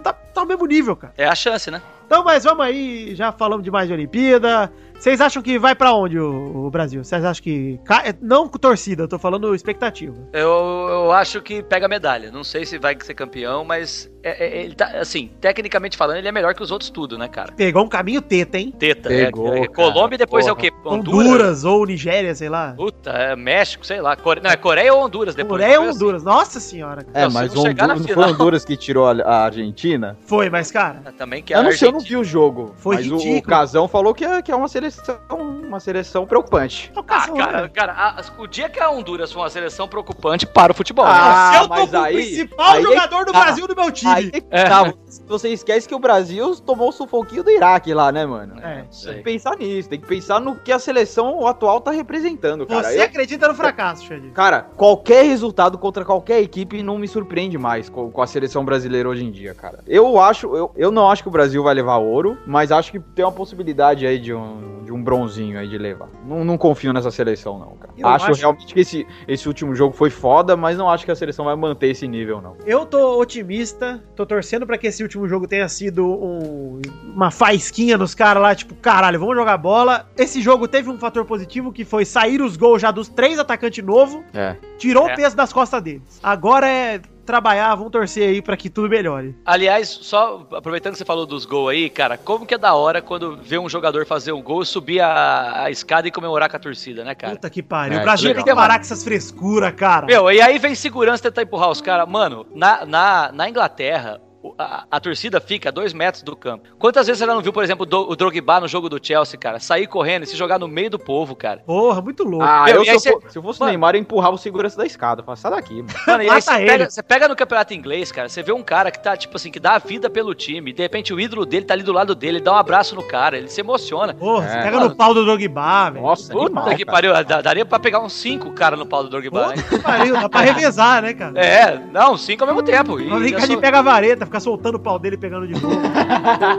tá, 0.00 0.12
tá 0.12 0.40
ao 0.40 0.46
mesmo 0.46 0.66
nível, 0.66 0.96
cara. 0.96 1.12
é 1.16 1.24
a 1.28 1.36
chance, 1.36 1.70
né? 1.70 1.80
Então, 2.04 2.24
mas 2.24 2.42
vamos 2.42 2.66
aí, 2.66 3.14
já 3.14 3.30
falamos 3.30 3.62
demais 3.62 3.86
de 3.86 3.94
Olimpíada. 3.94 4.72
Vocês 5.00 5.18
acham 5.20 5.42
que 5.42 5.58
vai 5.58 5.74
pra 5.74 5.94
onde 5.94 6.18
o, 6.18 6.66
o 6.66 6.70
Brasil? 6.70 7.02
Vocês 7.02 7.24
acham 7.24 7.42
que. 7.42 7.80
ca- 7.86 8.04
Não 8.20 8.46
com 8.46 8.58
torcida, 8.58 9.04
eu 9.04 9.08
tô 9.08 9.18
falando 9.18 9.54
expectativa. 9.54 10.14
Eu, 10.30 10.48
eu 10.90 11.12
acho 11.12 11.40
que 11.40 11.62
pega 11.62 11.88
medalha. 11.88 12.30
Não 12.30 12.44
sei 12.44 12.66
se 12.66 12.78
vai 12.78 12.94
ser 13.00 13.14
campeão, 13.14 13.64
mas 13.64 14.10
é- 14.22 14.44
é- 14.58 14.62
ele 14.64 14.74
tá, 14.74 14.86
assim, 15.00 15.30
tecnicamente 15.40 15.96
falando, 15.96 16.18
ele 16.18 16.28
é 16.28 16.32
melhor 16.32 16.54
que 16.54 16.62
os 16.62 16.70
outros 16.70 16.90
tudo, 16.90 17.16
né, 17.16 17.28
cara? 17.28 17.50
Pegou 17.52 17.82
um 17.82 17.88
caminho 17.88 18.20
teta, 18.20 18.58
hein? 18.58 18.74
Teta. 18.78 19.08
Pegou, 19.08 19.54
é, 19.54 19.60
é. 19.60 19.66
Colômbia 19.68 20.16
e 20.16 20.18
depois 20.18 20.46
é 20.46 20.52
o 20.52 20.54
Porra. 20.54 20.68
quê? 20.70 20.76
Honduras, 20.84 21.64
ou 21.64 21.86
Nigéria, 21.86 22.34
sei 22.34 22.50
lá. 22.50 22.74
Puta, 22.76 23.10
é 23.10 23.34
México, 23.34 23.86
sei 23.86 24.02
lá. 24.02 24.14
Core... 24.16 24.40
Não, 24.42 24.50
é 24.50 24.56
Coreia 24.56 24.92
ou 24.92 25.02
Honduras 25.02 25.34
depois. 25.34 25.62
Coreia 25.62 25.78
ou 25.78 25.84
coisa 25.86 25.96
Honduras. 25.98 26.22
Nossa 26.24 26.60
senhora. 26.60 27.04
cara. 27.04 27.18
É, 27.18 27.24
Não, 27.24 27.32
mas 27.32 27.56
Honduras, 27.56 27.76
não 27.88 27.96
final- 28.04 28.24
foi 28.24 28.32
Honduras 28.34 28.64
que 28.66 28.76
tirou 28.76 29.06
a, 29.06 29.12
a 29.12 29.44
Argentina? 29.44 30.18
Foi, 30.26 30.50
mas, 30.50 30.70
cara. 30.70 31.00
assim. 31.06 31.16
Também 31.16 31.42
que 31.42 31.54
é 31.54 31.56
Eu 31.56 31.60
a 31.60 31.62
não 31.64 31.72
sei, 31.72 31.88
eu 31.88 31.92
não 31.92 32.00
vi 32.00 32.16
o 32.18 32.22
jogo. 32.24 32.74
Foi 32.76 32.96
mas 32.96 33.06
o, 33.10 33.16
ridículo. 33.16 33.38
o 33.38 33.42
Casão 33.42 33.88
falou 33.88 34.12
que 34.12 34.26
é, 34.26 34.42
que 34.42 34.52
é 34.52 34.56
uma 34.56 34.68
seleção 34.68 34.89
uma 35.30 35.80
seleção 35.80 36.26
preocupante. 36.26 36.92
É 36.94 36.98
o 36.98 37.00
Ah, 37.00 37.04
cara, 37.04 37.62
né? 37.62 37.68
cara, 37.68 37.92
a- 37.92 38.22
o 38.40 38.46
dia 38.46 38.68
que 38.68 38.80
a 38.80 38.90
Honduras 38.90 39.32
for 39.32 39.40
uma 39.40 39.50
seleção 39.50 39.88
preocupante 39.88 40.46
para 40.46 40.72
o 40.72 40.74
futebol. 40.74 41.04
Ah, 41.06 41.50
Se 41.52 41.58
eu 41.58 41.62
tô 41.62 41.68
mas 41.68 41.90
com 41.90 41.96
o 41.96 42.00
aí- 42.00 42.14
principal 42.14 42.66
aí 42.72 42.78
é 42.80 42.82
jogador 42.82 43.24
do 43.24 43.32
tá. 43.32 43.40
Brasil 43.40 43.66
no 43.68 43.74
meu 43.74 43.90
time. 43.92 44.10
Aí 44.12 44.30
que 44.30 44.40
tá, 44.40 44.92
você 45.26 45.48
esquece 45.50 45.88
que 45.88 45.94
o 45.94 45.98
Brasil 45.98 46.54
tomou 46.56 46.88
o 46.88 46.92
sufoquinho 46.92 47.42
do 47.44 47.50
Iraque 47.50 47.92
lá, 47.94 48.10
né, 48.12 48.24
mano? 48.26 48.58
É, 48.60 48.82
Tem 48.82 48.86
sei. 48.90 49.14
que 49.14 49.22
pensar 49.22 49.56
nisso, 49.56 49.88
tem 49.88 50.00
que 50.00 50.06
pensar 50.06 50.40
no 50.40 50.56
que 50.56 50.72
a 50.72 50.78
seleção 50.78 51.46
atual 51.46 51.80
tá 51.80 51.90
representando, 51.90 52.66
cara. 52.66 52.84
Você 52.84 52.98
Eu- 53.00 53.04
acredita 53.04 53.48
no 53.48 53.54
fracasso, 53.54 54.04
Xande? 54.04 54.30
Cara, 54.30 54.62
qualquer 54.76 55.24
resultado 55.24 55.78
contra 55.78 56.04
qualquer 56.04 56.40
equipe 56.40 56.82
não 56.82 56.98
me 56.98 57.08
surpreende 57.08 57.56
mais 57.58 57.88
com, 57.88 58.10
com 58.10 58.22
a 58.22 58.26
seleção 58.26 58.64
brasileira 58.64 59.08
hoje 59.08 59.24
em 59.24 59.30
dia, 59.30 59.54
cara. 59.54 59.80
Eu 59.86 60.18
acho, 60.20 60.54
eu, 60.56 60.72
eu 60.76 60.90
não 60.90 61.10
acho 61.10 61.22
que 61.22 61.28
o 61.28 61.32
Brasil 61.32 61.62
vai 61.62 61.74
levar 61.74 61.96
ouro, 61.98 62.38
mas 62.46 62.72
acho 62.72 62.90
que 62.92 62.98
tem 63.00 63.24
uma 63.24 63.32
possibilidade 63.32 64.06
aí 64.06 64.18
de 64.18 64.32
um, 64.34 64.79
de 64.84 64.92
um 64.92 65.02
bronzinho 65.02 65.58
aí 65.58 65.68
de 65.68 65.76
levar. 65.78 66.08
Não, 66.26 66.44
não 66.44 66.56
confio 66.58 66.92
nessa 66.92 67.10
seleção, 67.10 67.58
não, 67.58 67.76
cara. 67.76 67.92
Eu 67.96 68.08
Acho, 68.08 68.30
acho- 68.30 68.40
realmente 68.40 68.72
que 68.74 68.80
esse, 68.80 69.06
esse 69.28 69.46
último 69.48 69.74
jogo 69.74 69.94
foi 69.94 70.10
foda, 70.10 70.56
mas 70.56 70.76
não 70.78 70.88
acho 70.90 71.04
que 71.04 71.10
a 71.10 71.16
seleção 71.16 71.44
vai 71.44 71.54
manter 71.56 71.88
esse 71.88 72.06
nível, 72.08 72.40
não. 72.40 72.56
Eu 72.66 72.86
tô 72.86 73.20
otimista, 73.20 74.02
tô 74.16 74.24
torcendo 74.26 74.66
pra 74.66 74.76
que 74.78 74.86
esse 74.86 75.02
último 75.02 75.28
jogo 75.28 75.46
tenha 75.46 75.68
sido 75.68 76.06
um- 76.06 76.80
uma 77.14 77.30
faisquinha 77.30 77.96
nos 77.98 78.14
caras 78.14 78.42
lá, 78.42 78.54
tipo, 78.54 78.74
caralho, 78.74 79.18
vamos 79.20 79.36
jogar 79.36 79.56
bola. 79.58 80.08
Esse 80.16 80.40
jogo 80.40 80.66
teve 80.68 80.88
um 80.90 80.98
fator 80.98 81.24
positivo 81.24 81.72
que 81.72 81.84
foi 81.84 82.04
sair 82.04 82.40
os 82.42 82.56
gols 82.56 82.80
já 82.82 82.90
dos 82.90 83.08
três 83.08 83.38
atacantes 83.38 83.84
novos, 83.84 84.22
É. 84.32 84.56
tirou 84.78 85.08
É. 85.08 85.12
o 85.12 85.16
peso 85.16 85.36
das 85.36 85.52
costas 85.52 85.82
deles. 85.82 86.18
Agora 86.22 86.68
é 86.68 87.00
trabalhar, 87.30 87.74
vamos 87.76 87.92
torcer 87.92 88.28
aí 88.28 88.42
pra 88.42 88.56
que 88.56 88.68
tudo 88.68 88.88
melhore. 88.88 89.36
Aliás, 89.44 89.88
só 89.88 90.46
aproveitando 90.52 90.92
que 90.92 90.98
você 90.98 91.04
falou 91.04 91.24
dos 91.24 91.44
gols 91.44 91.70
aí, 91.70 91.88
cara, 91.88 92.18
como 92.18 92.44
que 92.44 92.54
é 92.54 92.58
da 92.58 92.74
hora 92.74 93.00
quando 93.00 93.36
vê 93.36 93.56
um 93.56 93.68
jogador 93.68 94.04
fazer 94.04 94.32
um 94.32 94.42
gol, 94.42 94.64
subir 94.64 95.00
a, 95.00 95.64
a 95.64 95.70
escada 95.70 96.08
e 96.08 96.10
comemorar 96.10 96.50
com 96.50 96.56
a 96.56 96.60
torcida, 96.60 97.04
né, 97.04 97.14
cara? 97.14 97.34
Puta 97.34 97.48
que 97.48 97.62
pariu. 97.62 97.98
É, 97.98 98.00
o 98.00 98.02
Brasil 98.02 98.30
que 98.30 98.34
tem 98.36 98.44
que 98.44 98.54
parar 98.54 98.74
com 98.74 98.80
essas 98.80 99.04
frescuras, 99.04 99.72
cara. 99.74 100.06
Meu, 100.06 100.30
e 100.32 100.40
aí 100.40 100.58
vem 100.58 100.74
segurança 100.74 101.22
tentar 101.22 101.42
empurrar 101.42 101.70
os 101.70 101.80
caras. 101.80 102.08
Mano, 102.08 102.46
na, 102.52 102.84
na, 102.84 103.30
na 103.32 103.48
Inglaterra, 103.48 104.20
a, 104.58 104.84
a 104.90 105.00
torcida 105.00 105.40
fica 105.40 105.68
a 105.68 105.72
dois 105.72 105.92
metros 105.92 106.22
do 106.22 106.34
campo. 106.34 106.68
Quantas 106.78 107.06
vezes 107.06 107.18
você 107.18 107.26
já 107.26 107.34
não 107.34 107.42
viu, 107.42 107.52
por 107.52 107.62
exemplo, 107.62 107.82
o 107.82 107.86
Do- 107.86 108.10
o 108.10 108.16
Drogba 108.16 108.60
no 108.60 108.68
jogo 108.68 108.88
do 108.88 108.98
Chelsea, 109.04 109.38
cara? 109.38 109.60
Sair 109.60 109.86
correndo 109.86 110.22
e 110.22 110.26
se 110.26 110.36
jogar 110.36 110.58
no 110.58 110.66
meio 110.66 110.88
do 110.90 110.98
povo, 110.98 111.34
cara. 111.36 111.62
Porra, 111.66 112.00
muito 112.00 112.24
louco. 112.24 112.44
Ah, 112.44 112.64
Meu, 112.66 112.82
eu, 112.84 112.98
se, 112.98 113.08
eu 113.08 113.20
for- 113.20 113.30
se 113.30 113.38
eu 113.38 113.42
fosse 113.42 113.60
Mano. 113.60 113.70
Neymar, 113.70 113.94
eu 113.94 114.00
empurrava 114.00 114.34
o 114.34 114.38
segurança 114.38 114.76
da 114.78 114.86
escada. 114.86 115.22
Fala, 115.22 115.36
sai 115.36 115.50
daqui, 115.50 115.82
mano. 115.82 115.94
Mano, 116.06 116.22
e 116.22 116.30
aí 116.30 116.40
você 116.40 116.52
pega, 116.56 116.90
você 116.90 117.02
pega 117.02 117.28
no 117.28 117.36
campeonato 117.36 117.74
inglês, 117.74 118.10
cara, 118.10 118.28
você 118.28 118.42
vê 118.42 118.52
um 118.52 118.62
cara 118.62 118.90
que 118.90 118.98
tá, 119.02 119.16
tipo 119.16 119.36
assim, 119.36 119.50
que 119.50 119.60
dá 119.60 119.74
a 119.74 119.78
vida 119.78 120.08
pelo 120.08 120.34
time, 120.34 120.70
e 120.70 120.74
de 120.74 120.82
repente 120.82 121.12
o 121.12 121.20
ídolo 121.20 121.44
dele 121.44 121.64
tá 121.66 121.74
ali 121.74 121.82
do 121.82 121.92
lado 121.92 122.14
dele, 122.14 122.38
ele 122.38 122.44
dá 122.44 122.52
um 122.52 122.56
abraço 122.56 122.94
no 122.94 123.02
cara, 123.02 123.36
ele 123.36 123.48
se 123.48 123.60
emociona. 123.60 124.14
Porra, 124.14 124.46
É, 124.46 124.48
você 124.48 124.58
pega 124.62 124.76
mano. 124.78 124.88
no 124.90 124.96
pau 124.96 125.12
do 125.14 125.24
Drogba, 125.24 125.90
velho. 125.90 126.04
Nossa, 126.04 126.32
Puta 126.32 126.46
animal, 126.46 126.64
que 126.76 126.84
cara. 126.84 126.92
pariu, 127.12 127.42
daria 127.42 127.64
pra 127.66 127.78
pegar 127.78 128.00
uns 128.00 128.12
cinco 128.14 128.50
cara 128.52 128.76
no 128.76 128.86
pau 128.86 129.02
do 129.02 129.10
Drogba, 129.10 129.48
né? 129.48 129.54
Puta 129.56 129.68
que 129.76 129.78
pariu, 129.82 130.14
dá 130.14 130.28
pra 130.28 130.40
revezar, 130.40 131.02
né, 131.02 131.12
cara? 131.14 131.38
É, 131.38 131.78
não, 131.92 132.16
cinco 132.16 132.42
ao 132.44 132.46
mesmo 132.48 132.62
tempo. 132.62 132.98
E 133.00 133.04
brincar 133.08 133.42
eu 133.42 133.46
de 133.48 133.52
sou- 133.52 133.60
pega 133.60 133.78
a 133.80 133.82
vareta, 133.82 134.26
ficar 134.30 134.40
soltando 134.40 134.76
o 134.76 134.80
pau 134.80 134.98
dele 134.98 135.16
e 135.16 135.18
pegando 135.18 135.46
de 135.46 135.52
novo. 135.60 135.70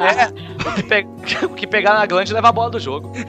É, 0.01 0.27
o 0.69 0.73
que, 0.75 0.83
pe- 0.83 1.07
o 1.45 1.49
que 1.49 1.65
pegar 1.67 1.93
na 1.95 2.05
glande 2.05 2.33
leva 2.33 2.49
a 2.49 2.51
bola 2.51 2.69
do 2.69 2.79
jogo. 2.79 3.11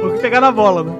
Vou 0.00 0.12
que 0.12 0.18
pegar 0.20 0.40
na 0.40 0.50
bola, 0.52 0.84
né? 0.84 0.92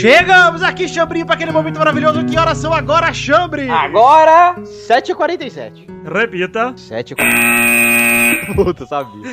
Chegamos 0.00 0.62
aqui, 0.62 0.86
Chambrinho, 0.86 1.24
para 1.24 1.36
aquele 1.36 1.52
momento 1.52 1.78
maravilhoso. 1.78 2.22
Que 2.26 2.38
horas 2.38 2.58
são 2.58 2.70
agora, 2.70 3.12
Chambre? 3.14 3.70
Agora, 3.70 4.54
7h47. 4.88 5.86
Repita. 6.04 6.74
7h47. 6.74 8.06
Puta, 8.54 8.86
sabia. 8.86 9.32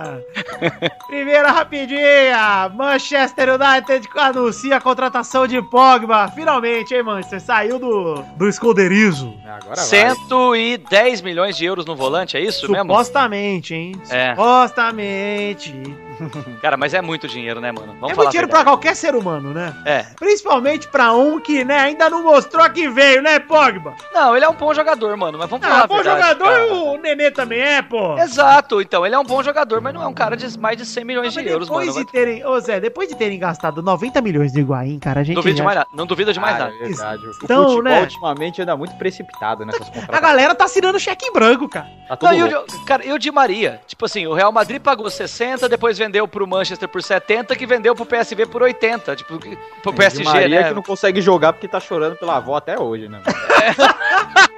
Primeira 1.08 1.50
rapidinha. 1.50 2.70
Manchester 2.74 3.48
United 3.54 4.06
anuncia 4.16 4.76
a 4.76 4.80
contratação 4.80 5.46
de 5.46 5.62
Pogba. 5.62 6.28
Finalmente, 6.28 6.94
hein, 6.94 7.02
Manchester? 7.02 7.40
Saiu 7.40 7.78
do, 7.78 8.22
do 8.36 8.48
esconderijo. 8.48 9.34
Agora 9.46 9.76
110 9.76 11.22
milhões 11.22 11.56
de 11.56 11.64
euros 11.64 11.86
no 11.86 11.96
volante, 11.96 12.36
é 12.36 12.40
isso 12.40 12.70
mesmo? 12.70 12.92
Supostamente, 12.92 13.74
hein? 13.74 13.92
É. 14.10 14.30
Supostamente. 14.30 15.74
Cara, 16.60 16.76
mas 16.76 16.94
é 16.94 17.00
muito 17.00 17.28
dinheiro, 17.28 17.60
né, 17.60 17.72
mano? 17.72 17.94
Vamos 18.00 18.10
é 18.10 18.14
falar 18.14 18.26
muito 18.26 18.30
dinheiro 18.30 18.48
pra 18.48 18.64
qualquer 18.64 18.94
ser 18.94 19.14
humano, 19.14 19.52
né? 19.52 19.74
É. 19.84 19.93
Principalmente 20.18 20.88
pra 20.88 21.12
um 21.12 21.38
que, 21.40 21.64
né, 21.64 21.78
ainda 21.78 22.08
não 22.10 22.22
mostrou 22.22 22.68
que 22.70 22.88
veio, 22.88 23.22
né, 23.22 23.38
Pogba? 23.38 23.94
Não, 24.12 24.34
ele 24.36 24.44
é 24.44 24.48
um 24.48 24.54
bom 24.54 24.72
jogador, 24.74 25.16
mano, 25.16 25.38
mas 25.38 25.48
vamos 25.48 25.66
falar 25.66 25.80
Ah, 25.80 25.84
a 25.84 25.86
bom 25.86 25.96
verdade, 25.96 26.20
jogador 26.38 26.44
cara. 26.52 26.74
o 26.74 26.96
Nenê 26.98 27.30
também 27.30 27.60
é, 27.60 27.82
pô. 27.82 28.18
Exato, 28.18 28.80
então, 28.80 29.04
ele 29.06 29.14
é 29.14 29.18
um 29.18 29.24
bom 29.24 29.42
jogador, 29.42 29.80
mas 29.80 29.94
não 29.94 30.02
é 30.02 30.06
um 30.06 30.14
cara 30.14 30.36
de 30.36 30.58
mais 30.58 30.76
de 30.76 30.84
100 30.86 31.04
milhões 31.04 31.34
Mas 31.34 31.44
de 31.44 31.50
euros, 31.50 31.68
depois 31.68 31.88
mano. 31.94 32.04
de 32.06 32.10
terem, 32.12 32.44
ô 32.46 32.58
Zé, 32.60 32.80
depois 32.80 33.08
de 33.08 33.14
terem 33.14 33.38
gastado 33.38 33.82
90 33.82 34.20
milhões 34.20 34.52
de 34.52 34.60
Higuaín, 34.60 34.98
cara, 34.98 35.20
a 35.20 35.24
gente 35.24 35.36
Duvido 35.36 35.54
de 35.54 35.58
já- 35.58 35.64
mais 35.64 35.76
nada. 35.78 35.88
Não 35.94 36.06
duvido 36.06 36.32
de 36.32 36.40
mais 36.40 36.56
Cara, 36.56 36.70
nada. 36.70 36.84
é 36.84 36.88
verdade. 36.88 37.26
O 37.26 37.30
Então, 37.42 37.62
futebol 37.64 37.82
né? 37.82 38.00
ultimamente 38.00 38.62
anda 38.62 38.76
muito 38.76 38.94
precipitado 38.96 39.64
nessas 39.64 39.82
A 39.88 39.90
contratações. 39.92 40.20
galera 40.22 40.54
tá 40.54 40.64
assinando 40.64 40.98
cheque 40.98 41.26
em 41.26 41.32
branco, 41.32 41.68
cara. 41.68 41.86
Tá 42.08 42.16
tudo 42.16 42.30
Não, 42.30 42.36
e 42.38 42.42
o. 42.54 42.66
Di- 42.66 42.84
cara, 42.84 43.04
e 43.06 43.12
o 43.12 43.18
Di 43.18 43.30
Maria? 43.30 43.80
Tipo 43.86 44.04
assim, 44.04 44.26
o 44.26 44.34
Real 44.34 44.52
Madrid 44.52 44.80
pagou 44.80 45.08
60, 45.08 45.68
depois 45.68 45.96
vendeu 45.98 46.26
pro 46.28 46.46
Manchester 46.46 46.88
por 46.88 47.02
70, 47.02 47.54
que 47.56 47.66
vendeu 47.66 47.94
pro 47.94 48.04
PSV 48.06 48.46
por 48.46 48.62
80. 48.62 49.16
Tipo, 49.16 49.38
que- 49.38 49.56
pro 49.84 49.92
PSG, 49.92 50.24
Maria 50.24 50.60
né? 50.62 50.68
que 50.68 50.74
não 50.74 50.82
consegue 50.82 51.20
jogar 51.20 51.52
porque 51.52 51.68
tá 51.68 51.78
chorando 51.78 52.16
pela 52.16 52.36
avó 52.36 52.56
até 52.56 52.78
hoje, 52.78 53.08
né? 53.08 53.20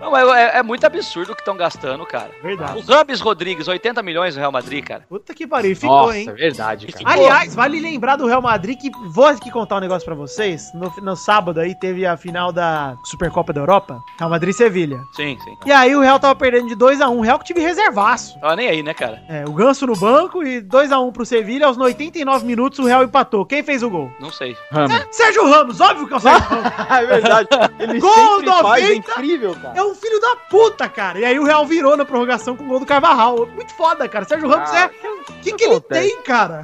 Não, 0.00 0.10
mas 0.10 0.28
é, 0.28 0.58
é 0.58 0.62
muito 0.62 0.84
absurdo 0.84 1.32
o 1.32 1.34
que 1.34 1.42
estão 1.42 1.56
gastando, 1.56 2.04
cara. 2.06 2.30
Verdade. 2.42 2.78
O 2.78 2.82
Rambis 2.92 3.20
Rodrigues, 3.20 3.68
80 3.68 4.02
milhões 4.02 4.34
no 4.34 4.40
Real 4.40 4.52
Madrid, 4.52 4.84
cara. 4.84 5.04
Puta 5.08 5.34
que 5.34 5.46
pariu, 5.46 5.74
ficou, 5.76 6.06
Nossa, 6.06 6.18
hein? 6.18 6.26
é 6.28 6.32
verdade, 6.32 6.86
cara. 6.86 7.04
Aliás, 7.04 7.54
vale 7.54 7.80
lembrar 7.80 8.16
do 8.16 8.26
Real 8.26 8.42
Madrid 8.42 8.78
que 8.78 8.90
vou 9.08 9.26
aqui 9.26 9.50
contar 9.50 9.76
um 9.76 9.80
negócio 9.80 10.04
pra 10.04 10.14
vocês. 10.14 10.70
No, 10.74 10.92
no 11.02 11.16
sábado 11.16 11.60
aí 11.60 11.74
teve 11.74 12.06
a 12.06 12.16
final 12.16 12.52
da 12.52 12.96
Supercopa 13.04 13.52
da 13.52 13.60
Europa, 13.60 14.00
Real 14.18 14.30
Madrid 14.30 14.50
e 14.54 14.56
Sevilha. 14.56 15.00
Sim, 15.12 15.36
sim. 15.42 15.56
E 15.66 15.72
aí 15.72 15.94
o 15.94 16.00
Real 16.00 16.18
tava 16.18 16.34
perdendo 16.34 16.68
de 16.68 16.76
2x1, 16.76 17.16
o 17.16 17.20
Real 17.20 17.38
que 17.38 17.44
tive 17.44 17.60
reservaço. 17.60 18.38
Tava 18.40 18.56
nem 18.56 18.68
aí, 18.68 18.82
né, 18.82 18.94
cara? 18.94 19.22
É, 19.28 19.44
o 19.46 19.52
Ganso 19.52 19.86
no 19.86 19.96
banco 19.96 20.42
e 20.42 20.60
2x1 20.62 21.12
pro 21.12 21.24
Sevilha, 21.26 21.66
aos 21.66 21.76
89 21.76 22.46
minutos 22.46 22.78
o 22.78 22.84
Real 22.86 23.02
empatou. 23.04 23.44
Quem 23.44 23.62
fez 23.62 23.82
o 23.82 23.90
gol? 23.90 24.10
Não 24.20 24.30
sei. 24.30 24.56
Ramos. 24.70 25.06
Sérgio 25.10 25.44
Ramos, 25.48 25.80
óbvio 25.80 26.06
que 26.06 26.14
é 26.14 26.16
o 26.16 26.20
Sérgio 26.20 26.48
Ramos. 26.48 26.90
é 26.90 27.06
verdade. 27.06 27.48
Ele 27.78 28.00
Gol 28.00 28.12
sempre 28.14 28.46
faz, 28.46 28.62
90. 28.62 28.86
é 28.86 28.94
incrível, 28.94 29.54
cara. 29.60 29.78
É 29.78 29.82
um 29.82 29.94
filho 29.94 30.20
da 30.20 30.36
puta, 30.48 30.88
cara. 30.88 31.18
E 31.18 31.24
aí 31.24 31.38
o 31.38 31.44
Real 31.44 31.66
virou 31.66 31.96
na 31.96 32.04
prorrogação 32.04 32.56
com 32.56 32.64
o 32.64 32.66
gol 32.68 32.80
do 32.80 32.86
Carvajal. 32.86 33.46
Muito 33.46 33.72
foda, 33.74 34.08
cara. 34.08 34.24
Sérgio 34.24 34.48
Ramos 34.48 34.70
Ah, 34.70 34.90
é... 35.04 35.10
O 35.30 35.40
que, 35.42 35.52
que 35.52 35.64
ele 35.64 35.80
tem, 35.80 36.22
cara? 36.22 36.62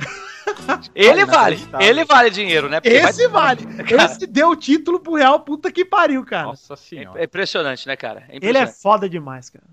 Ele 0.95 1.25
vale. 1.25 1.69
Ele 1.81 2.05
vale 2.05 2.31
dinheiro, 2.31 2.69
né? 2.69 2.81
Porque 2.81 2.97
Esse 2.97 3.27
vai- 3.27 3.57
vale. 3.57 3.67
Esse 4.05 4.27
deu 4.27 4.51
o 4.51 4.57
título 4.57 5.01
pro 5.01 5.15
Real, 5.15 5.41
puta 5.41 5.73
que 5.73 5.85
pariu, 5.85 6.25
cara. 6.25 6.45
Nossa 6.47 6.77
senhora. 6.77 7.21
É 7.21 7.25
impressionante, 7.25 7.87
né, 7.89 7.97
cara? 7.97 8.21
É 8.29 8.37
Ele 8.37 8.47
é 8.47 8.51
impressionante. 8.51 8.81
foda 8.83 9.09
demais, 9.09 9.51
cara. 9.51 9.65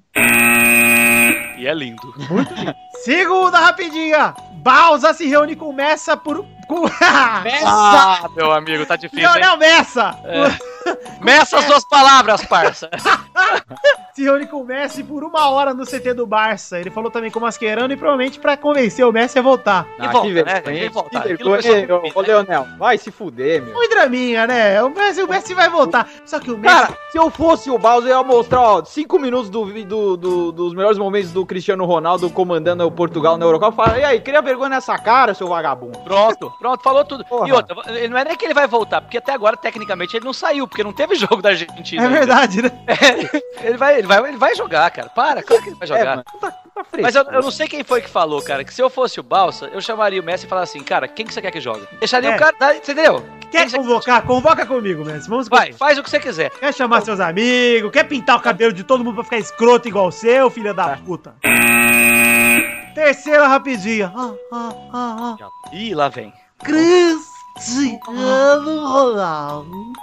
E 1.58 1.68
é 1.68 1.74
lindo. 1.74 2.02
Segunda 3.04 3.60
rapidinha. 3.60 4.34
Bausa 4.64 5.14
se 5.14 5.26
reúne 5.28 5.56
com 5.56 5.72
Messa 5.74 6.18
por... 6.18 6.44
Com... 6.68 6.86
Ah, 7.66 8.28
meu 8.36 8.52
amigo, 8.52 8.86
tá 8.86 8.96
difícil, 8.96 9.28
hein? 9.28 9.36
Lionel 9.36 9.58
Messa. 9.58 10.16
Meça 11.22 11.58
as 11.58 11.66
suas 11.66 11.86
palavras, 11.86 12.44
parça. 12.46 12.90
Se 14.14 14.24
reúne 14.24 14.46
com 14.46 14.58
o 14.62 14.64
Messi 14.66 15.04
por 15.04 15.24
uma 15.24 15.50
hora 15.50 15.74
no 15.74 15.86
CT 15.86 16.14
do 16.14 16.28
Barça. 16.28 16.80
Ele 16.80 16.92
falou 16.92 17.10
também 17.10 17.32
com 17.32 17.40
o 17.40 17.42
Mascherano 17.42 17.92
e 17.94 17.98
provavelmente 17.98 18.40
pra 18.40 18.56
convencer 18.56 19.04
o 19.06 19.12
Messi 19.12 19.40
a 19.40 19.42
voltar. 19.42 19.88
E 20.00 20.06
Ah, 20.06 20.12
volta, 20.12 20.28
que 20.28 20.34
né? 20.44 20.62
que 20.62 20.70
vergonha, 20.72 21.88
ô, 22.16 22.20
ô, 22.20 22.22
Leonel. 22.22 22.68
Vai 22.78 22.98
se 23.00 23.10
fuder, 23.10 23.62
meu. 23.64 23.74
Muito 23.74 23.90
draminha, 23.90 24.46
né? 24.46 24.82
O 24.84 24.90
Messi, 24.92 25.24
o 25.24 25.28
Messi 25.28 25.54
vai 25.56 25.68
voltar. 25.68 26.08
Só 26.26 26.40
que 26.40 26.52
o 26.52 26.58
Messi... 26.58 26.76
Cara, 26.76 26.98
se 27.12 27.18
eu 27.18 27.30
fosse 27.32 27.72
o 27.72 27.78
Bowser, 27.80 28.12
eu 28.12 28.18
ia 28.18 28.24
mostrar, 28.24 28.62
ó, 28.62 28.84
cinco 28.86 29.18
minutos 29.18 29.50
do, 29.50 29.66
do, 29.84 30.18
do- 30.18 30.52
dos 30.52 30.74
melhores 30.76 30.98
momentos 31.00 31.32
do 31.32 31.44
Cristiano 31.44 31.84
Ronaldo 31.86 32.30
comandando 32.30 32.86
o 32.86 32.92
Portugal 32.92 33.36
na 33.38 33.46
Eurocopa. 33.46 33.84
Fala, 33.86 33.98
e 33.98 34.04
aí, 34.04 34.22
cria 34.22 34.42
vergonha 34.44 34.70
nessa 34.70 34.96
cara, 35.00 35.34
seu 35.34 35.48
vagabundo. 35.48 35.98
Pronto, 36.00 36.54
pronto, 36.60 36.84
falou 36.84 37.04
tudo. 37.04 37.26
Porra. 37.26 37.48
E 37.48 37.52
outra, 37.52 37.76
não 38.10 38.18
é 38.18 38.26
nem 38.26 38.36
que 38.38 38.46
ele 38.46 38.54
vai 38.54 38.68
voltar, 38.68 39.02
porque 39.02 39.18
até 39.18 39.34
agora, 39.34 39.58
tecnicamente, 39.58 40.16
ele 40.16 40.26
não 40.26 40.34
saiu, 40.34 40.68
porque 40.74 40.84
não 40.84 40.92
teve 40.92 41.14
jogo 41.16 41.42
da 41.42 41.50
Argentina. 41.50 42.02
é 42.02 42.06
ainda. 42.06 42.18
verdade, 42.18 42.62
né? 42.64 42.72
Ele 43.64 43.78
vai, 43.78 43.98
ele, 44.00 44.08
vai, 44.08 44.28
ele 44.28 44.38
vai 44.38 44.54
jogar, 44.56 44.90
cara. 44.92 45.08
Para, 45.08 45.42
claro 45.42 45.64
que 45.64 45.70
ele 45.70 45.78
vai 45.78 45.86
É, 45.86 45.88
jogar. 45.88 46.10
mano, 46.18 46.24
tá, 46.42 46.52
tá 46.52 46.84
fresco. 46.84 47.02
Mas 47.02 47.16
eu, 47.16 47.24
eu 47.32 47.42
não 47.42 47.52
sei 47.52 47.66
quem 47.66 47.82
foi 47.82 48.02
que 48.02 48.10
falou, 48.10 48.42
cara, 48.42 48.62
que 48.66 48.74
se 48.74 48.82
eu 48.82 48.90
fosse 48.90 49.20
o 49.22 49.24
Balsa, 49.24 49.68
eu 49.72 49.80
chamaria 49.80 50.20
o 50.20 50.24
Messi 50.24 50.46
e 50.46 50.50
falaria 50.50 50.66
assim, 50.66 50.84
cara, 50.84 51.08
quem 51.08 51.26
que 51.26 51.34
você 51.34 51.42
quer 51.42 51.50
que 51.52 51.62
jogue? 51.62 51.88
Deixaria 52.00 52.32
É. 52.32 52.36
o 52.36 52.40
cara, 52.40 52.54
tá, 52.58 52.74
você 52.74 52.92
entendeu? 52.92 53.26
Quer 53.50 53.68
que 53.68 53.78
convocar? 53.78 54.22
Convoca 54.24 54.66
comigo, 54.66 55.06
Messi. 55.06 55.30
Vamos 55.30 55.48
Vai, 55.48 55.72
faz 55.72 55.98
o 55.98 56.04
que 56.04 56.10
você 56.10 56.20
quiser. 56.20 56.50
Quer 56.50 56.74
chamar 56.74 57.02
seus 57.02 57.22
amigos? 57.22 57.90
Quer 57.92 58.04
pintar 58.04 58.36
o 58.38 58.42
cabelo 58.42 58.74
de 58.74 58.84
todo 58.84 59.02
mundo 59.04 59.16
pra 59.16 59.24
ficar 59.24 59.38
escroto 59.38 59.88
igual 59.88 60.08
o 60.08 60.12
seu, 60.12 60.50
filha 60.50 60.74
da 60.74 60.98
puta? 60.98 61.36
Terceira 62.94 63.48
rapidinha. 63.48 64.12
Ah, 64.16 64.32
ah, 64.52 64.74
ah, 64.94 65.36
ah. 65.42 65.70
Ih, 65.72 65.94
lá 65.96 66.10
vem. 66.10 66.34
Cristiano 67.56 68.88
Ronaldo 68.88 69.94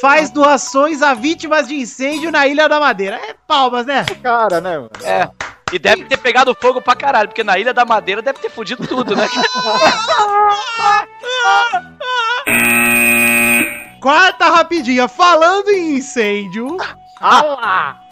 faz 0.00 0.30
doações 0.30 1.02
a 1.02 1.14
vítimas 1.14 1.68
de 1.68 1.76
incêndio 1.76 2.30
na 2.30 2.46
Ilha 2.46 2.68
da 2.68 2.80
Madeira. 2.80 3.16
É 3.16 3.34
palmas, 3.46 3.86
né? 3.86 4.04
cara, 4.22 4.60
né, 4.60 4.78
mano? 4.78 4.90
É. 5.02 5.28
E 5.72 5.78
deve 5.78 6.04
ter 6.04 6.16
pegado 6.16 6.54
fogo 6.54 6.80
pra 6.80 6.96
caralho, 6.96 7.28
porque 7.28 7.44
na 7.44 7.58
Ilha 7.58 7.74
da 7.74 7.84
Madeira 7.84 8.22
deve 8.22 8.38
ter 8.38 8.50
fudido 8.50 8.86
tudo, 8.86 9.14
né? 9.14 9.28
Quarta 14.00 14.48
rapidinha. 14.48 15.08
Falando 15.08 15.68
em 15.68 15.96
incêndio, 15.96 16.78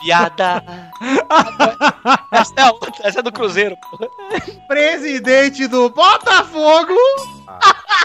Piada. 0.00 0.62
essa, 2.32 2.52
é 2.56 2.64
outra, 2.66 2.92
essa 3.02 3.20
é 3.20 3.22
do 3.22 3.32
Cruzeiro. 3.32 3.76
pô. 3.90 4.10
presidente 4.68 5.66
do 5.66 5.90
Botafogo 5.90 6.94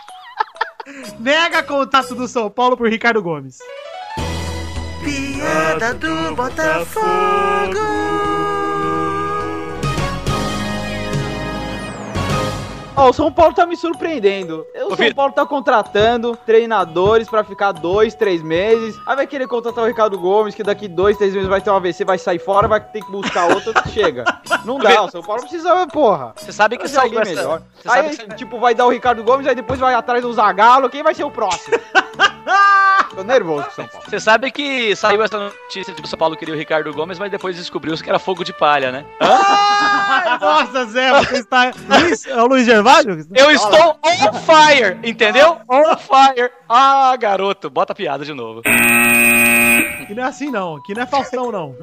nega 1.19 1.63
contato 1.63 2.15
do 2.15 2.27
São 2.27 2.49
Paulo 2.49 2.77
por 2.77 2.89
Ricardo 2.89 3.21
Gomes. 3.21 3.59
Piada 5.03 5.93
do 5.95 6.35
Botafogo. 6.35 7.79
Ó, 13.01 13.09
o 13.09 13.13
São 13.13 13.31
Paulo 13.31 13.51
tá 13.51 13.65
me 13.65 13.75
surpreendendo. 13.75 14.63
O 14.75 14.79
Ô, 14.79 14.87
São 14.89 14.97
Vitor. 14.97 15.15
Paulo 15.15 15.33
tá 15.33 15.43
contratando 15.43 16.37
treinadores 16.45 17.27
pra 17.27 17.43
ficar 17.43 17.71
dois, 17.71 18.13
três 18.13 18.43
meses. 18.43 18.95
Aí 19.07 19.15
vai 19.15 19.25
querer 19.25 19.47
contratar 19.47 19.83
o 19.83 19.87
Ricardo 19.87 20.19
Gomes, 20.19 20.53
que 20.53 20.61
daqui 20.61 20.87
dois, 20.87 21.17
três 21.17 21.33
meses 21.33 21.49
vai 21.49 21.59
ter 21.59 21.71
um 21.71 21.75
AVC, 21.75 22.05
vai 22.05 22.19
sair 22.19 22.37
fora, 22.37 22.67
vai 22.67 22.79
ter 22.79 23.03
que 23.03 23.11
buscar 23.11 23.47
outro. 23.47 23.73
Chega. 23.89 24.23
Não 24.63 24.77
dá, 24.77 25.01
o 25.01 25.09
São 25.09 25.23
Paulo 25.23 25.41
precisa, 25.41 25.87
porra. 25.87 26.33
Você 26.35 26.51
sabe 26.51 26.77
que 26.77 26.87
saiu 26.87 27.19
essa... 27.19 27.33
melhor. 27.33 27.63
Você 27.73 27.89
sabe 27.89 28.09
Aí, 28.09 28.17
que... 28.17 28.35
tipo, 28.35 28.59
vai 28.59 28.75
dar 28.75 28.85
o 28.85 28.91
Ricardo 28.91 29.23
Gomes, 29.23 29.47
aí 29.47 29.55
depois 29.55 29.79
vai 29.79 29.95
atrás 29.95 30.21
do 30.21 30.31
Zagallo. 30.31 30.87
Quem 30.87 31.01
vai 31.01 31.15
ser 31.15 31.23
o 31.23 31.31
próximo? 31.31 31.79
Tô 33.15 33.23
nervoso 33.23 33.63
com 33.65 33.69
o 33.71 33.73
São 33.73 33.87
Paulo. 33.87 34.05
Você 34.09 34.19
sabe 34.19 34.51
que 34.51 34.95
saiu 34.95 35.21
essa 35.21 35.37
notícia 35.37 35.93
de 35.93 36.01
que 36.01 36.07
o 36.07 36.09
São 36.09 36.17
Paulo 36.17 36.37
queria 36.37 36.53
o 36.53 36.57
Ricardo 36.57 36.93
Gomes, 36.93 37.19
mas 37.19 37.29
depois 37.29 37.55
descobriu-se 37.55 38.01
que 38.01 38.09
era 38.09 38.19
fogo 38.19 38.43
de 38.43 38.53
palha, 38.53 38.91
né? 38.91 39.05
Ai, 39.19 40.37
nossa, 40.39 40.85
Zé, 40.85 41.11
você 41.19 41.39
está. 41.39 41.71
Luiz, 41.89 42.25
é 42.25 42.41
o 42.41 42.47
Luiz 42.47 42.65
Gervásio? 42.65 43.27
Eu 43.35 43.51
estou 43.51 43.99
on 44.03 44.33
fire, 44.33 44.97
entendeu? 45.03 45.57
On 45.69 45.97
fire. 45.97 46.51
Ah, 46.69 47.15
garoto, 47.17 47.69
bota 47.69 47.91
a 47.91 47.95
piada 47.95 48.23
de 48.23 48.33
novo. 48.33 48.61
Aqui 50.03 50.15
não 50.15 50.23
é 50.23 50.27
assim, 50.27 50.49
não. 50.49 50.77
Aqui 50.77 50.93
não 50.93 51.03
é 51.03 51.05
Faustão, 51.05 51.51
não. 51.51 51.75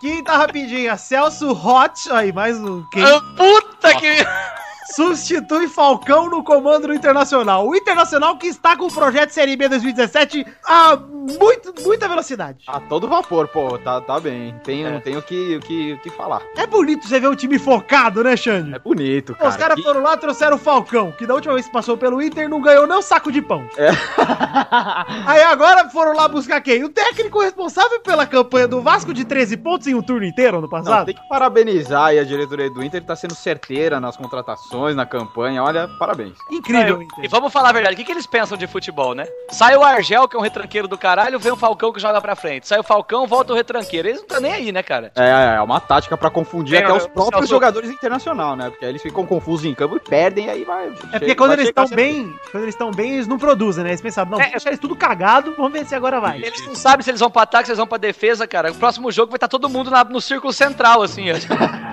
Quinta 0.00 0.36
rapidinha. 0.36 0.96
Celso 0.96 1.50
Hot. 1.52 2.10
Aí, 2.10 2.32
mais 2.32 2.58
um. 2.58 2.82
Quem 2.90 3.02
Ah, 3.02 3.20
Puta 3.36 3.94
que... 3.94 4.08
substitui 4.94 5.68
Falcão 5.68 6.28
no 6.28 6.42
comando 6.42 6.88
do 6.88 6.94
Internacional. 6.94 7.66
O 7.66 7.74
Internacional 7.76 8.36
que 8.36 8.46
está 8.48 8.76
com 8.76 8.86
o 8.86 8.92
projeto 8.92 9.30
Série 9.30 9.56
B 9.56 9.68
2017 9.68 10.44
a 10.66 10.96
muito, 10.96 11.72
muita 11.82 12.08
velocidade. 12.08 12.64
A 12.66 12.80
todo 12.80 13.06
vapor, 13.08 13.46
pô, 13.48 13.78
tá, 13.78 14.00
tá 14.00 14.18
bem. 14.18 14.54
Tem, 14.64 14.84
É. 14.84 14.90
Não 14.90 15.00
tenho 15.00 15.20
o 15.20 15.22
que, 15.22 15.56
o 15.56 15.60
que, 15.60 15.92
o 15.92 15.98
que 15.98 16.10
falar. 16.10 16.42
É 16.56 16.66
bonito 16.66 17.06
você 17.06 17.20
ver 17.20 17.28
um 17.28 17.34
time 17.36 17.58
focado, 17.58 18.24
né, 18.24 18.36
Xande? 18.36 18.74
É 18.74 18.78
bonito, 18.78 19.34
cara. 19.34 19.48
Os 19.50 19.56
caras 19.56 19.76
Que- 19.76 19.82
foram 19.82 20.02
lá 20.02 20.14
e 20.14 20.16
trouxeram 20.18 20.56
o 20.56 20.58
Falcão, 20.58 21.12
que 21.12 21.26
da 21.26 21.34
última 21.34 21.54
vez 21.54 21.66
que 21.66 21.72
passou 21.72 21.96
pelo 21.96 22.20
Inter 22.20 22.48
não 22.48 22.60
ganhou 22.60 22.86
nem 22.86 22.98
um 22.98 23.02
saco 23.02 23.30
de 23.30 23.40
pão. 23.40 23.66
É. 23.76 23.90
Aí 25.26 25.42
agora 25.42 25.88
foram 25.90 26.12
lá 26.14 26.26
buscar 26.28 26.60
quem? 26.60 26.82
O 26.84 26.88
técnico 26.88 27.40
responsável 27.40 28.00
pela 28.00 28.26
campanha 28.26 28.66
do 28.68 28.80
Vasco 28.82 29.12
de 29.14 29.24
13 29.24 29.56
pontos 29.56 29.86
em 29.86 29.94
um 29.94 30.02
turno 30.02 30.24
inteiro 30.26 30.58
ano 30.58 30.62
Não, 30.62 30.68
passado? 30.68 31.06
tem 31.06 31.14
que 31.14 31.28
parabenizar 31.28 32.06
aí 32.06 32.18
a 32.18 32.24
diretoria 32.24 32.70
do 32.70 32.82
Inter, 32.82 33.02
tá 33.04 33.14
sendo 33.14 33.34
certeira 33.34 34.00
nas 34.00 34.16
contratações. 34.16 34.71
Participações 34.72 34.96
na 34.96 35.06
campanha. 35.06 35.62
Olha, 35.62 35.86
parabéns. 35.98 36.32
Incrível, 36.50 37.00
É. 37.20 37.24
E 37.24 37.28
vamos 37.28 37.52
falar 37.52 37.70
a 37.70 37.72
verdade, 37.72 37.94
o 37.94 37.96
que, 37.98 38.04
que 38.04 38.12
eles 38.12 38.26
pensam 38.26 38.56
de 38.56 38.66
futebol, 38.66 39.14
né? 39.14 39.26
Sai 39.50 39.76
o 39.76 39.82
Argel, 39.82 40.26
que 40.26 40.36
é 40.36 40.38
um 40.38 40.42
retranqueiro 40.42 40.88
do 40.88 40.96
caralho, 40.98 41.38
vem 41.38 41.52
o 41.52 41.56
Falcão 41.56 41.92
que 41.92 42.00
joga 42.00 42.20
pra 42.20 42.34
frente. 42.34 42.66
Sai 42.66 42.78
o 42.80 42.82
Falcão, 42.82 43.26
volta 43.26 43.52
o 43.52 43.56
retranqueiro. 43.56 44.08
Eles 44.08 44.20
não 44.20 44.26
estão 44.26 44.40
nem 44.40 44.52
aí, 44.52 44.72
né, 44.72 44.82
cara? 44.82 45.12
É, 45.16 45.56
é 45.56 45.60
uma 45.62 45.80
tática 45.80 46.16
pra 46.16 46.30
confundir 46.30 46.76
Tem, 46.76 46.84
até 46.84 46.92
eu- 46.92 46.96
os 46.96 47.06
próprios 47.06 47.32
Celso- 47.40 47.46
jogadores 47.54 47.90
internacional, 47.90 48.56
né? 48.56 48.70
Porque 48.70 48.84
aí 48.84 48.90
eles 48.90 49.02
ficam 49.02 49.26
confusos 49.26 49.64
em 49.66 49.74
campo 49.74 49.96
e 49.96 50.00
perdem, 50.00 50.48
aí 50.48 50.64
vai. 50.64 50.88
É 51.12 51.18
porque 51.18 51.34
quando 51.34 51.52
eles 51.52 51.68
estão 51.68 51.86
bem, 51.88 52.32
quando 52.50 52.62
eles 52.64 52.74
estão 52.74 52.90
bem, 52.90 53.14
eles 53.14 53.26
não 53.28 53.38
produzem, 53.38 53.84
né? 53.84 53.90
Eles 53.90 54.00
pensaram, 54.00 54.30
não, 54.30 54.40
É. 54.40 54.50
deixar 54.50 54.70
eles 54.70 54.80
tudo 54.80 54.96
cagado, 54.96 55.54
vamos 55.56 55.72
ver 55.72 55.84
se 55.84 55.94
agora 55.94 56.20
vai. 56.20 56.38
Eles 56.42 56.66
não 56.66 56.74
sabem 56.74 57.02
se 57.02 57.10
eles 57.10 57.20
vão 57.20 57.30
pra 57.30 57.42
ataque, 57.42 57.66
se 57.66 57.70
eles 57.72 57.78
vão 57.78 57.86
pra 57.86 57.98
defesa, 57.98 58.46
cara. 58.46 58.70
O 58.72 58.74
próximo 58.74 59.10
jogo 59.10 59.30
vai 59.30 59.36
estar 59.36 59.48
todo 59.48 59.68
mundo 59.68 59.90
na- 59.90 60.04
no 60.04 60.20
círculo 60.20 60.52
central, 60.52 61.02
assim, 61.02 61.30
ó. 61.30 61.34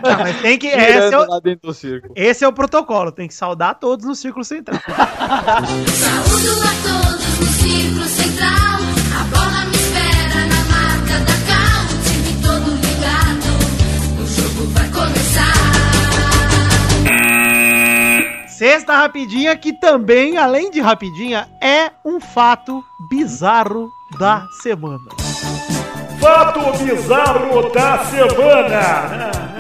Ah, 0.04 0.18
mas 0.20 0.42
tem 0.42 0.58
que. 0.58 0.68
Esse 0.68 1.14
é, 1.14 1.18
o, 1.20 1.26
esse 2.16 2.46
é 2.46 2.48
o 2.48 2.54
protocolo, 2.70 3.12
tem 3.12 3.28
que 3.28 3.34
saudar 3.34 3.76
todos 3.76 4.06
no 4.06 4.16
círculo 4.16 4.46
central. 4.46 4.80
Saúdo 4.86 6.52
a 6.62 6.74
todos 6.88 7.40
no 7.40 7.46
círculo 7.48 8.06
central. 8.06 8.80
A 9.20 9.24
bola 9.26 9.66
me 9.66 9.76
espera 9.76 10.46
na 10.46 10.64
marca 10.70 11.20
da 11.26 11.34
cal. 11.50 11.84
O 11.92 11.98
time 12.06 12.34
todo 12.42 12.70
ligado. 12.76 13.50
O 14.22 14.26
jogo 14.28 14.68
vai 14.72 14.88
começar. 14.90 15.50
Sexta 18.48 18.98
rapidinha, 18.98 19.56
que 19.56 19.74
também, 19.74 20.38
além 20.38 20.70
de 20.70 20.80
rapidinha, 20.80 21.48
é 21.62 21.92
um 22.06 22.20
fato 22.20 22.84
bizarro 23.10 23.90
da 24.20 24.46
semana. 24.62 25.10
Fato 26.20 26.60
bizarro 26.84 27.72
da 27.72 27.98
semana. 28.06 29.59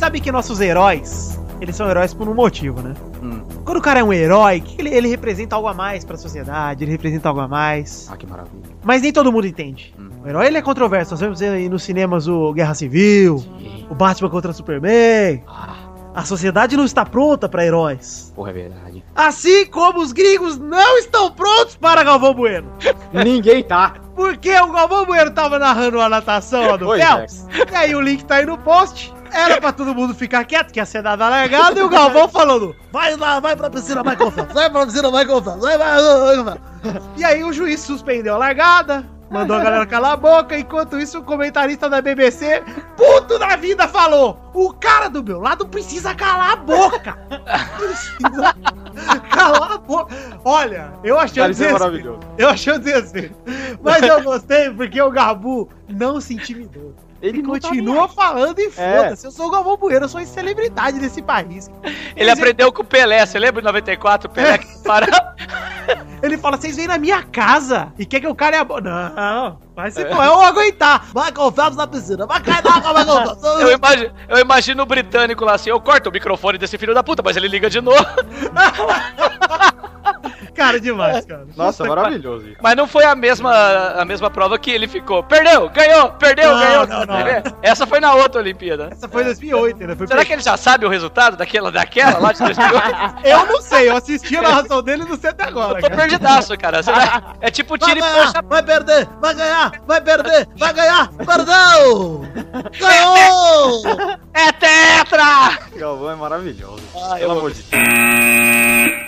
Sabem 0.00 0.20
que 0.22 0.32
nossos 0.32 0.60
heróis, 0.60 1.38
eles 1.60 1.76
são 1.76 1.88
heróis 1.88 2.14
por 2.14 2.26
um 2.28 2.34
motivo, 2.34 2.80
né? 2.80 2.94
Hum. 3.22 3.42
Quando 3.64 3.76
o 3.76 3.82
cara 3.82 4.00
é 4.00 4.04
um 4.04 4.12
herói, 4.12 4.60
que 4.60 4.80
ele, 4.80 4.88
ele 4.94 5.08
representa 5.08 5.54
algo 5.56 5.68
a 5.68 5.74
mais 5.74 6.04
pra 6.04 6.16
sociedade, 6.16 6.82
ele 6.82 6.90
representa 6.90 7.28
algo 7.28 7.40
a 7.40 7.46
mais. 7.46 8.08
Ah, 8.10 8.16
que 8.16 8.26
maravilha. 8.26 8.62
Mas 8.82 9.02
nem 9.02 9.12
todo 9.12 9.30
mundo 9.30 9.46
entende. 9.46 9.94
Hum. 9.98 10.08
O 10.24 10.28
herói 10.28 10.46
ele 10.46 10.56
é 10.58 10.62
controverso. 10.62 11.10
Nós 11.12 11.20
vemos 11.20 11.42
aí 11.42 11.68
nos 11.68 11.82
cinemas 11.82 12.26
o 12.26 12.52
Guerra 12.54 12.72
Civil, 12.74 13.44
o 13.90 13.94
Batman 13.94 14.30
contra 14.30 14.52
Superman. 14.54 15.42
Ah, 15.46 15.74
A 16.14 16.24
sociedade 16.24 16.76
não 16.78 16.84
está 16.86 17.04
pronta 17.04 17.46
pra 17.48 17.64
heróis. 17.64 18.32
porra, 18.34 18.50
é 18.50 18.52
verdade. 18.54 19.04
Assim 19.14 19.66
como 19.66 20.00
os 20.00 20.12
gringos 20.12 20.56
não 20.58 20.96
estão 20.98 21.30
prontos 21.30 21.76
para 21.76 22.02
Galvão 22.02 22.32
Bueno. 22.34 22.68
Ninguém 23.12 23.62
tá. 23.62 23.94
Porque 24.16 24.50
o 24.58 24.72
Galvão 24.72 25.04
Bueno 25.04 25.30
tava 25.30 25.58
narrando 25.58 26.00
a 26.00 26.08
natação 26.08 26.66
lá 26.70 26.76
do 26.76 26.86
Pois 26.86 27.00
é. 27.00 27.06
Phelps. 27.06 27.46
E 27.70 27.74
aí 27.76 27.94
o 27.94 28.00
link 28.00 28.24
tá 28.24 28.36
aí 28.36 28.46
no 28.46 28.56
post. 28.58 29.14
Era 29.32 29.60
pra 29.60 29.72
todo 29.72 29.94
mundo 29.94 30.14
ficar 30.14 30.44
quieto, 30.44 30.72
que 30.72 30.80
ia 30.80 30.86
ser 30.86 31.02
dada 31.02 31.28
largada, 31.28 31.78
e 31.78 31.82
o 31.82 31.88
Galvão 31.88 32.28
falando: 32.28 32.74
vai 32.92 33.16
lá, 33.16 33.40
vai 33.40 33.56
pra 33.56 33.70
piscina, 33.70 34.02
vai 34.02 34.16
Phelps, 34.16 34.52
vai 34.52 34.70
pra 34.70 34.86
piscina, 34.86 35.10
Michael 35.10 35.42
Phelps, 35.42 35.62
vai, 35.62 35.78
vai, 35.78 36.02
vai, 36.02 36.42
vai. 36.42 36.58
E 37.16 37.24
aí 37.24 37.44
o 37.44 37.52
juiz 37.52 37.80
suspendeu 37.80 38.34
a 38.34 38.38
largada, 38.38 39.04
mandou 39.30 39.56
a 39.56 39.60
galera 39.60 39.86
calar 39.86 40.12
a 40.12 40.16
boca, 40.16 40.58
enquanto 40.58 40.98
isso 40.98 41.18
o 41.18 41.22
comentarista 41.22 41.88
da 41.88 42.00
BBC, 42.00 42.62
puto 42.96 43.38
da 43.38 43.56
vida, 43.56 43.86
falou: 43.88 44.50
o 44.52 44.72
cara 44.74 45.08
do 45.08 45.22
meu 45.22 45.40
lado 45.40 45.66
precisa 45.66 46.14
calar 46.14 46.52
a 46.52 46.56
boca. 46.56 47.18
Precisa 47.78 48.54
calar 49.30 49.72
a 49.72 49.78
boca. 49.78 50.14
Olha, 50.44 50.92
eu 51.04 51.18
achei 51.18 51.42
isso 51.50 51.62
é 51.62 51.72
desrespeito. 51.72 52.18
Eu 52.36 52.48
achei 52.48 52.72
o 52.72 52.78
desespero. 52.78 53.34
Mas 53.82 54.02
eu 54.02 54.22
gostei 54.22 54.70
porque 54.70 55.00
o 55.00 55.10
Gabu 55.10 55.68
não 55.88 56.20
se 56.20 56.34
intimidou. 56.34 56.94
Ele, 57.22 57.42
tá 57.42 57.48
continua 57.48 58.08
falando 58.08 58.58
e 58.58 58.66
É. 58.76 59.02
foda-se. 59.02 59.26
Eu 59.26 59.30
sou 59.30 59.48
o 59.48 59.50
Galvão 59.50 59.76
Bueno, 59.76 60.04
eu 60.04 60.08
sou 60.08 60.20
a 60.20 60.24
celebridade 60.24 60.98
desse 60.98 61.20
país. 61.20 61.70
Ele 62.16 62.30
aprendeu 62.30 62.72
com 62.72 62.82
o 62.82 62.84
Pelé, 62.84 63.24
você 63.26 63.38
lembra 63.38 63.60
de 63.60 63.66
94? 63.66 64.30
O 64.30 64.32
Pelé 64.32 64.58
que 64.58 64.66
para. 64.82 65.36
Ele 66.22 66.38
fala: 66.38 66.56
vocês 66.56 66.76
vêm 66.76 66.86
na 66.86 66.98
minha 66.98 67.22
casa 67.22 67.92
e 67.98 68.06
quer 68.06 68.20
que 68.20 68.26
o 68.26 68.34
cara 68.34 68.56
é 68.56 68.64
bom. 68.64 68.80
Não, 68.80 69.58
vai 69.82 69.90
se 69.90 70.04
for, 70.06 70.24
eu 70.24 70.34
vou 70.36 70.44
aguentar. 70.44 71.06
Michael 71.14 71.52
Phelps 71.52 71.76
na 71.76 71.86
piscina, 71.86 72.26
vai 72.26 72.40
cair 72.40 72.62
na 72.64 72.76
água, 72.76 72.94
Michael 72.94 73.22
Phelps. 73.26 73.44
Eu 73.60 73.72
imagino, 73.72 74.10
eu 74.28 74.38
imagino 74.38 74.82
o 74.82 74.86
britânico 74.86 75.44
lá 75.44 75.54
assim, 75.54 75.70
eu 75.70 75.80
corto 75.80 76.08
o 76.08 76.12
microfone 76.12 76.58
desse 76.58 76.76
filho 76.78 76.94
da 76.94 77.02
puta, 77.02 77.22
mas 77.22 77.36
ele 77.36 77.48
liga 77.48 77.68
de 77.70 77.80
novo. 77.80 78.04
Cara, 80.54 80.78
demais, 80.80 81.24
cara. 81.24 81.46
Nossa, 81.56 81.84
maravilhoso. 81.84 82.46
isso. 82.48 82.56
Mas 82.60 82.76
não 82.76 82.86
foi 82.86 83.04
a 83.04 83.14
mesma, 83.14 83.50
a 83.96 84.04
mesma 84.04 84.28
prova 84.30 84.58
que 84.58 84.70
ele 84.70 84.86
ficou. 84.86 85.22
Perdeu, 85.22 85.70
ganhou, 85.70 86.10
perdeu, 86.12 86.50
Não, 86.52 86.60
ganhou. 86.60 86.86
não, 86.86 87.06
não. 87.06 87.16
Essa 87.62 87.86
foi 87.86 87.98
na 88.00 88.12
outra 88.14 88.40
Olimpíada. 88.40 88.88
Essa 88.90 89.08
foi 89.08 89.24
2008, 89.24 89.86
né? 89.86 89.94
Foi 89.96 90.06
Será 90.06 90.24
que 90.24 90.32
ele 90.34 90.42
já 90.42 90.56
sabe 90.58 90.84
o 90.84 90.88
resultado 90.88 91.36
daquela, 91.36 91.70
daquela 91.72 92.18
lá 92.18 92.32
de 92.32 92.40
2008? 92.40 92.80
Eu 93.24 93.46
não 93.46 93.60
sei, 93.62 93.88
eu 93.90 93.96
assisti 93.96 94.36
a 94.36 94.42
narração 94.42 94.82
dele 94.82 95.04
e 95.04 95.08
não 95.08 95.16
sei 95.16 95.30
até 95.30 95.44
agora. 95.44 95.78
Eu 95.78 95.82
tô 95.82 95.88
Cara. 95.88 95.96
perdidaço, 95.96 96.58
cara. 96.58 96.82
Será- 96.82 97.34
É 97.40 97.50
tipo 97.50 97.78
Vai 97.78 97.88
tiro 97.94 98.04
e 98.04 98.10
puxa. 98.24 98.42
vai 98.42 98.62
perder, 98.62 99.08
vai 99.20 99.34
ganhar, 99.34 99.69
vai 99.86 100.00
perder, 100.00 100.48
vai 100.56 100.72
ganhar, 100.72 101.08
perdeu! 101.12 102.22
Ganhou! 102.78 103.82
É 104.34 104.52
tetra! 104.52 105.58
Galvão 105.76 106.10
é 106.10 106.14
maravilhoso. 106.16 106.82
Ah, 106.96 107.16
Pelo 107.18 107.32
amor 107.32 107.50
de 107.52 107.62
Deus. 107.62 107.82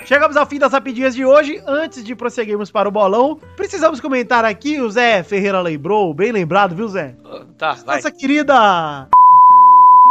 Chegamos 0.05 0.37
ao 0.37 0.47
fim 0.47 0.59
das 0.59 0.73
rapidinhas 0.73 1.15
de 1.15 1.25
hoje. 1.25 1.63
Antes 1.67 2.05
de 2.05 2.15
prosseguirmos 2.15 2.71
para 2.71 2.89
o 2.89 2.93
bolão, 2.93 3.39
precisamos 3.57 4.01
comentar 4.01 4.45
aqui, 4.45 4.81
o 4.81 4.91
Zé 4.91 5.23
Ferreira 5.23 5.61
lembrou, 5.61 6.13
bem 6.13 6.33
lembrado, 6.33 6.75
viu, 6.75 6.89
Zé? 6.89 7.15
Tá, 7.57 7.73
vai. 7.85 7.97
Nossa 7.97 8.11
querida 8.11 9.09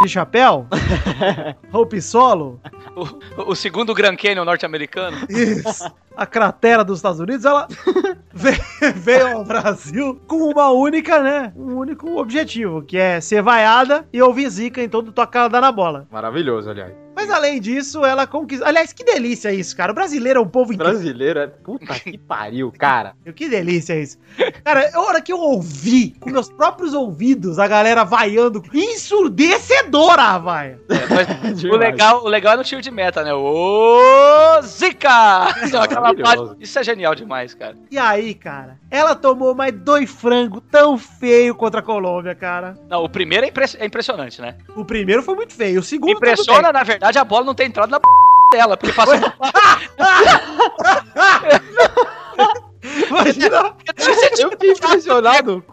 de 0.02 0.08
chapéu, 0.08 0.66
Hope 1.72 2.02
Solo, 2.02 2.58
O, 3.36 3.52
o 3.52 3.54
segundo 3.54 3.94
Grand 3.94 4.16
Canyon 4.16 4.44
norte-americano. 4.44 5.16
isso, 5.28 5.88
a 6.16 6.26
cratera 6.26 6.82
dos 6.82 6.98
Estados 6.98 7.20
Unidos, 7.20 7.44
ela 7.44 7.68
veio 8.34 9.28
ao 9.36 9.44
Brasil 9.44 10.20
com 10.26 10.50
uma 10.50 10.70
única, 10.70 11.22
né, 11.22 11.52
um 11.56 11.76
único 11.76 12.18
objetivo, 12.18 12.82
que 12.82 12.96
é 12.96 13.20
ser 13.20 13.42
vaiada 13.42 14.06
e 14.12 14.20
ouvir 14.20 14.48
zica 14.48 14.82
em 14.82 14.88
todo 14.88 15.12
tocada 15.12 15.60
na 15.60 15.70
bola. 15.70 16.06
Maravilhoso, 16.10 16.70
aliás. 16.70 16.92
Mas 17.22 17.30
além 17.30 17.60
disso, 17.60 18.04
ela 18.04 18.26
conquistou... 18.26 18.66
Aliás, 18.66 18.92
que 18.92 19.04
delícia 19.04 19.52
isso, 19.52 19.76
cara. 19.76 19.92
O 19.92 19.94
brasileiro 19.94 20.40
é 20.40 20.42
um 20.42 20.48
povo 20.48 20.72
incrível. 20.72 20.92
Brasileiro 20.94 21.38
é. 21.40 21.46
Puta 21.46 21.94
que 22.00 22.18
pariu, 22.18 22.72
cara. 22.76 23.14
Que 23.34 23.48
delícia 23.48 23.98
isso. 23.98 24.18
Cara, 24.64 24.90
a 24.92 25.00
hora 25.00 25.20
que 25.20 25.32
eu 25.32 25.38
ouvi 25.38 26.14
com 26.20 26.30
meus 26.30 26.50
próprios 26.50 26.92
ouvidos 26.94 27.58
a 27.58 27.66
galera 27.66 28.04
vaiando, 28.04 28.62
ensurdecedora, 28.72 30.38
vai. 30.38 30.76
É, 30.88 31.66
o, 31.72 31.76
legal, 31.76 32.24
o 32.24 32.28
legal 32.28 32.54
é 32.54 32.56
no 32.56 32.64
tiro 32.64 32.80
de 32.82 32.90
meta, 32.90 33.22
né? 33.22 33.32
Ô, 33.34 34.60
Zica! 34.62 35.44
Aquela 35.82 36.14
parte- 36.14 36.56
isso 36.60 36.78
é 36.78 36.82
genial 36.84 37.14
demais, 37.14 37.54
cara. 37.54 37.76
E 37.90 37.98
aí, 37.98 38.34
cara, 38.34 38.78
ela 38.90 39.14
tomou 39.14 39.54
mais 39.54 39.72
dois 39.72 40.10
frangos 40.10 40.62
tão 40.70 40.98
feio 40.98 41.54
contra 41.54 41.80
a 41.80 41.82
Colômbia, 41.82 42.34
cara. 42.34 42.76
Não, 42.88 43.04
o 43.04 43.08
primeiro 43.08 43.46
é, 43.46 43.48
impress- 43.48 43.76
é 43.78 43.86
impressionante, 43.86 44.40
né? 44.40 44.56
O 44.76 44.84
primeiro 44.84 45.22
foi 45.22 45.34
muito 45.34 45.54
feio, 45.54 45.80
o 45.80 45.82
segundo 45.82 46.12
Impressiona, 46.12 46.72
na 46.72 46.82
verdade, 46.82 47.11
a 47.18 47.24
bola 47.24 47.44
não 47.44 47.54
ter 47.54 47.64
entrado 47.64 47.90
na 47.90 47.98
p 48.00 48.06
dela, 48.52 48.76
porque 48.76 48.92
passou. 48.94 49.14
Imagina, 53.08 53.74
Eu 54.38 54.50
fiquei 54.50 54.72
impressionado. 54.72 55.64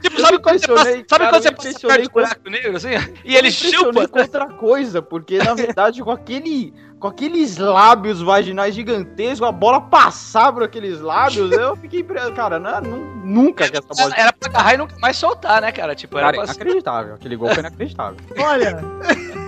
tipo, 0.00 0.20
sabe 0.20 0.38
quando 0.38 0.58
você 0.58 0.66
passa, 0.68 0.84
sabe 0.90 1.04
cara, 1.06 1.28
quando 1.30 1.42
você 1.42 1.48
eu 1.48 1.54
passa 1.56 1.80
perto 1.88 2.02
do 2.04 2.10
buraco 2.10 2.50
negro, 2.50 2.76
assim? 2.76 2.88
E 3.24 3.36
ele 3.36 3.50
chupa. 3.50 4.08
com 4.08 4.18
outra 4.18 4.46
coisa, 4.48 5.02
porque 5.02 5.38
na 5.38 5.54
verdade 5.54 6.02
com 6.02 6.10
aquele 6.10 6.72
com 6.98 7.08
aqueles 7.08 7.58
lábios 7.58 8.22
vaginais 8.22 8.74
gigantescos, 8.74 9.46
a 9.46 9.52
bola 9.52 9.78
passar 9.82 10.50
por 10.54 10.62
aqueles 10.62 11.00
lábios, 11.02 11.52
eu 11.52 11.76
fiquei 11.76 12.00
impre- 12.00 12.32
cara, 12.32 12.58
não, 12.58 12.80
nu- 12.80 13.16
nunca 13.26 13.68
que 13.68 13.76
essa 13.76 13.88
bola 13.88 14.14
Era 14.16 14.32
pra 14.32 14.48
agarrar 14.48 14.74
e 14.74 14.78
nunca 14.78 14.96
mais 15.00 15.16
soltar, 15.18 15.60
né, 15.60 15.70
cara? 15.70 15.94
Tipo, 15.94 16.16
era 16.16 16.28
Cara, 16.32 16.36
pra... 16.46 16.54
inacreditável, 16.54 17.14
aquele 17.14 17.36
gol 17.36 17.50
foi 17.50 17.58
inacreditável. 17.58 18.16
olha. 18.38 18.78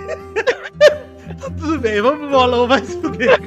Tá 1.40 1.50
Tudo 1.58 1.78
bem, 1.80 2.00
vamos 2.00 2.20
pro 2.20 2.30
bolão, 2.30 2.68
vai 2.68 2.84
se 2.84 3.00
fuder. 3.00 3.40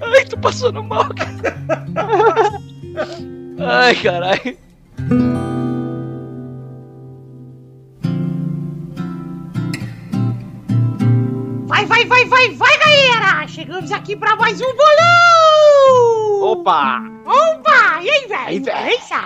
Ai, 0.00 0.24
tô 0.24 0.38
passando 0.38 0.82
mal, 0.82 1.08
cara. 1.14 2.60
Ai, 3.58 3.94
caralho. 3.96 4.58
Vai, 11.66 11.86
vai, 11.86 12.04
vai, 12.06 12.24
vai, 12.24 12.48
vai, 12.54 12.78
galera! 12.78 13.46
Chegamos 13.48 13.92
aqui 13.92 14.16
pra 14.16 14.36
mais 14.36 14.60
um 14.60 14.76
bolão! 14.76 16.23
Opa! 16.42 17.00
Opa! 17.24 18.02
E 18.02 18.10
aí, 18.10 18.26
velho? 18.26 18.64
Beleza? 18.64 19.24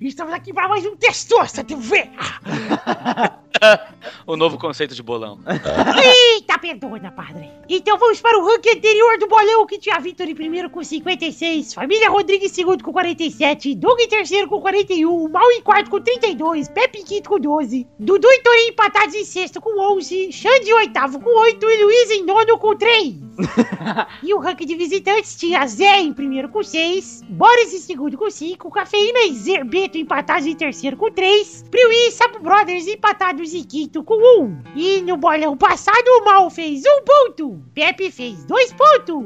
Estamos 0.00 0.32
aqui 0.34 0.52
pra 0.52 0.68
mais 0.68 0.84
um 0.84 0.96
Testosta 0.96 1.62
TV! 1.64 2.10
o 4.26 4.36
novo 4.36 4.58
conceito 4.58 4.94
de 4.94 5.02
bolão. 5.02 5.38
Eita, 6.34 6.58
perdona, 6.58 7.10
padre. 7.10 7.48
Então 7.68 7.98
vamos 7.98 8.20
para 8.20 8.38
o 8.38 8.46
ranking 8.46 8.70
anterior 8.70 9.18
do 9.18 9.26
bolão, 9.26 9.66
que 9.66 9.78
tinha 9.78 9.98
Vitor 10.00 10.28
em 10.28 10.34
primeiro 10.34 10.70
com 10.70 10.82
56, 10.82 11.74
Família 11.74 12.10
Rodrigues 12.10 12.50
em 12.50 12.54
segundo 12.54 12.82
com 12.82 12.92
47, 12.92 13.74
Doug 13.74 14.00
em 14.00 14.08
terceiro 14.08 14.48
com 14.48 14.60
41, 14.60 15.28
Mal 15.28 15.50
em 15.52 15.62
quarto 15.62 15.90
com 15.90 16.00
32, 16.00 16.68
Pepe 16.68 17.00
em 17.00 17.04
quinto 17.04 17.30
com 17.30 17.38
12, 17.38 17.86
Dudu 17.98 18.28
e 18.28 18.42
Torinho 18.42 18.68
empatados 18.68 19.14
em 19.14 19.24
sexto 19.24 19.60
com 19.60 19.78
11, 19.96 20.32
Xande 20.32 20.70
em 20.70 20.74
oitavo 20.74 21.20
com 21.20 21.30
8 21.30 21.70
e 21.70 21.84
Luiz 21.84 22.10
em 22.10 22.24
nono 22.24 22.58
com 22.58 22.76
3. 22.76 23.14
e 24.22 24.34
o 24.34 24.38
ranking 24.38 24.66
de 24.66 24.74
visitantes 24.74 25.36
tinha 25.36 25.66
Zé 25.66 26.00
em 26.00 26.12
primeiro 26.12 26.48
com 26.48 26.62
6, 26.62 27.22
Boris 27.28 27.72
em 27.72 27.78
segundo 27.78 28.16
com 28.16 28.30
5, 28.30 28.70
Cafeína 28.70 29.20
e 29.24 29.34
Zerbeto 29.34 29.98
empatados 29.98 30.46
em 30.46 30.54
terceiro 30.54 30.96
com 30.96 31.10
3, 31.10 31.64
Priu 31.70 31.90
e 31.90 32.10
Sapo 32.10 32.40
Brothers 32.40 32.86
empatados 32.86 33.54
em 33.54 33.64
quinto 33.64 34.01
com 34.04 34.42
1. 34.44 34.62
E 34.76 35.00
no 35.02 35.16
bolão 35.16 35.56
passado 35.56 36.04
o 36.20 36.24
Mal 36.24 36.50
fez 36.50 36.82
1 36.84 37.04
ponto, 37.04 37.62
Pepe 37.74 38.10
fez 38.10 38.44
2 38.44 38.72
pontos, 38.74 39.24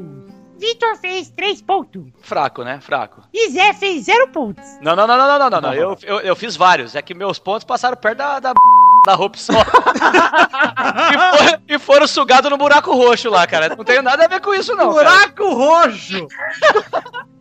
Vitor 0.59 0.95
fez 0.97 1.29
3 1.29 1.61
pontos 1.61 2.03
Fraco, 2.21 2.63
né? 2.63 2.79
Fraco. 2.81 3.21
e 3.33 3.49
Zé 3.51 3.73
fez 3.73 4.05
0 4.05 4.29
pontos. 4.29 4.63
Não, 4.81 4.95
não, 4.95 5.05
não, 5.05 5.17
não, 5.17 5.27
não, 5.27 5.39
não, 5.39 5.49
não. 5.49 5.61
não. 5.61 5.73
Eu, 5.73 5.97
eu, 6.03 6.19
eu 6.21 6.35
fiz 6.35 6.55
vários. 6.55 6.95
É 6.95 7.01
que 7.01 7.13
meus 7.13 7.37
pontos 7.37 7.63
passaram 7.63 7.95
perto 7.95 8.17
da, 8.17 8.39
da, 8.39 8.53
da 9.05 9.13
roupa 9.13 9.37
só. 9.37 9.53
e, 11.13 11.17
for- 11.37 11.61
e 11.67 11.79
foram 11.79 12.07
sugados 12.07 12.49
no 12.49 12.57
buraco 12.57 12.91
roxo 12.93 13.29
lá, 13.29 13.45
cara. 13.45 13.75
Não 13.75 13.83
tem 13.85 14.01
nada 14.01 14.25
a 14.25 14.27
ver 14.27 14.41
com 14.41 14.53
isso, 14.53 14.75
não. 14.75 14.93
Cara. 14.95 15.09
Buraco 15.09 15.53
roxo! 15.53 16.27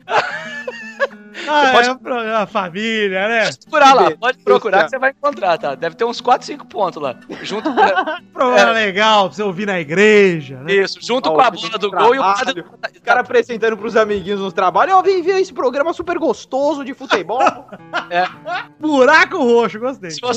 ah, 1.51 1.71
pode- 1.73 1.89
é 1.89 1.93
um 1.93 1.99
programa 1.99 2.47
família, 2.47 3.29
né? 3.29 3.45
Pode 3.45 3.59
procurar 3.67 3.95
lá, 3.95 4.11
pode 4.17 4.39
procurar 4.39 4.85
que 4.85 4.91
você 4.91 4.99
vai 4.99 5.11
encontrar, 5.11 5.59
tá? 5.59 5.75
Deve 5.75 5.95
ter 5.97 6.05
uns 6.05 6.21
4, 6.21 6.47
5 6.47 6.67
pontos 6.67 7.03
lá. 7.03 7.17
Junto 7.43 7.71
com, 7.73 7.77
Programa 8.33 8.71
É. 8.79 8.87
legal 8.87 9.27
pra 9.29 9.37
você 9.37 9.43
ouvir 9.43 9.67
na 9.67 9.81
igreja, 9.81 10.57
né? 10.63 10.73
isso, 10.75 10.99
junto 11.01 11.29
Ó, 11.31 11.35
com 11.35 11.41
a 11.41 11.49
o 11.49 11.53
bola 11.53 11.79
do 11.79 11.91
gol 11.91 12.15
e 12.15 12.19
o 12.19 12.23
trabalho. 12.23 12.65
padre. 12.65 12.65
Os 12.97 13.01
caras 13.03 13.21
apresentando 13.23 13.77
pros 13.77 13.97
amiguinhos 13.97 14.41
nos 14.41 14.53
trabalhos. 14.53 14.95
Ó, 14.95 15.03
vem 15.03 15.23
ver 15.23 15.41
esse 15.41 15.53
programa 15.53 15.93
super 15.93 16.19
gostoso 16.19 16.85
de 16.85 16.93
futebol. 16.95 17.41
Buraco 18.79 19.39
roxo, 19.39 19.79
gostei. 19.79 20.11
Se 20.11 20.21
você 20.21 20.37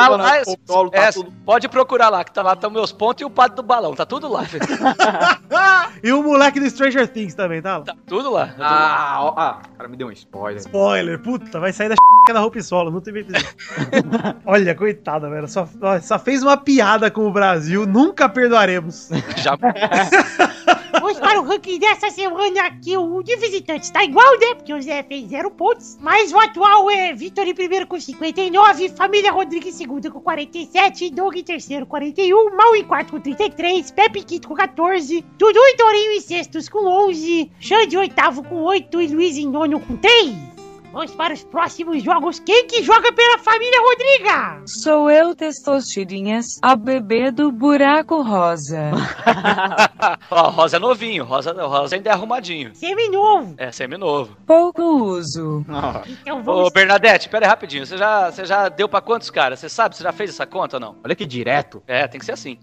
tá 0.00 0.08
lá, 0.08 0.18
Mano, 0.18 0.42
o 0.46 0.58
Paulo 0.58 0.90
tá 0.90 0.98
é, 0.98 1.12
tudo- 1.12 1.32
pode 1.44 1.68
procurar 1.68 2.08
lá, 2.08 2.24
que 2.24 2.32
tá 2.32 2.42
lá, 2.42 2.52
estão 2.52 2.70
meus 2.70 2.92
pontos 2.92 3.22
e 3.22 3.24
o 3.24 3.30
padre 3.30 3.56
do 3.56 3.62
balão. 3.62 3.94
Tá 3.94 4.06
tudo 4.06 4.28
lá, 4.28 4.42
velho. 4.42 4.64
e 6.02 6.12
o 6.12 6.22
moleque 6.22 6.60
do 6.60 6.68
Stranger 6.68 7.08
Things 7.08 7.34
também, 7.34 7.62
tá? 7.62 7.78
lá. 7.78 7.84
Tá 7.84 7.94
tudo 8.06 8.30
lá. 8.30 8.54
ah, 8.58 9.16
ó, 9.20 9.34
ah, 9.36 9.58
o 9.72 9.76
cara 9.76 9.88
me 9.88 9.96
deu 9.96 10.08
um 10.08 10.12
spoiler. 10.12 10.60
Spoiler, 10.60 11.18
puta, 11.20 11.58
vai 11.58 11.72
sair 11.72 11.88
da 11.88 11.96
da 12.32 12.40
roupa 12.40 12.60
solo, 12.60 12.90
não 12.90 13.00
teve. 13.00 13.26
Olha, 14.44 14.74
coitada, 14.74 15.30
velho. 15.30 15.48
Só, 15.48 15.68
só 16.02 16.18
fez 16.18 16.42
uma 16.42 16.56
piada 16.56 17.10
com 17.10 17.26
o 17.26 17.32
Brasil, 17.32 17.86
nunca 17.86 18.28
perdoaremos. 18.28 19.10
Já 19.36 19.56
Para 21.20 21.40
o 21.40 21.44
ranking 21.44 21.78
dessa 21.78 22.10
semana 22.10 22.66
aqui. 22.66 22.96
O 22.96 23.22
de 23.22 23.36
visitantes 23.36 23.90
tá 23.90 24.04
igual, 24.04 24.38
né? 24.38 24.54
Porque 24.54 24.72
o 24.72 24.82
Zé 24.82 25.02
fez 25.02 25.28
0 25.28 25.50
pontos. 25.50 25.96
Mas 26.00 26.32
o 26.32 26.38
atual 26.38 26.90
é 26.90 27.12
Vitor 27.12 27.46
em 27.46 27.54
primeiro 27.54 27.86
com 27.86 27.98
59, 27.98 28.90
Família 28.90 29.32
Rodrigues 29.32 29.74
em 29.74 29.78
segundo 29.78 30.10
com 30.10 30.20
47, 30.20 31.10
Doug 31.10 31.36
em 31.36 31.42
terceiro 31.42 31.86
com 31.86 31.90
41, 31.90 32.56
Mal 32.56 32.76
em 32.76 32.84
quarto 32.84 33.12
com 33.12 33.20
33, 33.20 33.90
Pepe 33.90 34.20
em 34.20 34.22
quinto 34.22 34.48
com 34.48 34.54
14, 34.54 35.24
Dudu 35.38 35.58
e 35.58 35.76
Torinho 35.76 36.12
em 36.12 36.20
sextos 36.20 36.68
com 36.68 36.86
11, 37.08 37.50
Xande 37.58 37.96
em 37.96 37.98
oitavo 37.98 38.42
com 38.42 38.62
8 38.62 39.00
e 39.00 39.06
Luiz 39.08 39.36
em 39.36 39.46
nono 39.46 39.80
com 39.80 39.96
3. 39.96 40.55
Vamos 40.96 41.14
para 41.14 41.34
os 41.34 41.44
próximos 41.44 42.02
jogos. 42.02 42.40
Quem 42.40 42.66
que 42.66 42.82
joga 42.82 43.12
pela 43.12 43.36
família 43.36 43.78
Rodriga? 43.82 44.62
Sou 44.64 45.10
eu, 45.10 45.34
Testosterinhas, 45.34 46.58
a 46.62 46.74
bebê 46.74 47.30
do 47.30 47.52
buraco 47.52 48.22
rosa. 48.22 48.92
Ó, 50.30 50.48
Rosa 50.48 50.78
é 50.78 50.80
novinho, 50.80 51.22
Rosa, 51.22 51.52
Rosa 51.52 51.96
ainda 51.96 52.08
é 52.08 52.12
arrumadinho. 52.14 52.74
Seminovo. 52.74 53.54
É, 53.58 53.70
semi-novo. 53.70 54.38
Pouco 54.46 54.82
uso. 54.82 55.66
Então 56.22 56.40
Ô, 56.40 56.42
vamos... 56.42 56.72
Bernadette, 56.72 57.28
pera 57.28 57.44
aí 57.44 57.50
rapidinho. 57.50 57.84
Você 57.84 57.98
já, 57.98 58.30
você 58.30 58.46
já 58.46 58.70
deu 58.70 58.88
pra 58.88 59.02
quantos 59.02 59.28
caras? 59.28 59.58
Você 59.58 59.68
sabe? 59.68 59.94
Você 59.94 60.02
já 60.02 60.12
fez 60.12 60.30
essa 60.30 60.46
conta 60.46 60.76
ou 60.76 60.80
não? 60.80 60.96
Olha 61.04 61.14
que 61.14 61.26
direto. 61.26 61.82
É, 61.86 62.08
tem 62.08 62.18
que 62.18 62.24
ser 62.24 62.32
assim. 62.32 62.58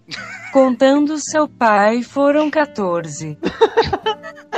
Contando 0.52 1.18
seu 1.18 1.46
pai, 1.46 2.02
foram 2.02 2.50
14. 2.50 3.38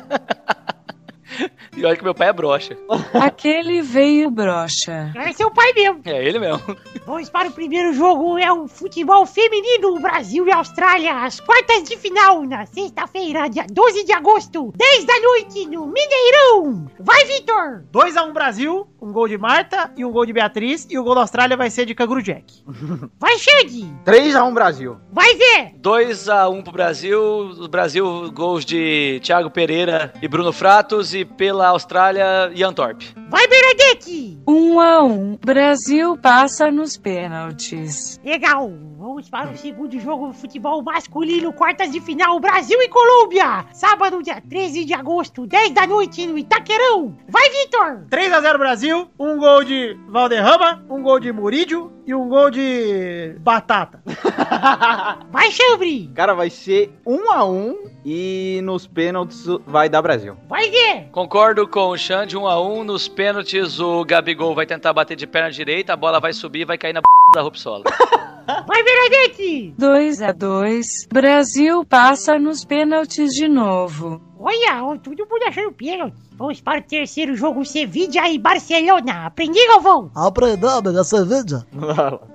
E 1.77 1.85
olha 1.85 1.95
que 1.97 2.03
meu 2.03 2.15
pai 2.15 2.29
é 2.29 2.33
broxa. 2.33 2.77
Aquele 3.13 3.83
veio 3.83 4.31
brocha. 4.31 5.11
Vai 5.15 5.33
ser 5.35 5.45
o 5.45 5.51
pai 5.51 5.73
mesmo. 5.75 6.01
É 6.05 6.25
ele 6.25 6.39
mesmo. 6.39 6.63
Vamos 7.05 7.29
para 7.29 7.49
o 7.49 7.53
primeiro 7.53 7.93
jogo, 7.93 8.39
é 8.39 8.51
o 8.51 8.67
futebol 8.67 9.27
feminino 9.27 10.01
Brasil 10.01 10.47
e 10.47 10.53
Austrália, 10.53 11.25
as 11.25 11.39
quartas 11.39 11.85
de 11.85 11.97
final, 11.97 12.43
na 12.45 12.65
sexta-feira, 12.67 13.49
dia 13.49 13.67
12 13.71 14.05
de 14.05 14.13
agosto, 14.13 14.73
10 14.77 15.05
da 15.05 15.21
noite, 15.21 15.67
no 15.67 15.87
Mineirão. 15.87 16.87
Vai, 16.99 17.25
Vitor! 17.27 17.85
2x1 17.93 18.33
Brasil, 18.33 18.87
um 19.01 19.13
gol 19.13 19.29
de 19.29 19.37
Marta 19.39 19.93
e 19.97 20.05
um 20.05 20.11
gol 20.11 20.25
de 20.27 20.33
Beatriz, 20.33 20.87
e 20.91 20.99
o 20.99 21.05
gol 21.05 21.15
da 21.15 21.21
Austrália 21.21 21.57
vai 21.57 21.71
ser 21.71 21.85
de 21.87 21.95
Canguru 21.95 22.23
Jack. 22.23 22.65
Vai, 23.21 23.39
Xande! 23.39 23.87
3x1 24.05 24.55
Brasil. 24.55 24.97
Vai, 25.13 25.37
Zé! 25.37 25.75
2x1 25.81 26.63
pro 26.63 26.73
Brasil. 26.73 27.21
O 27.21 27.69
Brasil, 27.69 28.33
gols 28.33 28.65
de 28.65 29.21
Thiago 29.23 29.51
Pereira 29.51 30.13
e 30.21 30.27
Bruno 30.29 30.53
Fratos. 30.53 31.15
E 31.15 31.25
pela 31.25 31.66
Austrália, 31.69 32.51
Ian 32.55 32.73
Thorpe. 32.73 33.15
Vai, 33.29 33.47
Bernadette! 33.49 34.39
Um 34.47 34.79
a 34.79 35.03
um. 35.03 35.37
Brasil 35.45 36.17
passa 36.17 36.71
nos 36.71 36.97
pênaltis. 36.97 38.21
Legal! 38.25 38.71
Vamos 38.99 39.29
para 39.29 39.51
o 39.51 39.57
segundo 39.57 39.99
jogo 39.99 40.31
de 40.31 40.39
futebol 40.39 40.83
masculino, 40.83 41.53
quartas 41.53 41.91
de 41.91 42.01
final, 42.01 42.39
Brasil 42.41 42.81
e 42.81 42.89
Colômbia! 42.89 43.67
Sábado, 43.73 44.23
dia 44.23 44.41
13 44.41 44.85
de 44.85 44.95
agosto, 44.95 45.47
10 45.47 45.73
da 45.73 45.87
noite, 45.87 46.27
no 46.27 46.37
Itaquerão. 46.37 47.17
Vai, 47.29 47.49
Vitor! 47.51 48.07
3x0 48.11 48.59
Brasil, 48.59 49.11
um 49.19 49.39
gol 49.39 49.65
de 49.65 49.97
Valderrama, 50.09 50.85
um 50.91 51.03
gol 51.03 51.19
de 51.19 51.33
Murídio 51.33 51.96
e 52.07 52.15
um 52.15 52.29
gol 52.29 52.51
de 52.51 53.35
Batata. 53.41 54.01
Vai, 55.31 55.51
Chambre! 55.51 56.11
Cara, 56.15 56.35
vai 56.35 56.49
ser 56.49 56.93
1x1 57.05 57.75
e 58.05 58.61
nos 58.63 58.87
pênaltis 58.87 59.45
vai 59.67 59.89
dar 59.89 60.01
Brasil. 60.03 60.37
Vai, 60.49 60.71
Zé! 60.71 61.09
Concordo 61.11 61.67
com 61.67 61.89
o 61.89 61.99
Xande, 61.99 62.37
1x1. 62.37 62.83
Nos 62.85 63.09
pênaltis, 63.09 63.81
o 63.81 64.05
Gabigol 64.05 64.55
vai 64.55 64.67
tentar 64.67 64.93
bater 64.93 65.17
de 65.17 65.27
perna 65.27 65.51
direita. 65.51 65.93
A 65.95 65.97
bola 65.97 66.21
vai 66.21 66.33
subir 66.33 66.61
e 66.61 66.65
vai 66.65 66.79
cair 66.79 66.93
na 66.93 67.01
b... 67.01 67.07
da 67.35 67.43
Rupsola. 67.43 67.85
Vai, 68.47 68.81
Bernadette! 68.85 69.75
2 69.77 70.23
a 70.23 70.31
2. 70.31 71.09
Brasil 71.13 71.85
passa 71.85 72.39
nos 72.39 72.65
pênaltis 72.65 73.35
de 73.35 73.49
novo. 73.49 74.21
Olha, 74.39 74.85
ó, 74.85 74.97
todo 74.97 75.27
mundo 75.29 75.43
achando 75.47 75.73
pênalti. 75.73 76.15
Vamos 76.37 76.61
para 76.61 76.81
o 76.81 76.83
terceiro 76.83 77.35
jogo, 77.35 77.65
Sevilla 77.65 78.29
e 78.29 78.39
Barcelona. 78.39 79.25
Aprendi, 79.27 79.59
Galvão? 79.69 80.11
Aprendeu, 80.15 80.69
amiga, 80.69 81.03
cerveja? 81.03 81.67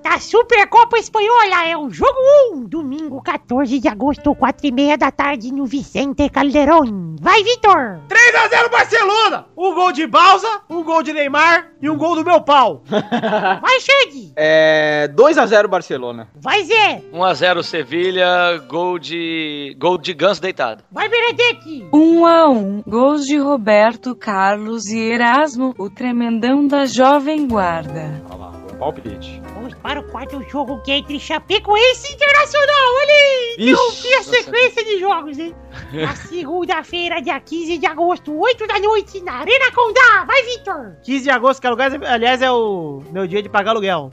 Da 0.01 0.17
Supercopa 0.19 0.97
Espanhola 0.97 1.67
é 1.67 1.77
o 1.77 1.91
jogo 1.91 2.17
1, 2.53 2.63
domingo 2.65 3.21
14 3.21 3.79
de 3.79 3.87
agosto, 3.87 4.33
4 4.33 4.65
e 4.65 4.71
meia 4.71 4.97
da 4.97 5.11
tarde, 5.11 5.53
no 5.53 5.67
Vicente 5.67 6.27
Calderón. 6.29 7.15
Vai, 7.21 7.43
Vitor! 7.43 7.99
3x0 8.09 8.71
Barcelona! 8.71 9.45
Um 9.55 9.75
gol 9.75 9.91
de 9.91 10.07
Balsa, 10.07 10.61
um 10.67 10.83
gol 10.83 11.03
de 11.03 11.13
Neymar 11.13 11.67
e 11.79 11.87
um 11.87 11.95
gol 11.97 12.15
do 12.15 12.25
meu 12.25 12.41
pau. 12.41 12.81
Vai, 12.89 13.79
Xande! 13.79 14.33
É 14.35 15.07
2x0 15.15 15.67
Barcelona. 15.67 16.27
Vai, 16.35 16.63
Zé! 16.63 17.03
1x0 17.13 17.61
Sevilha, 17.61 18.57
gol 18.67 18.97
de. 18.97 19.75
gol 19.77 19.99
de 19.99 20.15
ganso 20.15 20.41
deitado. 20.41 20.83
Vai, 20.91 21.07
Bernadette! 21.07 21.87
1 21.93 22.25
a 22.25 22.49
1. 22.49 22.83
Gols 22.87 23.25
de 23.25 23.37
Roberto 23.37 24.15
Carlos 24.15 24.85
e 24.87 24.97
Erasmo, 24.97 25.75
o 25.77 25.89
tremendão 25.89 26.65
da 26.65 26.85
Jovem 26.85 27.45
Guarda. 27.45 28.23
Olha 28.29 28.37
lá, 28.37 28.51
palpite. 28.79 29.41
Vamos 29.71 29.81
para 29.81 29.99
o 29.99 30.03
quarto 30.03 30.41
jogo, 30.49 30.81
que 30.81 30.91
é 30.91 30.97
entre 30.97 31.19
Chapecoense 31.19 32.11
e 32.11 32.15
Internacional. 32.15 32.95
Olha 32.99 33.13
aí! 33.13 33.55
Ixi, 33.59 34.01
tinha 34.01 34.23
sequência 34.23 34.83
de 34.83 34.99
jogos, 34.99 35.39
hein? 35.39 35.55
Na 35.93 36.15
segunda-feira, 36.15 37.21
dia 37.21 37.39
15 37.39 37.77
de 37.77 37.85
agosto, 37.85 38.37
8 38.37 38.67
da 38.67 38.79
noite, 38.79 39.21
na 39.21 39.33
Arena 39.39 39.71
Condá. 39.73 40.25
Vai, 40.25 40.43
Vitor! 40.43 40.95
15 41.03 41.23
de 41.23 41.29
agosto, 41.29 41.61
que 41.61 41.67
aluguel, 41.67 41.89
aliás, 42.05 42.41
é 42.41 42.51
o 42.51 43.01
meu 43.11 43.25
dia 43.27 43.41
de 43.41 43.49
pagar 43.49 43.71
aluguel. 43.71 44.11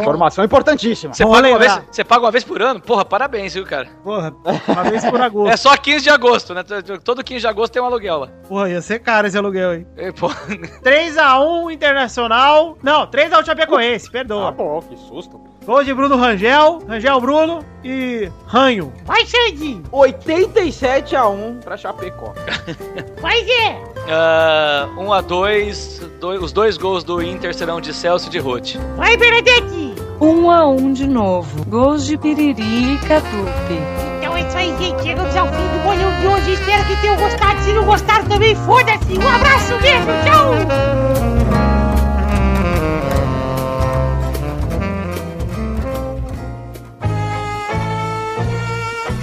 Informação 0.00 0.44
importantíssima. 0.44 1.14
Você 1.14 1.24
paga, 1.24 1.58
vez, 1.58 1.82
você 1.90 2.04
paga 2.04 2.24
uma 2.24 2.30
vez 2.30 2.44
por 2.44 2.60
ano? 2.60 2.80
Porra, 2.80 3.04
parabéns, 3.04 3.54
viu, 3.54 3.64
cara? 3.64 3.88
Porra, 4.04 4.34
uma 4.68 4.84
vez 4.84 5.04
por 5.04 5.20
agosto. 5.20 5.52
É 5.52 5.56
só 5.56 5.76
15 5.76 6.02
de 6.04 6.10
agosto, 6.10 6.54
né? 6.54 6.62
Todo 7.02 7.24
15 7.24 7.40
de 7.40 7.46
agosto 7.46 7.72
tem 7.72 7.82
um 7.82 7.86
aluguel 7.86 8.18
lá. 8.20 8.28
Porra, 8.48 8.68
ia 8.70 8.82
ser 8.82 8.98
caro 8.98 9.26
esse 9.26 9.36
aluguel, 9.36 9.74
hein? 9.74 9.86
E, 9.96 10.12
pô, 10.12 10.28
3x1 10.28 11.72
Internacional. 11.72 12.76
Não, 12.82 13.06
3x1 13.06 13.44
Chapecoense, 13.46 14.10
Ah, 14.48 14.52
bom, 14.62 14.82
que 14.82 14.96
susto. 14.96 15.40
Gol 15.64 15.84
de 15.84 15.94
Bruno 15.94 16.16
Rangel, 16.16 16.80
Rangel 16.88 17.20
Bruno 17.20 17.64
e 17.84 18.30
Ranho. 18.46 18.92
Vai, 19.04 19.24
Xande! 19.26 19.80
87x1 19.92 21.60
pra 21.62 21.76
Chapecó. 21.76 22.32
Vai, 23.20 23.44
Zé! 23.44 23.78
ah, 24.10 24.88
1 24.98 25.12
a 25.12 25.20
2 25.20 26.00
dois- 26.20 26.42
os 26.42 26.52
dois 26.52 26.76
gols 26.76 27.04
do 27.04 27.22
Inter 27.22 27.54
serão 27.54 27.80
de 27.80 27.92
Celso 27.94 28.26
e 28.28 28.30
de 28.30 28.38
Rote. 28.38 28.78
Vai, 28.96 29.16
Bernadette! 29.16 29.94
Um 30.20 30.50
a 30.50 30.66
um 30.68 30.92
de 30.92 31.06
novo. 31.06 31.64
Gols 31.66 32.06
de 32.06 32.16
Piriri 32.16 32.94
e 32.94 32.98
Catupe. 32.98 33.78
Então 34.18 34.36
é 34.36 34.42
isso 34.42 34.56
aí, 34.56 34.76
gente. 34.78 35.02
Chegamos 35.02 35.34
ao 35.36 35.46
fim 35.48 35.52
do 35.68 35.82
bolão 35.82 36.20
de 36.20 36.26
hoje. 36.28 36.52
Espero 36.52 36.84
que 36.86 36.96
tenham 37.00 37.16
gostado. 37.16 37.60
Se 37.62 37.72
não 37.72 37.84
gostaram 37.84 38.24
também, 38.26 38.54
foda-se. 38.54 39.18
Um 39.18 39.28
abraço 39.28 39.72
mesmo. 39.80 40.12
Tchau. 40.24 41.31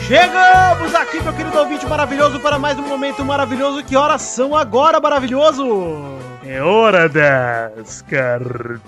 Chegamos 0.09 0.95
aqui, 0.95 1.21
meu 1.21 1.31
querido 1.31 1.59
ouvinte 1.59 1.85
maravilhoso, 1.85 2.39
para 2.39 2.57
mais 2.57 2.79
um 2.79 2.81
momento 2.81 3.23
maravilhoso. 3.23 3.83
Que 3.83 3.95
horas 3.95 4.23
são 4.23 4.55
agora, 4.55 4.99
maravilhoso? 4.99 5.63
É 6.51 6.63
hora 6.63 7.07
das 7.07 8.01
cartinhas. 8.01 8.81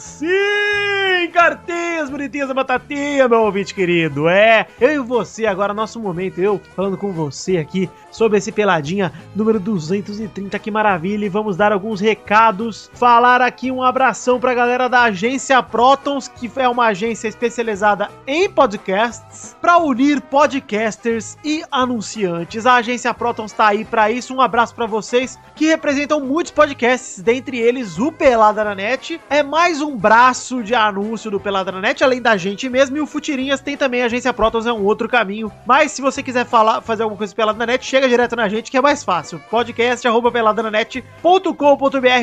Sim, 0.00 1.28
cartinhas 1.32 2.08
bonitinhas 2.08 2.46
da 2.46 2.54
batatinha, 2.54 3.28
meu 3.28 3.40
ouvinte 3.40 3.74
querido. 3.74 4.28
É, 4.28 4.64
eu 4.80 4.92
e 4.92 4.98
você 5.00 5.44
agora, 5.44 5.74
nosso 5.74 5.98
momento, 5.98 6.38
eu 6.40 6.60
falando 6.76 6.96
com 6.96 7.10
você 7.10 7.56
aqui 7.56 7.90
sobre 8.12 8.38
esse 8.38 8.52
Peladinha 8.52 9.12
número 9.34 9.58
230, 9.58 10.56
que 10.60 10.70
maravilha. 10.70 11.26
E 11.26 11.28
vamos 11.28 11.56
dar 11.56 11.72
alguns 11.72 12.00
recados, 12.00 12.88
falar 12.94 13.42
aqui 13.42 13.72
um 13.72 13.82
abração 13.82 14.38
pra 14.38 14.54
galera 14.54 14.88
da 14.88 15.02
agência 15.02 15.60
Protons, 15.60 16.28
que 16.28 16.48
é 16.54 16.68
uma 16.68 16.86
agência 16.86 17.26
especializada 17.26 18.08
em 18.24 18.48
podcasts, 18.48 19.56
para 19.60 19.78
unir 19.78 20.20
podcasters 20.20 21.36
e 21.44 21.64
anunciantes. 21.72 22.66
A 22.66 22.76
agência 22.76 23.12
Protons 23.12 23.52
tá 23.52 23.66
aí 23.66 23.84
para 23.84 24.12
isso. 24.12 24.32
Um 24.32 24.40
abraço 24.40 24.72
para 24.76 24.86
vocês 24.86 25.23
que 25.54 25.66
representam 25.66 26.20
muitos 26.20 26.52
podcasts, 26.52 27.22
dentre 27.22 27.58
eles 27.58 27.98
o 27.98 28.12
Pelada 28.12 28.64
na 28.64 28.74
Net. 28.74 29.20
É 29.30 29.42
mais 29.42 29.80
um 29.80 29.96
braço 29.96 30.62
de 30.62 30.74
anúncio 30.74 31.30
do 31.30 31.40
Pelada 31.40 31.72
na 31.72 31.80
Net, 31.80 32.02
além 32.02 32.20
da 32.20 32.36
gente 32.36 32.68
mesmo. 32.68 32.96
E 32.96 33.00
o 33.00 33.06
Futirinhas 33.06 33.60
tem 33.60 33.76
também 33.76 34.02
a 34.02 34.06
agência 34.06 34.32
Protons, 34.32 34.66
é 34.66 34.72
um 34.72 34.84
outro 34.84 35.08
caminho. 35.08 35.50
Mas 35.66 35.92
se 35.92 36.02
você 36.02 36.22
quiser 36.22 36.44
falar, 36.44 36.80
fazer 36.80 37.02
alguma 37.02 37.18
coisa 37.18 37.34
Pelada 37.34 37.58
na 37.58 37.66
Net, 37.66 37.84
chega 37.84 38.08
direto 38.08 38.36
na 38.36 38.48
gente, 38.48 38.70
que 38.70 38.76
é 38.76 38.82
mais 38.82 39.02
fácil. 39.02 39.40
Podcast 39.50 40.06
arroba 40.06 40.30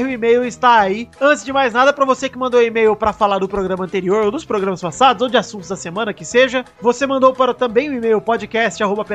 o 0.03 0.09
e-mail 0.09 0.43
está 0.43 0.79
aí. 0.79 1.09
Antes 1.19 1.43
de 1.43 1.53
mais 1.53 1.73
nada, 1.73 1.93
para 1.93 2.05
você 2.05 2.29
que 2.29 2.37
mandou 2.37 2.61
e-mail 2.61 2.95
para 2.95 3.13
falar 3.13 3.39
do 3.39 3.47
programa 3.47 3.85
anterior 3.85 4.25
ou 4.25 4.31
dos 4.31 4.45
programas 4.45 4.81
passados, 4.81 5.21
ou 5.21 5.29
de 5.29 5.37
assuntos 5.37 5.69
da 5.69 5.75
semana 5.75 6.13
que 6.13 6.25
seja, 6.25 6.65
você 6.81 7.07
mandou 7.07 7.33
para 7.33 7.53
também 7.53 7.89
o 7.89 7.93
e-mail 7.93 8.21
podcast 8.21 8.81
arroba 8.83 9.05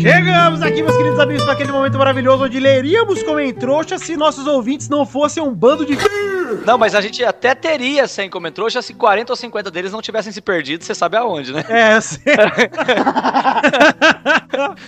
Chegamos 0.00 0.62
aqui, 0.62 0.82
meus 0.82 0.96
queridos 0.96 1.18
amigos, 1.18 1.44
para 1.44 1.52
aquele 1.52 1.72
momento 1.72 1.98
maravilhoso 1.98 2.44
onde 2.44 2.58
leríamos 2.58 3.22
como 3.22 3.38
em 3.38 3.52
trouxa 3.52 3.98
se 3.98 4.16
nossos 4.16 4.46
ouvintes 4.46 4.88
não 4.88 5.04
fossem 5.04 5.42
um 5.42 5.54
bando 5.54 5.84
de. 5.84 5.94
Não, 6.64 6.78
mas 6.78 6.94
a 6.94 7.00
gente 7.00 7.24
até 7.24 7.54
teria 7.54 8.06
100 8.06 8.30
comentrouxas 8.30 8.84
se 8.84 8.94
40 8.94 9.32
ou 9.32 9.36
50 9.36 9.70
deles 9.70 9.92
não 9.92 10.02
tivessem 10.02 10.32
se 10.32 10.40
perdido, 10.40 10.84
você 10.84 10.94
sabe 10.94 11.16
aonde, 11.16 11.52
né? 11.52 11.64
É, 11.68 12.00
sei. 12.00 12.20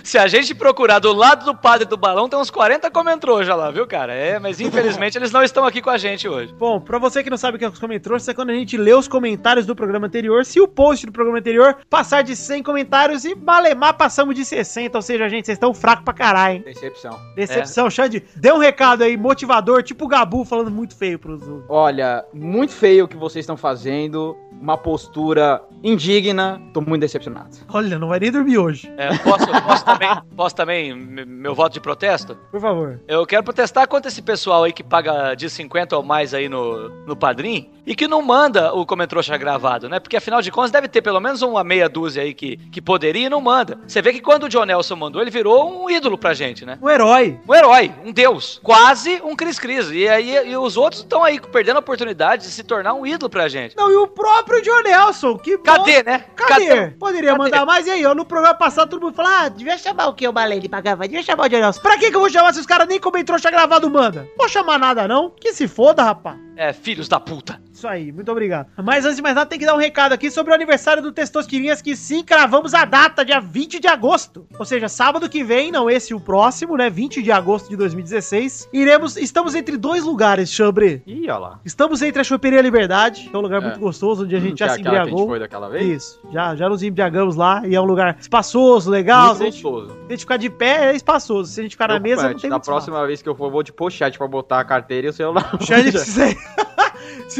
Se 0.03 0.17
a 0.17 0.27
gente 0.27 0.53
procurar 0.53 0.99
do 0.99 1.13
lado 1.13 1.45
do 1.45 1.55
padre 1.55 1.85
do 1.85 1.97
balão, 1.97 2.29
tem 2.29 2.39
uns 2.39 2.49
40 2.49 2.89
comentrouxas 2.91 3.55
lá, 3.55 3.71
viu, 3.71 3.87
cara? 3.87 4.13
É, 4.13 4.39
mas 4.39 4.59
infelizmente 4.59 5.17
eles 5.17 5.31
não 5.31 5.43
estão 5.43 5.65
aqui 5.65 5.81
com 5.81 5.89
a 5.89 5.97
gente 5.97 6.27
hoje. 6.27 6.53
Bom, 6.53 6.79
pra 6.79 6.97
você 6.97 7.23
que 7.23 7.29
não 7.29 7.37
sabe 7.37 7.55
o 7.55 7.59
que 7.59 7.65
é 7.65 7.69
os 7.69 7.79
comentários, 7.79 8.27
é 8.27 8.33
quando 8.33 8.49
a 8.49 8.53
gente 8.53 8.77
lê 8.77 8.93
os 8.93 9.07
comentários 9.07 9.65
do 9.65 9.75
programa 9.75 10.07
anterior. 10.07 10.45
Se 10.45 10.59
o 10.59 10.67
post 10.67 11.05
do 11.05 11.11
programa 11.11 11.39
anterior 11.39 11.77
passar 11.89 12.21
de 12.21 12.35
100 12.35 12.63
comentários 12.63 13.25
e 13.25 13.35
malemar 13.35 13.95
passamos 13.95 14.35
de 14.35 14.45
60, 14.45 14.97
ou 14.97 15.01
seja, 15.01 15.29
gente, 15.29 15.45
vocês 15.45 15.55
estão 15.55 15.73
fracos 15.73 16.05
pra 16.05 16.13
caralho, 16.13 16.57
hein? 16.57 16.63
Decepção. 16.65 17.19
Decepção, 17.35 17.89
Xande, 17.89 18.23
dê 18.35 18.51
um 18.51 18.57
recado 18.57 19.03
aí, 19.03 19.17
motivador, 19.17 19.83
tipo 19.83 20.05
o 20.05 20.07
Gabu 20.07 20.45
falando 20.45 20.71
muito 20.71 20.95
feio 20.95 21.17
pros 21.19 21.47
outros. 21.47 21.65
Olha, 21.69 22.25
muito 22.33 22.73
feio 22.73 23.05
o 23.05 23.07
que 23.07 23.17
vocês 23.17 23.43
estão 23.43 23.57
fazendo. 23.57 24.35
Uma 24.61 24.77
postura 24.77 25.61
indigna. 25.83 26.61
Tô 26.73 26.79
muito 26.79 27.01
decepcionado. 27.01 27.49
Olha, 27.69 27.99
não 27.99 28.07
vai 28.07 28.19
nem 28.19 28.31
dormir 28.31 28.57
hoje. 28.57 28.89
É, 28.97 29.17
posso, 29.17 29.45
posso 29.65 29.85
também, 29.85 30.21
posso 30.35 30.55
também 30.55 30.95
meu 30.95 31.55
voto 31.55 31.73
de 31.73 31.79
protesto? 31.79 32.35
Por 32.51 32.61
favor. 32.61 32.99
Eu 33.07 33.25
quero 33.25 33.43
protestar 33.43 33.87
contra 33.87 34.09
esse 34.09 34.21
pessoal 34.21 34.63
aí 34.63 34.73
que 34.73 34.83
paga 34.83 35.33
de 35.35 35.49
50 35.49 35.97
ou 35.97 36.03
mais 36.03 36.33
aí 36.33 36.47
no, 36.49 36.89
no 37.05 37.15
Padrim 37.15 37.69
e 37.85 37.95
que 37.95 38.07
não 38.07 38.21
manda 38.21 38.73
o 38.73 38.85
Comentrouxa 38.85 39.37
gravado, 39.37 39.89
né? 39.89 39.99
Porque 39.99 40.17
afinal 40.17 40.41
de 40.41 40.51
contas 40.51 40.71
deve 40.71 40.87
ter 40.87 41.01
pelo 41.01 41.19
menos 41.19 41.41
uma 41.41 41.63
meia 41.63 41.89
dúzia 41.89 42.23
aí 42.23 42.33
que, 42.33 42.57
que 42.71 42.81
poderia 42.81 43.27
e 43.27 43.29
não 43.29 43.41
manda. 43.41 43.79
Você 43.87 44.01
vê 44.01 44.13
que 44.13 44.21
quando 44.21 44.43
o 44.43 44.49
John 44.49 44.65
Nelson 44.65 44.95
mandou, 44.95 45.21
ele 45.21 45.31
virou 45.31 45.83
um 45.83 45.89
ídolo 45.89 46.17
pra 46.17 46.33
gente, 46.33 46.65
né? 46.65 46.77
Um 46.81 46.89
herói. 46.89 47.39
Um 47.47 47.53
herói, 47.53 47.93
um 48.05 48.11
deus, 48.11 48.59
quase 48.63 49.21
um 49.23 49.35
Cris 49.35 49.59
Cris. 49.59 49.89
E 49.91 50.07
aí 50.07 50.49
e 50.49 50.57
os 50.57 50.77
outros 50.77 51.01
estão 51.01 51.23
aí 51.23 51.39
perdendo 51.39 51.77
a 51.77 51.79
oportunidade 51.79 52.43
de 52.43 52.49
se 52.49 52.63
tornar 52.63 52.93
um 52.93 53.05
ídolo 53.05 53.29
pra 53.29 53.47
gente. 53.47 53.75
Não, 53.75 53.91
e 53.91 53.95
o 53.95 54.07
próprio 54.07 54.61
John 54.61 54.81
Nelson, 54.81 55.37
que 55.37 55.57
Cadê, 55.57 56.03
né? 56.03 56.25
Cadê? 56.35 56.87
Poderia 56.91 57.31
Cadê? 57.31 57.37
mandar 57.43 57.65
mais. 57.65 57.85
E 57.87 57.91
aí, 57.91 58.05
ó, 58.05 58.15
no 58.15 58.25
programa 58.25 58.55
passado 58.55 58.89
todo 58.89 59.01
mundo 59.01 59.15
fala, 59.15 59.45
ah, 59.45 59.52
devia 59.55 59.77
chamar 59.77 60.07
o 60.07 60.13
que 60.13 60.27
o 60.27 60.31
Balene 60.31 60.67
pra 60.69 60.81
gravar, 60.81 61.05
devia 61.07 61.23
chamar 61.23 61.45
o 61.45 61.49
John 61.49 61.59
Nelson. 61.59 61.81
Pra 61.81 61.97
que 61.97 62.09
que 62.09 62.15
eu 62.15 62.19
vou 62.19 62.29
chamar 62.29 62.53
se 62.53 62.59
os 62.59 62.65
caras 62.65 62.87
nem 62.87 62.99
como 62.99 63.17
entrou 63.17 63.37
já 63.37 63.49
gravado 63.51 63.89
manda? 63.89 64.27
Vou 64.37 64.47
chamar 64.49 64.77
nada 64.79 65.07
não, 65.07 65.29
que 65.29 65.53
se 65.53 65.67
foda, 65.67 66.03
rapaz. 66.03 66.37
É, 66.55 66.71
filhos 66.71 67.07
da 67.09 67.19
puta. 67.19 67.59
Isso 67.71 67.87
aí, 67.87 68.11
muito 68.11 68.31
obrigado. 68.31 68.67
Mas 68.83 69.03
antes 69.05 69.15
de 69.17 69.23
mais 69.23 69.33
nada, 69.33 69.49
tem 69.49 69.57
que 69.57 69.65
dar 69.65 69.73
um 69.73 69.79
recado 69.79 70.13
aqui 70.13 70.29
sobre 70.29 70.51
o 70.51 70.55
aniversário 70.55 71.01
do 71.01 71.11
Testosterinhas, 71.11 71.81
que 71.81 71.95
sim, 71.95 72.23
cravamos 72.23 72.75
a 72.75 72.85
data, 72.85 73.25
dia 73.25 73.39
20 73.39 73.79
de 73.79 73.87
agosto. 73.87 74.45
Ou 74.59 74.63
seja, 74.63 74.87
sábado 74.87 75.27
que 75.27 75.43
vem, 75.43 75.71
não 75.71 75.89
esse 75.89 76.13
o 76.13 76.19
próximo, 76.19 76.77
né? 76.77 76.91
20 76.91 77.23
de 77.23 77.31
agosto 77.31 77.69
de 77.69 77.75
2016. 77.75 78.69
Iremos, 78.71 79.17
estamos 79.17 79.55
entre 79.55 79.77
dois 79.77 80.03
lugares, 80.03 80.51
Chambre. 80.51 81.01
Ih, 81.07 81.23
olha 81.23 81.37
lá. 81.39 81.59
Estamos 81.65 82.03
entre 82.03 82.21
a 82.21 82.23
Choperia 82.23 82.61
Liberdade, 82.61 83.27
que 83.29 83.35
é 83.35 83.39
um 83.39 83.41
lugar 83.41 83.59
É. 83.59 83.65
muito 83.65 83.79
gostoso, 83.79 84.23
onde 84.23 84.35
a 84.35 84.39
gente 84.39 84.59
já 84.59 84.67
Que 84.67 84.71
é 84.73 84.75
se 84.75 84.81
aquela 84.81 84.95
que 84.95 85.01
a 85.01 85.03
gente 85.05 85.09
embriagou. 85.13 85.27
foi 85.29 85.39
daquela 85.39 85.69
vez? 85.69 86.03
Isso, 86.03 86.19
já, 86.31 86.55
já 86.55 86.69
nos 86.69 86.83
embriagamos 86.83 87.35
lá 87.35 87.63
e 87.65 87.73
é 87.73 87.81
um 87.81 87.85
lugar 87.85 88.15
espaçoso, 88.19 88.91
legal. 88.91 89.29
Muito 89.29 89.42
Se 89.43 89.47
a, 89.47 89.51
gente, 89.51 89.63
gostoso. 89.63 89.87
se 89.93 90.05
a 90.07 90.09
gente 90.11 90.19
ficar 90.19 90.37
de 90.37 90.49
pé, 90.49 90.91
é 90.91 90.95
espaçoso. 90.95 91.51
Se 91.51 91.59
a 91.59 91.63
gente 91.63 91.71
ficar 91.73 91.87
na 91.87 91.99
mesa, 91.99 92.29
não 92.29 92.39
tem 92.39 92.49
Da 92.49 92.55
muito 92.57 92.65
próxima 92.65 93.05
vez 93.05 93.21
que 93.21 93.29
eu 93.29 93.35
for, 93.35 93.45
eu 93.45 93.51
vou 93.51 93.63
de 93.63 93.71
pochete 93.73 94.17
pra 94.17 94.27
botar 94.27 94.59
a 94.59 94.65
carteira 94.65 95.07
e 95.07 95.09
o 95.09 95.13
celular. 95.13 95.43
espaço. 95.59 95.65
Xande 95.65 95.91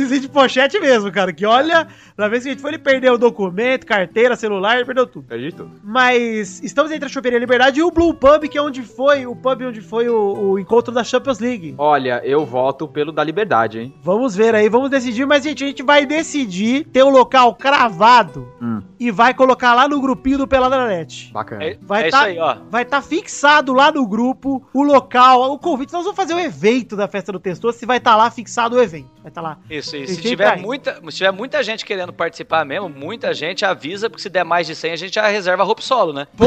ir 0.02 0.20
de 0.20 0.30
pochete 0.30 0.80
mesmo, 0.80 1.12
cara. 1.12 1.32
Que 1.34 1.46
olha, 1.46 1.88
na 2.18 2.28
vez 2.28 2.44
que 2.44 2.50
a 2.50 2.52
gente 2.54 2.62
foi, 2.62 2.72
ele 2.72 2.78
perdeu 2.80 3.14
o 3.14 3.18
documento, 3.18 3.86
carteira, 3.86 4.36
celular, 4.36 4.76
ele 4.76 4.86
perdeu 4.86 5.06
tudo. 5.08 5.26
Perdi 5.28 5.52
tudo. 5.52 5.72
Mas 5.84 6.62
estamos 6.64 6.92
entre 6.92 7.06
a 7.06 7.10
Choperia 7.10 7.40
Liberdade 7.40 7.80
e 7.80 7.84
o 7.84 7.92
Blue 7.92 8.14
Pub, 8.14 8.48
que 8.48 8.58
é 8.58 8.62
onde 8.62 8.82
foi, 8.82 9.26
o 9.26 9.36
pub 9.36 9.62
onde 9.64 9.82
foi 9.82 10.10
o, 10.10 10.52
o 10.52 10.60
encontro 10.60 10.94
da 10.94 11.04
Champions 11.04 11.40
League. 11.40 11.76
Olha, 11.78 12.22
eu 12.24 12.46
voto 12.46 12.88
pelo 12.88 13.12
da 13.12 13.24
liberdade, 13.24 13.80
hein? 13.80 13.94
Vamos 14.02 14.36
ver 14.36 14.56
aí, 14.56 14.70
vamos 14.70 14.90
decidir. 14.90 15.26
Mas, 15.26 15.44
gente, 15.44 15.64
a 15.64 15.68
gente 15.68 15.84
vai 15.84 16.06
decidir 16.06 16.86
ter 16.86 17.04
o 17.04 17.10
local 17.10 17.56
cravado 17.56 18.48
Hum. 18.62 18.82
e 19.00 19.12
vai 19.12 19.34
colocar 19.34 19.74
lá 19.74 19.88
no 19.88 20.00
grupinho 20.00 20.38
do 20.38 20.48
Peladranet. 20.48 21.32
Bacana. 21.34 21.64
É, 21.64 21.78
Vai 21.82 22.08
é 22.08 22.10
tá- 22.10 22.18
isso 22.18 22.28
aí, 22.28 22.40
ó. 22.40 22.58
Vai 22.70 22.84
estar 22.84 23.02
fixado 23.02 23.74
lá 23.74 23.92
no 23.92 24.08
grupo 24.08 24.66
o 24.74 24.84
local, 24.84 25.52
o 25.54 25.60
convite. 25.60 25.92
Nós 25.94 26.04
vamos 26.04 26.16
fazer 26.16 26.34
o 26.34 26.40
evento 26.40 26.96
da 26.96 27.08
festa 27.08 27.32
do 27.32 27.40
Testoso, 27.40 27.78
se 27.78 27.86
vai 27.86 27.98
estar 27.98 28.16
lá 28.16 28.30
fixado 28.32 28.76
o 28.76 28.82
evento. 28.82 29.10
Vai 29.22 29.30
estar 29.30 29.42
lá. 29.42 29.58
Isso, 29.70 29.83
E 29.84 30.08
se 30.08 30.22
tiver, 30.22 30.58
muita, 30.58 30.96
se 31.10 31.18
tiver 31.18 31.32
muita 31.32 31.62
gente 31.64 31.86
querendo 31.86 32.12
participar 32.14 32.66
mesmo, 32.66 32.90
muita 32.90 33.34
gente 33.34 33.64
avisa, 33.66 34.10
porque 34.10 34.22
se 34.24 34.30
der 34.30 34.44
mais 34.44 34.66
de 34.68 34.76
100, 34.76 34.92
a 34.92 34.96
gente 34.96 35.14
já 35.16 35.28
reserva 35.28 35.64
roupa 35.64 35.82
solo, 35.82 36.14
né? 36.14 36.28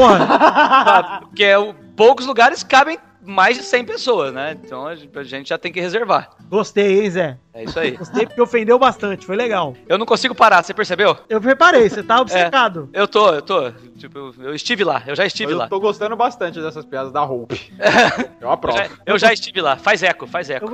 Porque 1.21 1.43
é 1.43 1.57
o- 1.57 1.73
poucos 1.95 2.25
lugares 2.25 2.63
cabem 2.63 2.97
mais 3.23 3.57
de 3.57 3.63
100 3.63 3.83
pessoas, 3.83 4.33
né? 4.33 4.55
Então 4.63 4.87
a 4.87 4.95
gente 5.23 5.49
já 5.49 5.57
tem 5.57 5.69
que 5.71 5.81
reservar. 5.81 6.29
gostei, 6.49 7.01
hein, 7.03 7.09
Zé? 7.11 7.37
É 7.53 7.63
isso 7.65 7.77
aí. 7.77 7.91
Gostei 7.91 8.25
porque 8.25 8.41
ofendeu 8.41 8.79
bastante, 8.79 9.25
foi 9.25 9.35
legal. 9.35 9.75
Eu 9.89 9.97
não 9.97 10.05
consigo 10.05 10.33
parar, 10.33 10.63
você 10.63 10.73
percebeu? 10.73 11.17
Eu 11.27 11.39
reparei, 11.41 11.89
você 11.89 12.01
tá 12.01 12.21
obcecado. 12.21 12.89
Eu 12.93 13.05
tô, 13.07 13.33
eu 13.33 13.41
tô. 13.41 13.69
Tipo, 13.97 14.17
eu- 14.17 14.33
eu 14.39 14.55
estive 14.55 14.83
lá, 14.85 15.03
eu 15.05 15.13
já 15.15 15.25
estive 15.25 15.51
eu 15.51 15.57
lá. 15.57 15.67
tô 15.67 15.77
gostando 15.79 16.15
bastante 16.15 16.61
dessas 16.61 16.85
piadas 16.85 17.11
da 17.11 17.19
roupa. 17.21 17.53
Eu 17.55 18.27
Eu 18.47 18.51
aprovo. 18.51 18.77
já, 18.77 18.87
eu 19.05 19.19
já 19.19 19.33
estive 19.33 19.59
lá. 19.59 19.75
Faz 19.75 20.03
eco, 20.03 20.25
faz 20.25 20.49
Eu 20.49 20.55
eco. 20.57 20.71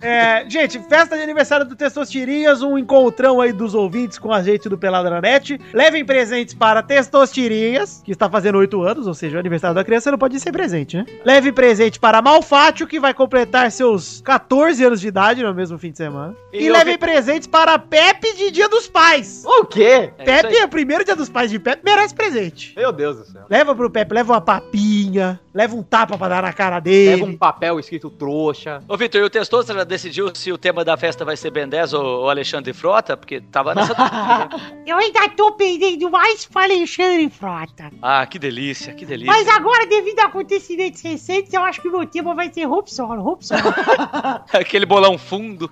É, 0.00 0.44
gente, 0.48 0.78
festa 0.88 1.16
de 1.16 1.22
aniversário 1.22 1.64
do 1.66 1.74
Testostirinhas, 1.76 2.62
um 2.62 2.76
encontrão 2.78 3.40
aí 3.40 3.52
dos 3.52 3.74
ouvintes 3.74 4.18
com 4.18 4.32
a 4.32 4.42
gente 4.42 4.68
do 4.68 4.76
Peladranet. 4.78 5.60
Levem 5.72 6.04
presentes 6.04 6.54
para 6.54 6.82
Testostirinhas, 6.82 8.02
que 8.04 8.12
está 8.12 8.28
fazendo 8.28 8.58
8 8.58 8.82
anos, 8.82 9.06
ou 9.06 9.14
seja, 9.14 9.36
o 9.36 9.40
aniversário 9.40 9.74
da 9.74 9.84
criança 9.84 10.10
não 10.10 10.18
pode 10.18 10.38
ser 10.40 10.52
presente, 10.52 10.96
né? 10.96 11.06
Leve 11.24 11.52
presente 11.52 11.98
para 11.98 12.20
Malfátio, 12.20 12.86
que 12.86 13.00
vai 13.00 13.14
completar 13.14 13.70
seus 13.70 14.20
14 14.22 14.84
anos 14.84 15.00
de 15.00 15.08
idade 15.08 15.42
no 15.42 15.54
mesmo 15.54 15.78
fim 15.78 15.90
de 15.90 15.96
semana. 15.98 16.34
E, 16.52 16.64
E 16.64 16.70
levem 16.70 16.94
vi- 16.94 16.98
presentes 16.98 17.46
para 17.48 17.78
Pepe 17.78 18.34
de 18.36 18.50
Dia 18.50 18.68
dos 18.68 18.86
Pais. 18.88 19.42
O 19.46 19.64
quê? 19.64 20.10
É 20.18 20.24
Pepe 20.24 20.56
é 20.56 20.64
o 20.64 20.68
primeiro 20.68 21.04
dia 21.04 21.16
dos 21.16 21.28
pais 21.28 21.50
de 21.50 21.58
Pepe, 21.58 21.82
merece 21.84 22.14
presente. 22.14 22.74
Meu 22.76 22.92
Deus 22.92 23.16
do 23.18 23.24
céu. 23.24 23.42
Leva 23.48 23.74
pro 23.74 23.90
Pepe, 23.90 24.14
leva 24.14 24.32
uma 24.34 24.40
papinha, 24.40 25.40
leva 25.52 25.74
um 25.74 25.82
tapa 25.82 26.16
pra 26.18 26.28
dar 26.28 26.42
na 26.42 26.52
cara 26.52 26.80
dele. 26.80 27.16
Leva 27.20 27.30
um 27.30 27.36
papel 27.36 27.78
escrito 27.78 28.10
trouxa. 28.10 28.82
Ô, 28.88 28.96
Vitor, 28.96 29.20
e 29.20 29.24
o 29.24 29.30
Testoso 29.30 29.66
decidiu 29.82 30.30
se 30.34 30.52
o 30.52 30.58
tema 30.58 30.84
da 30.84 30.96
festa 30.96 31.24
vai 31.24 31.36
ser 31.36 31.50
Ben 31.50 31.66
10 31.66 31.94
ou, 31.94 32.04
ou 32.04 32.30
Alexandre 32.30 32.74
Frota? 32.74 33.16
Porque 33.16 33.40
tava 33.40 33.74
nessa. 33.74 33.94
Eu 34.86 34.98
ainda 34.98 35.26
tô 35.30 35.52
pendendo 35.52 36.10
mais 36.10 36.44
pra 36.44 36.64
Alexandre 36.64 37.30
Frota. 37.30 37.90
ah, 38.02 38.26
que 38.26 38.38
delícia, 38.38 38.92
que 38.92 39.06
delícia. 39.06 39.32
Mas 39.32 39.48
agora, 39.48 39.86
devido 39.86 40.20
a 40.20 40.24
acontecimentos 40.34 41.00
recentes, 41.00 41.52
eu 41.52 41.62
acho 41.62 41.80
que 41.80 41.88
o 41.88 41.92
meu 41.92 42.06
tema 42.06 42.34
vai 42.34 42.52
ser 42.52 42.64
roupa 42.64 42.90
solo, 42.90 43.22
roupa 43.22 43.42
solo. 43.42 43.62
Aquele 44.52 44.84
bolão 44.84 45.16
fundo. 45.16 45.70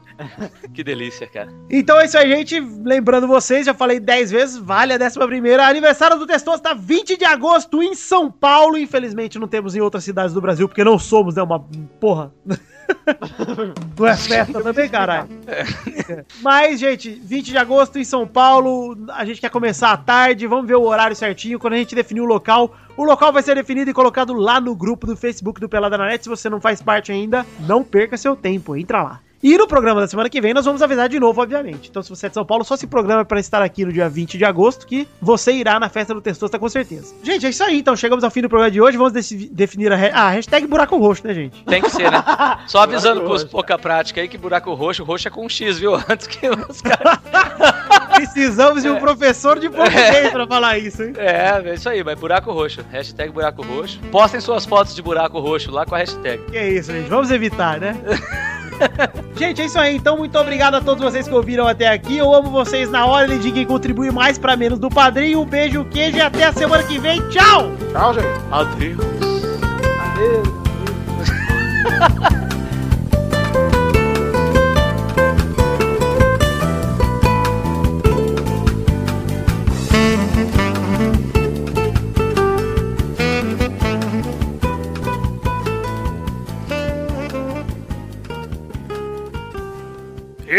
que 0.73 0.85
delícia, 0.85 1.27
cara. 1.27 1.53
Então 1.69 2.01
é 2.01 2.07
isso 2.07 2.17
aí, 2.17 2.31
gente. 2.31 2.61
Lembrando 2.61 3.27
vocês, 3.27 3.67
já 3.67 3.75
falei 3.75 3.99
10 4.01 4.31
vezes, 4.31 4.57
vale 4.57 4.93
a 4.93 4.97
11 4.97 5.19
primeira. 5.27 5.67
Aniversário 5.67 6.19
do 6.19 6.27
Testosta, 6.27 6.75
20 6.75 7.17
de 7.17 7.25
agosto 7.25 7.83
em 7.83 7.95
São 7.95 8.31
Paulo. 8.31 8.79
Infelizmente 8.79 9.39
não 9.39 9.49
temos 9.49 9.75
em 9.75 9.81
outras 9.81 10.05
cidades 10.05 10.33
do 10.33 10.41
Brasil, 10.41 10.69
porque 10.69 10.85
não 10.85 10.99
somos, 10.99 11.35
né? 11.35 11.43
Uma 11.43 11.61
porra. 12.01 12.33
Não 13.99 14.07
é 14.07 14.17
festa 14.17 14.63
também, 14.63 14.89
caralho. 14.89 15.29
Mas, 16.41 16.81
gente, 16.81 17.11
20 17.11 17.47
de 17.47 17.59
agosto 17.59 17.99
em 17.99 18.05
São 18.05 18.27
Paulo. 18.27 18.97
A 19.13 19.25
gente 19.25 19.41
quer 19.41 19.51
começar 19.51 19.93
à 19.93 19.97
tarde. 19.97 20.47
Vamos 20.47 20.67
ver 20.67 20.77
o 20.77 20.83
horário 20.83 21.17
certinho. 21.17 21.59
Quando 21.59 21.75
a 21.75 21.79
gente 21.79 21.95
definir 21.95 22.21
o 22.21 22.27
local, 22.27 22.75
o 22.97 23.05
local 23.05 23.33
vai 23.33 23.43
ser 23.43 23.55
definido 23.55 23.91
e 23.91 23.95
colocado 23.95 24.33
lá 24.33 24.61
no 24.61 24.75
grupo 24.75 25.07
do 25.07 25.17
Facebook 25.17 25.61
do 25.61 25.69
Pelada 25.69 25.99
na 25.99 26.07
Net. 26.07 26.23
Se 26.23 26.29
você 26.29 26.49
não 26.49 26.61
faz 26.61 26.83
parte 26.83 27.13
ainda, 27.13 27.47
não 27.61 27.83
perca 27.83 28.17
seu 28.17 28.37
tempo. 28.37 28.77
Entra 28.77 29.03
lá. 29.03 29.21
E 29.43 29.59
no 29.59 29.67
programa 29.67 30.01
da 30.01 30.07
semana 30.07 30.31
que 30.31 30.41
vem 30.41 30.55
nós 30.55 30.65
vamos 30.65 30.81
avisar 30.83 31.09
de 31.09 31.19
novo, 31.19 31.43
obviamente. 31.43 31.89
Então, 31.91 32.01
se 32.01 32.09
você 32.09 32.27
é 32.27 32.29
de 32.29 32.35
São 32.35 32.45
Paulo, 32.45 32.63
só 32.65 32.77
se 32.77 32.87
programa 32.87 33.25
para 33.25 33.41
estar 33.41 33.61
aqui 33.61 33.85
no 33.85 33.93
dia 33.93 34.09
20 34.09 34.39
de 34.39 34.45
agosto, 34.45 34.87
que 34.87 35.09
você 35.21 35.51
irá 35.53 35.81
na 35.81 35.89
festa 35.89 36.15
do 36.15 36.21
Testosta 36.21 36.61
com 36.61 36.69
certeza. 36.69 37.13
Gente, 37.25 37.47
é 37.47 37.49
isso 37.49 37.65
aí. 37.65 37.81
Então, 37.81 37.97
chegamos 37.97 38.23
ao 38.23 38.31
fim 38.31 38.41
do 38.41 38.49
programa 38.49 38.71
de 38.71 38.81
hoje. 38.81 38.97
Vamos 38.97 39.13
definir 39.13 39.93
a, 39.93 39.97
ah, 39.97 40.29
a 40.29 40.31
hashtag 40.31 40.65
buraco 40.69 40.97
roxo, 40.97 41.27
né, 41.27 41.35
gente? 41.35 41.65
Tem 41.65 41.83
que 41.83 41.91
ser, 41.91 42.09
né? 42.09 42.23
Só 42.69 42.83
avisando 42.83 43.23
pros 43.23 43.43
pouca 43.43 43.77
prática 43.77 44.21
aí 44.21 44.29
que 44.29 44.39
buraco 44.39 44.73
roxo, 44.75 45.03
roxo 45.03 45.27
é 45.27 45.31
com 45.31 45.45
um 45.45 45.49
X, 45.49 45.81
viu? 45.81 45.97
Antes 46.09 46.29
que 46.29 46.49
os 46.49 46.81
caras. 46.81 47.19
Precisamos 48.15 48.85
de 48.85 48.91
um 48.91 49.01
professor 49.01 49.59
de 49.59 49.69
português 49.69 50.31
pra 50.31 50.47
falar 50.47 50.79
isso, 50.79 51.03
hein? 51.03 51.15
É, 51.17 51.61
é 51.65 51.75
isso 51.75 51.89
aí, 51.89 52.05
mas 52.05 52.17
buraco 52.17 52.53
roxo. 52.53 52.85
Hashtag 52.93 53.33
buraco 53.33 53.63
roxo. 53.63 53.99
Postem 54.13 54.41
suas 54.41 54.65
fotos 54.65 54.95
de 54.95 55.03
buraco 55.03 55.41
roxo 55.41 55.73
lá 55.73 55.85
com 55.85 55.97
a 55.97 55.99
hashtag. 55.99 56.45
Que 56.45 56.57
é 56.57 56.69
isso, 56.71 56.93
gente. 56.93 57.09
Vamos 57.09 57.33
evitar, 57.33 57.81
né? 57.81 57.97
gente, 59.37 59.63
é 59.63 59.65
isso 59.67 59.79
aí. 59.79 59.97
Então, 59.97 60.17
muito 60.17 60.39
obrigado 60.39 60.75
a 60.75 60.81
todos 60.81 61.03
vocês 61.03 61.27
que 61.29 61.35
ouviram 61.35 61.67
até 61.67 61.89
aqui. 61.89 62.17
Eu 62.19 62.33
amo 62.35 62.51
vocês 62.51 62.91
na 62.91 63.07
ordem 63.07 63.39
de 63.39 63.51
quem 63.53 63.67
contribui 63.67 64.11
mais 64.11 64.39
pra 64.39 64.57
menos 64.57 64.79
do 64.79 64.89
padrinho. 64.89 65.41
Um 65.41 65.47
beijo, 65.47 65.85
queijo 65.87 66.17
e 66.17 66.21
até 66.21 66.45
a 66.45 66.53
semana 66.53 66.83
que 66.83 66.99
vem. 66.99 67.21
Tchau! 67.29 67.73
Tchau, 67.93 68.15
gente. 68.15 68.27
Adeus. 68.51 69.23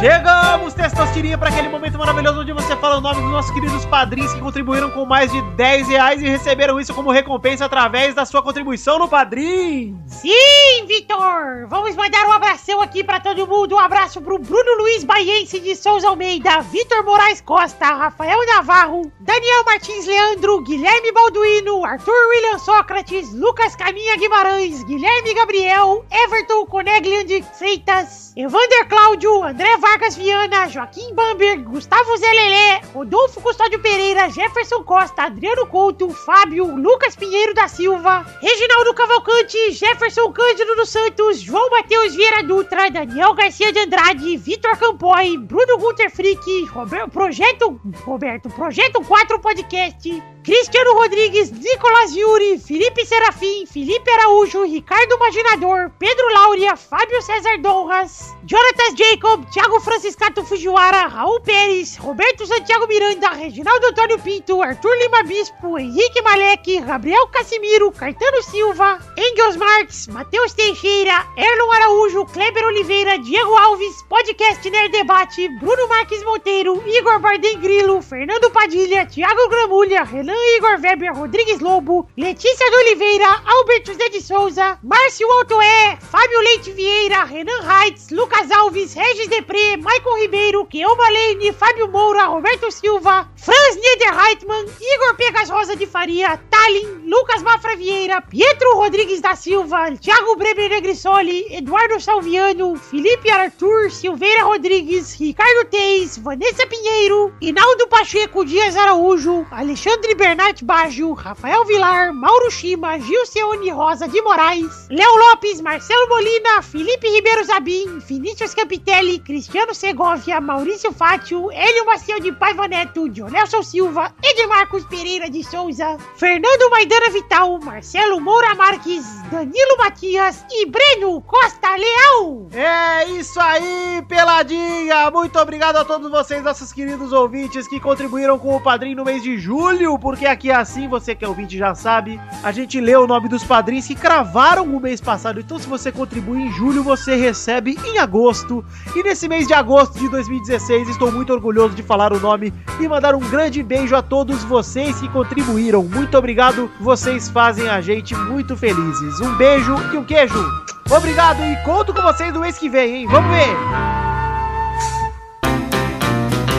Chegamos, 0.00 0.72
Testostirinha, 0.72 1.36
para 1.36 1.50
aquele 1.50 1.68
momento 1.68 1.98
maravilhoso 1.98 2.40
onde 2.40 2.54
você 2.54 2.74
fala 2.76 2.96
o 2.96 3.02
nome 3.02 3.20
dos 3.20 3.30
nossos 3.30 3.50
queridos 3.50 3.84
padrinhos 3.84 4.32
que 4.32 4.40
contribuíram 4.40 4.90
com 4.92 5.04
mais 5.04 5.30
de 5.30 5.42
10 5.56 5.88
reais 5.88 6.22
e 6.22 6.26
receberam 6.26 6.80
isso 6.80 6.94
como 6.94 7.10
recompensa 7.10 7.66
através 7.66 8.14
da 8.14 8.24
sua 8.24 8.42
contribuição 8.42 8.98
no 8.98 9.06
Padrim. 9.06 10.00
Sim, 10.06 10.86
Vitor! 10.86 11.68
Vamos 11.68 11.94
mandar 11.96 12.26
um 12.26 12.32
abração 12.32 12.80
aqui 12.80 13.04
pra 13.04 13.20
todo 13.20 13.46
mundo. 13.46 13.74
Um 13.74 13.78
abraço 13.78 14.22
pro 14.22 14.38
Bruno 14.38 14.78
Luiz 14.78 15.04
Baiense 15.04 15.60
de 15.60 15.76
Souza 15.76 16.08
Almeida, 16.08 16.62
Vitor 16.62 17.04
Moraes 17.04 17.42
Costa, 17.42 17.84
Rafael 17.84 18.38
Navarro, 18.46 19.12
Daniel 19.20 19.64
Martins 19.66 20.06
Leandro, 20.06 20.62
Guilherme 20.62 21.12
Balduino, 21.12 21.84
Arthur 21.84 22.28
William 22.30 22.58
Sócrates, 22.58 23.34
Lucas 23.34 23.76
Caminha 23.76 24.16
Guimarães, 24.16 24.82
Guilherme 24.84 25.34
Gabriel, 25.34 26.06
Everton 26.10 26.64
Coneglian 26.64 27.26
de 27.26 27.42
Freitas, 27.42 28.32
Evander 28.34 28.88
Cláudio, 28.88 29.44
André 29.44 29.76
Vargas 29.76 29.89
Viana, 29.98 30.68
Joaquim 30.68 31.14
Bamber, 31.14 31.58
Gustavo 31.62 32.16
Zelelé, 32.16 32.80
Rodolfo 32.94 33.40
Custódio 33.40 33.80
Pereira, 33.80 34.30
Jefferson 34.30 34.84
Costa, 34.84 35.24
Adriano 35.24 35.66
Couto, 35.66 36.08
Fábio, 36.10 36.64
Lucas 36.76 37.16
Pinheiro 37.16 37.52
da 37.54 37.66
Silva, 37.68 38.24
Reginaldo 38.40 38.94
Cavalcante, 38.94 39.72
Jefferson 39.72 40.32
Cândido 40.32 40.76
dos 40.76 40.88
Santos, 40.90 41.40
João 41.40 41.68
Matheus 41.70 42.14
Vieira 42.14 42.42
Dutra, 42.42 42.90
Daniel 42.90 43.34
Garcia 43.34 43.72
de 43.72 43.80
Andrade, 43.80 44.36
Vitor 44.36 44.76
Campoy, 44.78 45.36
Bruno 45.36 45.76
Gunter 45.78 46.10
Frick, 46.10 46.64
Roberto, 46.70 47.10
Projeto, 47.10 47.80
Roberto, 48.04 48.48
Projeto 48.48 49.02
4 49.02 49.40
Podcast, 49.40 50.22
Cristiano 50.42 50.94
Rodrigues, 50.94 51.52
Nicolas 51.52 52.16
Yuri, 52.16 52.58
Felipe 52.58 53.04
Serafim, 53.04 53.66
Felipe 53.66 54.10
Araújo, 54.10 54.62
Ricardo 54.62 55.18
Maginador, 55.18 55.92
Pedro 55.98 56.28
Laura, 56.32 56.76
Fábio 56.76 57.20
César 57.20 57.58
Donras, 57.60 58.34
Jonatas 58.46 58.94
Jacob, 58.96 59.44
Thiago 59.50 59.78
Franciscato 59.80 60.42
Fujiwara, 60.42 61.08
Raul 61.08 61.42
Pérez, 61.42 61.98
Roberto 61.98 62.46
Santiago 62.46 62.86
Miranda, 62.86 63.28
Reginaldo 63.32 63.88
Antônio 63.88 64.18
Pinto, 64.18 64.62
Arthur 64.62 64.96
Lima 64.96 65.22
Bispo, 65.24 65.78
Henrique 65.78 66.22
Malek, 66.22 66.80
Gabriel 66.86 67.26
Casimiro, 67.28 67.92
Caetano 67.92 68.42
Silva, 68.42 68.98
Engels 69.18 69.56
Marques, 69.56 70.06
Matheus 70.08 70.54
Teixeira, 70.54 71.26
Erlon 71.36 71.72
Araújo, 71.72 72.24
Kleber 72.24 72.64
Oliveira, 72.64 73.18
Diego 73.18 73.54
Alves, 73.58 74.02
Podcast 74.08 74.64
Nerd 74.64 74.90
Debate, 74.90 75.50
Bruno 75.60 75.86
Marques 75.88 76.24
Monteiro, 76.24 76.82
Igor 76.86 77.18
Bardem 77.18 77.60
Grilo, 77.60 78.00
Fernando 78.00 78.50
Padilha, 78.50 79.04
Thiago 79.04 79.46
Gramulha, 79.50 80.02
Renan 80.04 80.29
Igor 80.56 80.78
Weber, 80.80 81.12
Rodrigues 81.14 81.60
Lobo, 81.60 82.08
Letícia 82.16 82.70
de 82.70 82.76
Oliveira, 82.76 83.42
Alberto 83.46 83.94
Zé 83.94 84.08
de 84.10 84.20
Souza, 84.20 84.78
Márcio 84.82 85.26
Altoé, 85.32 85.98
Fábio 86.00 86.40
Leite 86.42 86.72
Vieira, 86.72 87.24
Renan 87.24 87.62
Reitz, 87.62 88.10
Lucas 88.10 88.50
Alves, 88.50 88.94
Regis 88.94 89.28
Depré, 89.28 89.76
Maicon 89.76 90.18
Ribeiro, 90.20 90.66
Keoma 90.66 91.10
Lane, 91.10 91.52
Fábio 91.52 91.88
Moura, 91.88 92.26
Roberto 92.26 92.70
Silva, 92.70 93.28
Franz 93.36 93.76
Niederreitmann, 93.76 94.66
Igor 94.80 95.16
Pegas 95.16 95.50
Rosa 95.50 95.76
de 95.76 95.86
Faria, 95.86 96.36
Tallin, 96.50 97.08
Lucas 97.08 97.42
Mafra 97.42 97.76
Vieira, 97.76 98.20
Pietro 98.20 98.74
Rodrigues 98.74 99.20
da 99.20 99.34
Silva, 99.34 99.90
Thiago 99.96 100.36
Breber 100.36 100.70
Negrissoli, 100.70 101.46
Eduardo 101.50 101.98
Salviano, 102.00 102.76
Felipe 102.76 103.30
Arthur, 103.30 103.90
Silveira 103.90 104.44
Rodrigues, 104.44 105.18
Ricardo 105.18 105.64
Teis, 105.70 106.18
Vanessa 106.18 106.66
Pinheiro, 106.66 107.32
Inaldo 107.40 107.86
Pacheco 107.88 108.44
Dias 108.44 108.76
Araújo, 108.76 109.46
Alexandre 109.50 110.14
Bernat 110.20 110.62
Baggio, 110.62 111.14
Rafael 111.14 111.64
Vilar, 111.64 112.12
Mauro 112.12 112.50
Shima, 112.50 112.98
Gilceone 112.98 113.70
Rosa 113.70 114.06
de 114.06 114.20
Moraes, 114.20 114.86
Léo 114.90 115.16
Lopes, 115.16 115.62
Marcelo 115.62 116.06
Molina, 116.10 116.60
Felipe 116.60 117.08
Ribeiro 117.08 117.42
Zabim, 117.42 117.98
Vinícius 118.00 118.52
Capitelli, 118.52 119.18
Cristiano 119.18 119.74
Segovia, 119.74 120.38
Maurício 120.38 120.92
Fátio, 120.92 121.50
Hélio 121.50 121.86
Maciel 121.86 122.20
de 122.20 122.32
Paiva 122.32 122.68
Neto, 122.68 123.08
Dionelson 123.08 123.62
Silva, 123.62 124.14
Edmarcos 124.22 124.84
Pereira 124.84 125.30
de 125.30 125.42
Souza, 125.42 125.96
Fernando 126.16 126.68
Maidana 126.70 127.08
Vital, 127.08 127.58
Marcelo 127.58 128.20
Moura 128.20 128.54
Marques, 128.54 129.06
Danilo 129.30 129.78
Matias 129.78 130.44
e 130.50 130.66
Breno 130.66 131.22
Costa 131.22 131.76
Leal. 131.76 132.46
É 132.52 133.06
isso 133.06 133.40
aí, 133.40 134.04
peladinha! 134.06 135.10
Muito 135.10 135.38
obrigado 135.38 135.76
a 135.76 135.84
todos 135.86 136.10
vocês, 136.10 136.44
nossos 136.44 136.74
queridos 136.74 137.10
ouvintes, 137.10 137.66
que 137.66 137.80
contribuíram 137.80 138.38
com 138.38 138.54
o 138.54 138.60
padrinho 138.60 138.98
no 138.98 139.04
mês 139.06 139.22
de 139.22 139.38
julho, 139.38 139.98
porque 140.10 140.26
aqui 140.26 140.50
é 140.50 140.56
assim, 140.56 140.88
você 140.88 141.14
que 141.14 141.24
é 141.24 141.28
ouvinte 141.28 141.56
já 141.56 141.72
sabe, 141.72 142.20
a 142.42 142.50
gente 142.50 142.80
lê 142.80 142.96
o 142.96 143.06
nome 143.06 143.28
dos 143.28 143.44
padrinhos 143.44 143.86
que 143.86 143.94
cravaram 143.94 144.64
o 144.64 144.80
mês 144.80 145.00
passado. 145.00 145.38
Então, 145.38 145.56
se 145.56 145.68
você 145.68 145.92
contribui 145.92 146.42
em 146.42 146.50
julho, 146.50 146.82
você 146.82 147.14
recebe 147.14 147.78
em 147.84 147.96
agosto. 147.96 148.64
E 148.96 149.04
nesse 149.04 149.28
mês 149.28 149.46
de 149.46 149.54
agosto 149.54 150.00
de 150.00 150.08
2016, 150.08 150.88
estou 150.88 151.12
muito 151.12 151.32
orgulhoso 151.32 151.76
de 151.76 151.84
falar 151.84 152.12
o 152.12 152.18
nome 152.18 152.52
e 152.80 152.88
mandar 152.88 153.14
um 153.14 153.20
grande 153.20 153.62
beijo 153.62 153.94
a 153.94 154.02
todos 154.02 154.42
vocês 154.42 154.98
que 154.98 155.08
contribuíram. 155.10 155.84
Muito 155.84 156.18
obrigado, 156.18 156.68
vocês 156.80 157.28
fazem 157.28 157.68
a 157.68 157.80
gente 157.80 158.12
muito 158.12 158.56
felizes. 158.56 159.20
Um 159.20 159.36
beijo 159.36 159.76
e 159.94 159.96
um 159.96 160.02
queijo! 160.02 160.44
Obrigado 160.90 161.40
e 161.44 161.54
conto 161.64 161.94
com 161.94 162.02
vocês 162.02 162.34
no 162.34 162.40
mês 162.40 162.58
que 162.58 162.68
vem, 162.68 163.02
hein? 163.02 163.06
Vamos 163.06 163.30
ver! 163.30 163.56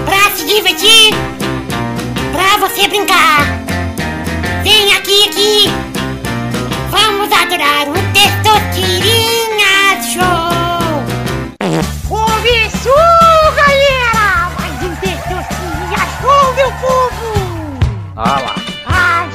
Pra 0.06 0.32
se 0.38 0.46
divertir, 0.46 1.41
você 2.62 2.88
brincar. 2.88 3.40
Vem 4.62 4.94
aqui, 4.94 5.28
aqui. 5.30 5.66
Vamos 6.92 7.32
adorar 7.34 7.90
o 7.90 7.94
Testosterinha 8.14 10.00
Show. 10.04 10.52
Começou, 12.08 12.94
galera! 13.56 14.52
Mais 14.60 14.84
um 14.84 14.96
Testosterinha 14.98 15.98
Show, 16.22 16.54
meu 16.54 16.72
povo. 16.74 17.80
Ah 18.16 18.40
lá. 18.42 18.56
Ah, 18.86 19.28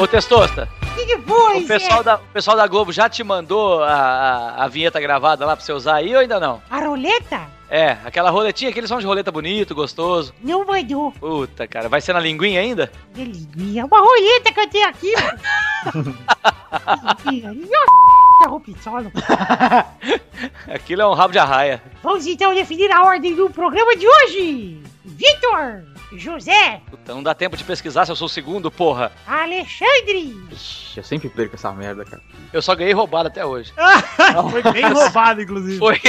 Ô, 0.00 0.06
Testosta, 0.06 0.66
O 0.80 0.94
que, 0.94 1.04
que 1.04 1.18
foi, 1.18 1.58
o 1.58 1.66
pessoal, 1.66 2.02
da, 2.02 2.14
o 2.16 2.32
pessoal 2.32 2.56
da 2.56 2.66
Globo 2.66 2.90
já 2.90 3.10
te 3.10 3.22
mandou 3.22 3.82
a, 3.84 3.92
a, 3.92 4.64
a 4.64 4.68
vinheta 4.68 4.98
gravada 4.98 5.44
lá 5.44 5.54
pra 5.54 5.62
você 5.62 5.72
usar 5.74 5.96
aí 5.96 6.14
ou 6.14 6.20
ainda 6.20 6.40
não? 6.40 6.62
A 6.70 6.78
roleta? 6.78 7.57
É, 7.70 7.98
aquela 8.04 8.30
roletinha, 8.30 8.70
aquele 8.70 8.86
som 8.86 8.98
de 8.98 9.06
roleta 9.06 9.30
bonito, 9.30 9.74
gostoso. 9.74 10.34
Não 10.42 10.64
mandou. 10.64 11.12
Puta, 11.12 11.66
cara, 11.66 11.88
vai 11.88 12.00
ser 12.00 12.14
na 12.14 12.20
linguinha 12.20 12.60
ainda? 12.60 12.90
Que 13.14 13.24
linguinha. 13.24 13.84
Uma 13.84 14.00
roleta 14.00 14.52
que 14.52 14.60
eu 14.60 14.68
tenho 14.68 14.88
aqui. 14.88 15.12
Roupizolo. 18.46 19.12
Aquilo 20.72 21.02
é 21.02 21.06
um 21.06 21.14
rabo 21.14 21.32
de 21.32 21.38
arraia. 21.38 21.82
Vamos 22.02 22.26
então 22.26 22.54
definir 22.54 22.90
a 22.90 23.02
ordem 23.02 23.34
do 23.34 23.50
programa 23.50 23.96
de 23.96 24.06
hoje. 24.06 24.80
Vitor, 25.04 25.84
José, 26.12 26.80
Puta, 26.90 27.14
não 27.14 27.22
dá 27.22 27.34
tempo 27.34 27.56
de 27.56 27.64
pesquisar 27.64 28.04
se 28.04 28.12
eu 28.12 28.16
sou 28.16 28.26
o 28.26 28.30
segundo, 28.30 28.70
porra. 28.70 29.12
Alexandre. 29.26 30.34
Ixi, 30.50 30.98
eu 30.98 31.04
sempre 31.04 31.28
perco 31.28 31.54
essa 31.56 31.70
merda, 31.72 32.04
cara. 32.04 32.22
Eu 32.52 32.62
só 32.62 32.74
ganhei 32.74 32.92
roubado 32.94 33.28
até 33.28 33.44
hoje. 33.44 33.72
Foi 34.50 34.62
bem 34.72 34.90
roubado, 34.90 35.42
inclusive. 35.42 35.78
Foi. 35.78 36.00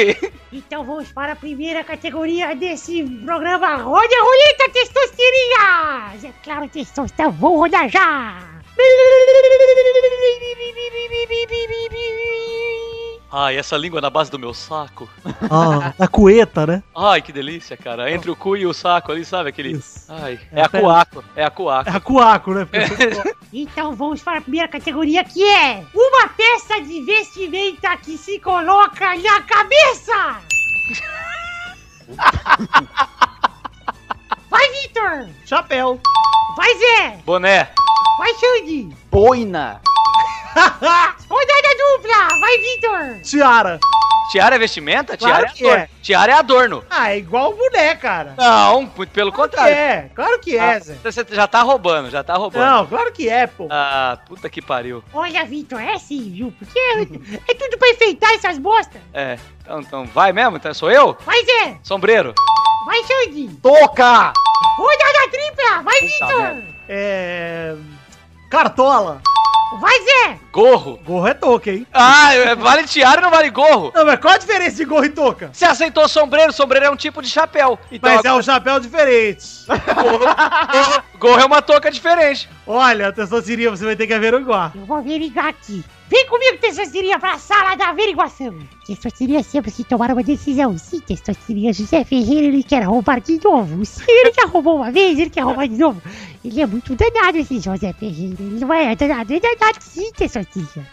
Então 0.52 0.84
vamos 0.84 1.12
para 1.12 1.34
a 1.34 1.36
primeira 1.36 1.84
categoria 1.84 2.56
desse 2.56 3.04
programa. 3.26 3.76
Roda 3.76 4.16
a 4.16 4.24
roleta, 4.24 4.70
testosterinhas! 4.74 6.24
É 6.24 6.34
claro, 6.44 6.68
testosterona, 6.70 7.36
vou 7.38 7.58
rodar 7.58 7.90
já! 7.90 8.60
Ai, 13.32 13.58
essa 13.58 13.78
língua 13.78 14.02
na 14.02 14.10
base 14.10 14.32
do 14.32 14.40
meu 14.40 14.54
saco. 14.54 15.08
Ah, 15.52 15.94
a 16.00 16.08
cueta, 16.08 16.66
né? 16.68 16.84
Ai, 16.96 17.22
que 17.22 17.32
delícia, 17.32 17.76
cara. 17.78 18.12
Entre 18.12 18.30
o 18.30 18.36
cu 18.36 18.56
e 18.58 18.66
o 18.68 18.74
saco 18.74 19.12
ali, 19.12 19.24
sabe 19.26 19.50
aquele. 19.50 19.72
Isso. 19.74 20.06
Ai, 20.10 20.40
É, 20.52 20.60
é 20.62 20.64
a 20.64 20.70
cuaco. 20.70 21.24
É 21.36 21.44
a 21.44 21.50
cuaco. 21.50 21.90
É 21.90 21.94
a 21.94 22.00
cuaco, 22.00 22.54
né? 22.54 22.68
Então 23.52 23.96
vamos 23.96 24.22
para 24.22 24.38
a 24.38 24.42
primeira 24.42 24.68
categoria 24.68 25.24
que 25.24 25.44
é 25.44 25.84
uma 25.96 26.28
peça 26.28 26.80
de 26.82 27.02
vestimenta 27.02 27.98
que 27.98 28.16
se 28.16 28.40
coloca 28.40 29.16
na 29.16 29.42
cabeça! 29.42 30.38
Vai, 34.52 34.70
Vitor! 34.72 35.28
Chapéu. 35.46 36.00
Vai, 36.56 36.78
Zé! 36.78 37.20
Boné. 37.26 37.70
Vai, 38.20 38.34
Xande! 38.36 38.90
Boina! 39.10 39.82
Rodada 41.30 41.76
dupla! 41.78 42.40
Vai, 42.40 42.58
Vitor! 42.58 43.22
Tiara. 43.24 43.80
Tiara 44.32 44.56
é 44.56 44.60
vestimenta? 44.60 45.18
Claro 45.18 45.48
Tiara 45.48 45.54
que 45.54 45.66
é 45.66 45.70
adorno. 45.72 45.84
é. 45.84 45.90
Tiara 46.04 46.32
é 46.32 46.36
adorno. 46.36 46.84
Ah, 46.88 47.12
é 47.12 47.18
igual 47.18 47.52
o 47.52 47.56
boné, 47.56 47.96
cara. 47.96 48.36
Não, 48.38 48.84
muito 48.96 49.10
pelo 49.12 49.32
contrário. 49.32 49.74
É, 49.74 50.12
claro 50.14 50.40
que 50.40 50.56
é, 50.56 50.76
Ah, 50.76 50.80
Zé. 50.80 50.96
Você 51.04 51.26
já 51.32 51.48
tá 51.48 51.64
roubando, 51.64 52.12
já 52.12 52.24
tá 52.24 52.36
roubando. 52.36 52.64
Não, 52.64 52.86
claro 52.86 53.12
que 53.12 53.28
é, 53.28 53.48
pô. 53.48 53.68
Ah, 53.72 54.20
puta 54.28 54.48
que 54.48 54.62
pariu. 54.62 55.04
Olha, 55.14 55.44
Vitor, 55.46 55.82
é 55.82 55.94
assim, 55.94 56.30
viu? 56.32 56.54
Porque 56.60 56.78
é, 56.78 57.02
é 57.52 57.56
tudo 57.56 57.78
pra 57.80 57.90
enfeitar 57.90 58.32
essas 58.34 58.60
bostas. 58.60 59.02
É, 59.14 59.40
então, 59.64 59.80
então 59.80 60.06
vai 60.06 60.32
mesmo? 60.32 60.58
Então 60.58 60.74
sou 60.76 60.92
eu? 60.92 61.18
Vai, 61.26 61.44
Zé! 61.44 61.80
Sombreiro. 61.82 62.36
Vai, 62.86 63.02
Xande! 63.04 63.50
Toca! 63.64 64.34
Rodada 64.78 65.32
tripla! 65.32 65.82
Vai, 65.82 66.02
Vitor! 66.02 66.64
É. 66.88 67.76
Cartola. 68.50 69.22
Vai, 69.80 69.96
Zé! 70.02 70.40
Gorro. 70.52 71.00
Gorro 71.06 71.28
é 71.28 71.34
touca, 71.36 71.70
hein? 71.70 71.86
Ah, 71.94 72.34
é- 72.34 72.56
vale 72.56 72.84
tiara 72.86 73.22
e 73.22 73.24
não 73.24 73.30
vale 73.30 73.52
gorro. 73.52 73.92
Não, 73.94 74.04
mas 74.04 74.20
qual 74.20 74.34
a 74.34 74.38
diferença 74.38 74.78
de 74.78 74.86
gorro 74.86 75.06
e 75.06 75.10
touca? 75.10 75.52
Você 75.54 75.64
aceitou 75.64 76.10
sombreiro, 76.10 76.52
sombreiro 76.52 76.88
é 76.88 76.90
um 76.90 76.96
tipo 76.96 77.22
de 77.22 77.30
chapéu. 77.30 77.78
Então, 77.92 78.12
Mas 78.16 78.26
é 78.26 78.34
um 78.34 78.42
chapéu 78.42 78.80
diferente. 78.80 79.46
gorro, 79.68 81.04
gorro 81.20 81.40
é 81.40 81.46
uma 81.46 81.62
touca 81.62 81.92
diferente. 81.92 82.50
Olha, 82.66 83.14
Testosteria, 83.14 83.70
você 83.70 83.86
vai 83.86 83.96
ter 83.96 84.08
que 84.08 84.14
averiguar. 84.14 84.72
Eu 84.74 84.86
vou 84.86 84.98
averiguar 84.98 85.46
aqui. 85.50 85.86
Vem 86.10 86.26
comigo, 86.28 86.58
Testosteria, 86.58 87.20
pra 87.20 87.38
sala 87.38 87.76
da 87.76 87.90
averiguação. 87.90 88.56
Testosteria 88.86 89.44
sempre 89.44 89.72
que 89.72 89.84
tomar 89.84 90.12
uma 90.12 90.24
decisão. 90.24 90.76
Sim, 90.76 91.00
Testosteria, 91.02 91.72
José 91.72 92.04
Ferreira, 92.04 92.48
ele 92.48 92.64
quer 92.64 92.82
roubar 92.84 93.22
de 93.22 93.40
novo. 93.44 93.86
Sim, 93.86 94.04
ele 94.08 94.32
já 94.34 94.48
roubou 94.48 94.78
uma 94.78 94.92
vez, 94.92 95.20
ele 95.20 95.30
quer 95.30 95.42
roubar 95.42 95.68
de 95.68 95.78
novo. 95.78 96.02
Ele 96.44 96.60
é 96.62 96.66
muito 96.66 96.96
danado, 96.96 97.38
esse 97.38 97.60
José 97.60 97.94
Ferreira. 97.94 98.36
Ele 98.40 98.60
não 98.60 98.74
é 98.74 98.96
danado, 98.96 99.32
ele 99.32 99.46
é 99.46 99.56
danado 99.56 99.78
sim, 99.82 100.12
Testosteria. 100.14 100.88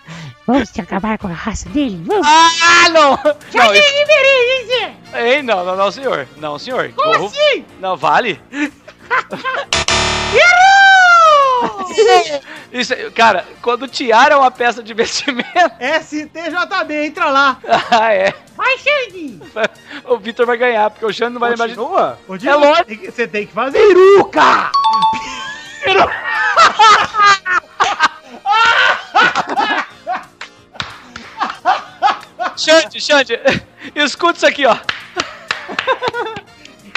Vamos 0.46 0.78
acabar 0.78 1.16
com 1.16 1.28
a 1.28 1.32
raça 1.32 1.66
dele? 1.70 1.98
Vamos. 2.04 2.26
Ah, 2.26 2.88
não! 2.90 3.16
Já 3.50 3.64
Não, 3.64 3.72
te 3.72 3.78
isso- 3.78 3.98
liberei, 3.98 4.66
Zé? 4.66 4.94
Ei, 5.36 5.42
não, 5.42 5.64
não, 5.64 5.76
não, 5.76 5.90
senhor. 5.90 6.28
Não, 6.36 6.58
senhor. 6.58 6.92
Como 6.94 7.10
Gorro- 7.12 7.26
assim? 7.26 7.64
Não, 7.80 7.96
vale. 7.96 8.38
Errou! 10.34 11.15
Isso, 12.72 12.94
cara, 13.14 13.46
quando 13.62 13.88
tiara 13.88 14.34
é 14.34 14.36
uma 14.36 14.50
peça 14.50 14.82
de 14.82 14.92
vestimento. 14.92 15.46
STJB, 16.02 16.94
entra 17.06 17.30
lá. 17.30 17.58
ah, 17.90 18.12
é. 18.12 18.34
Vai, 18.56 18.76
Xande! 18.78 19.40
O 20.04 20.18
Vitor 20.18 20.46
vai 20.46 20.56
ganhar, 20.56 20.90
porque 20.90 21.04
o 21.04 21.12
Xande 21.12 21.32
não 21.32 21.40
vai 21.40 21.50
lembrar 21.50 21.68
de. 21.68 21.74
Continua? 21.74 22.18
É 22.44 22.54
lógico. 22.54 23.12
Você 23.12 23.26
tem 23.26 23.46
que 23.46 23.52
fazer. 23.52 23.78
Peruca! 23.78 24.70
Xande, 32.56 33.00
Xande, 33.00 33.40
escuta 33.94 34.36
isso 34.36 34.46
aqui, 34.46 34.66
ó. 34.66 34.76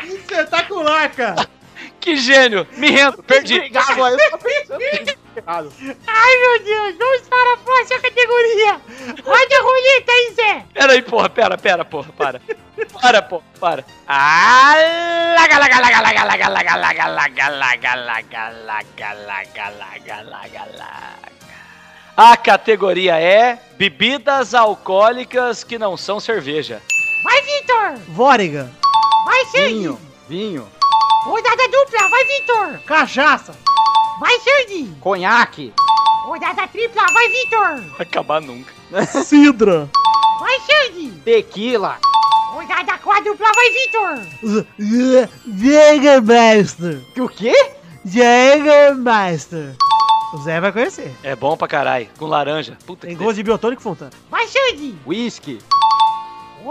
Espetacular, 0.03 1.09
cara. 1.11 1.48
Que 2.09 2.17
gênio. 2.17 2.67
Me 2.75 2.89
rendo, 2.89 3.21
perdi. 3.21 3.55
Obrigado, 3.55 3.99
eu 3.99 4.31
tô 4.31 4.37
pensando 4.39 4.81
errado. 5.37 5.71
Ai, 6.07 6.39
meu 6.39 6.63
Deus, 6.63 6.97
vamos 6.97 7.21
para 7.27 7.53
a 7.53 7.57
próxima 7.57 7.99
categoria. 7.99 8.81
Roda 9.23 9.55
a 9.55 9.61
roleta, 9.61 10.11
hein, 10.11 10.33
Zé? 10.33 10.65
Pera 10.73 10.93
aí, 10.93 11.03
porra, 11.03 11.29
pera, 11.29 11.55
pera, 11.55 11.85
porra, 11.85 12.11
para. 12.13 12.41
Para, 12.99 13.21
porra, 13.21 13.43
para. 13.59 13.85
Ah, 14.07 14.73
laga, 15.37 15.59
laga, 15.59 15.79
laga, 15.79 16.01
laga, 16.01 16.23
laga, 16.23 16.47
laga, 16.49 16.75
laga, 16.77 17.07
laga, 17.07 17.45
laga, 17.45 17.95
laga, 17.95 18.49
laga, 18.49 19.13
laga, 19.13 19.69
laga, 19.69 20.21
laga, 20.23 20.65
laga. 20.77 21.29
A 22.17 22.35
categoria 22.35 23.19
é 23.19 23.59
bebidas 23.77 24.55
alcoólicas 24.55 25.63
que 25.63 25.77
não 25.77 25.95
são 25.95 26.19
cerveja. 26.19 26.81
Vai, 27.23 27.39
Vitor! 27.43 27.99
Vóriga. 28.07 28.71
Vai, 29.25 29.45
Xande! 29.45 30.08
Vinho, 30.29 30.67
Rodada 31.25 31.67
dupla, 31.69 32.07
vai, 32.07 32.23
Vitor! 32.25 32.79
Cachaça. 32.85 33.55
Vai, 34.19 34.39
Xande! 34.41 34.95
conhaque, 35.01 35.73
Rodada 36.23 36.67
tripla, 36.67 37.03
vai, 37.11 37.27
Vitor! 37.29 37.81
Vai 37.97 38.01
acabar 38.05 38.39
nunca. 38.39 38.71
Sidra. 39.25 39.89
Vai, 40.39 40.59
Xande! 40.59 41.09
tequila, 41.25 41.97
Rodada 42.53 42.99
quádrupla, 42.99 43.47
vai, 43.55 43.69
Vitor! 43.71 44.67
Jägermeister. 45.47 47.01
que 47.15 47.21
o 47.21 47.27
quê? 47.27 47.71
Jägermeister. 48.05 49.75
O 50.31 50.37
Zé 50.43 50.61
vai 50.61 50.71
conhecer. 50.71 51.11
É 51.23 51.35
bom 51.35 51.57
pra 51.57 51.67
caralho, 51.67 52.07
com 52.19 52.27
laranja. 52.27 52.77
Puta 52.85 53.07
Tem 53.07 53.17
que 53.17 53.23
gosto 53.23 53.37
de 53.37 53.43
biotônico 53.43 53.81
Fontana. 53.81 54.11
Vai, 54.29 54.47
Xande! 54.47 54.95
Whisky, 55.07 55.57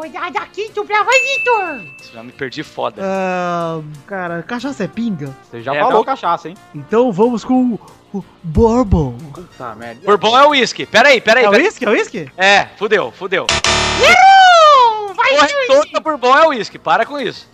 Rodada 0.03 0.47
quíntupla, 0.53 1.03
vai, 1.05 1.19
Vitor! 1.21 1.67
delícia. 1.79 2.13
Já 2.15 2.23
me 2.23 2.31
perdi 2.33 2.63
foda. 2.63 3.03
Ah, 3.05 3.81
cara, 4.07 4.43
cachaça 4.43 4.85
é 4.85 4.89
pinga. 4.89 5.35
você 5.51 5.61
já 5.63 5.75
É, 5.75 5.79
falou 5.81 5.95
não. 5.95 6.05
cachaça, 6.05 6.49
hein? 6.49 6.57
Então 6.75 7.11
vamos 7.13 7.45
com 7.45 7.79
o 8.15 8.25
Bourbon. 8.43 9.17
Puta 9.35 9.75
merda. 9.75 10.01
Bourbon 10.05 10.39
é 10.39 10.47
uísque. 10.47 10.87
Pera 10.87 11.09
aí, 11.09 11.21
pera 11.21 11.41
aí. 11.41 11.47
É 11.47 11.51
pera- 11.51 11.63
uísque? 11.63 11.85
É 11.85 11.91
uísque? 11.91 12.33
É, 12.37 12.67
fudeu, 12.77 13.11
fudeu. 13.13 13.47
Errou! 14.01 14.58
Vai, 15.37 15.49
Porra 15.67 15.83
toda 15.85 16.01
Bourbon 16.01 16.37
é 16.37 16.47
uísque. 16.49 16.79
Para 16.79 17.05
com 17.05 17.19
isso. 17.19 17.49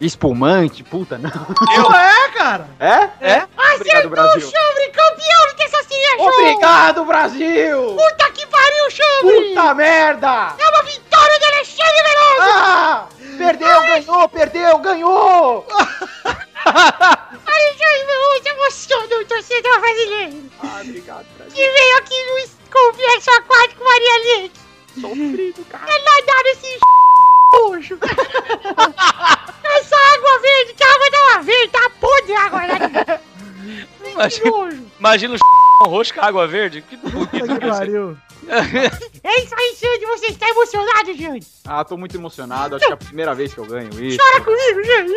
Espumante, 0.00 0.82
puta, 0.82 1.18
não. 1.18 1.30
Eu. 1.74 1.82
Não 1.82 1.94
é, 1.98 2.28
cara. 2.30 2.68
É? 2.78 3.08
É? 3.20 3.46
Obrigado, 3.74 4.08
Brasil. 4.10 4.40
Chambre, 4.40 4.88
campeão 4.88 5.46
do 5.48 5.54
Testosteria 5.56 6.16
Show! 6.16 6.28
Obrigado, 6.28 7.04
Brasil! 7.04 7.96
Puta 7.96 8.30
que 8.32 8.46
pariu, 8.46 8.90
Chambre! 8.90 9.48
Puta 9.48 9.74
merda! 9.74 10.54
É 10.58 10.68
uma 10.68 10.82
vitória 10.82 11.38
do 11.38 11.44
Alexandre 11.46 12.02
Veloso! 12.02 12.52
Ah! 12.52 13.06
Perdeu, 13.38 13.80
ganhou, 13.82 14.28
perdeu, 14.28 14.78
ganhou! 14.78 15.66
Alexandre 16.66 18.06
Veloso 18.06 18.48
emociona 18.48 19.16
o 19.16 19.24
torcedor 19.26 19.80
brasileiro! 19.80 20.50
Ah, 20.62 20.80
obrigado, 20.82 21.26
Brasil. 21.36 21.54
Que 21.54 21.70
veio 21.70 21.98
aqui 21.98 22.14
no 22.24 22.70
complexo 22.70 23.30
aquático 23.30 23.84
Maria 23.84 24.18
Leite! 24.24 24.65
Sofrido, 25.00 25.64
cara. 25.66 25.84
É 25.90 25.98
nadar 26.04 26.42
nesse 26.44 26.78
roxo! 27.54 27.98
Essa 29.64 29.96
água 30.14 30.40
verde, 30.40 30.74
que 30.74 30.84
a 30.84 30.94
água 30.94 31.10
tava 31.10 31.42
verde, 31.42 31.68
tá 31.68 31.90
podre 32.00 32.34
a 32.34 32.44
água, 32.44 32.60
né? 32.66 33.20
Imagina, 34.12 34.82
imagina 34.98 35.36
o 35.82 35.88
roxo 35.88 36.14
com 36.14 36.20
água 36.20 36.46
verde. 36.46 36.82
Que 36.82 36.96
bonito. 36.96 37.30
Que 37.30 37.66
pariu. 37.66 38.16
É 38.48 39.42
isso 39.42 39.54
aí, 39.56 39.74
Xande, 39.76 40.06
você 40.06 40.26
está 40.26 40.48
emocionado, 40.48 41.16
Xande? 41.16 41.46
Ah, 41.64 41.84
tô 41.84 41.96
muito 41.96 42.16
emocionado. 42.16 42.76
Acho 42.76 42.84
que 42.86 42.90
é 42.92 42.94
a 42.94 42.96
primeira 42.96 43.34
vez 43.34 43.52
que 43.52 43.58
eu 43.58 43.66
ganho 43.66 43.90
isso. 44.02 44.18
Chora 44.18 44.44
comigo, 44.44 44.84
Xande! 44.84 45.12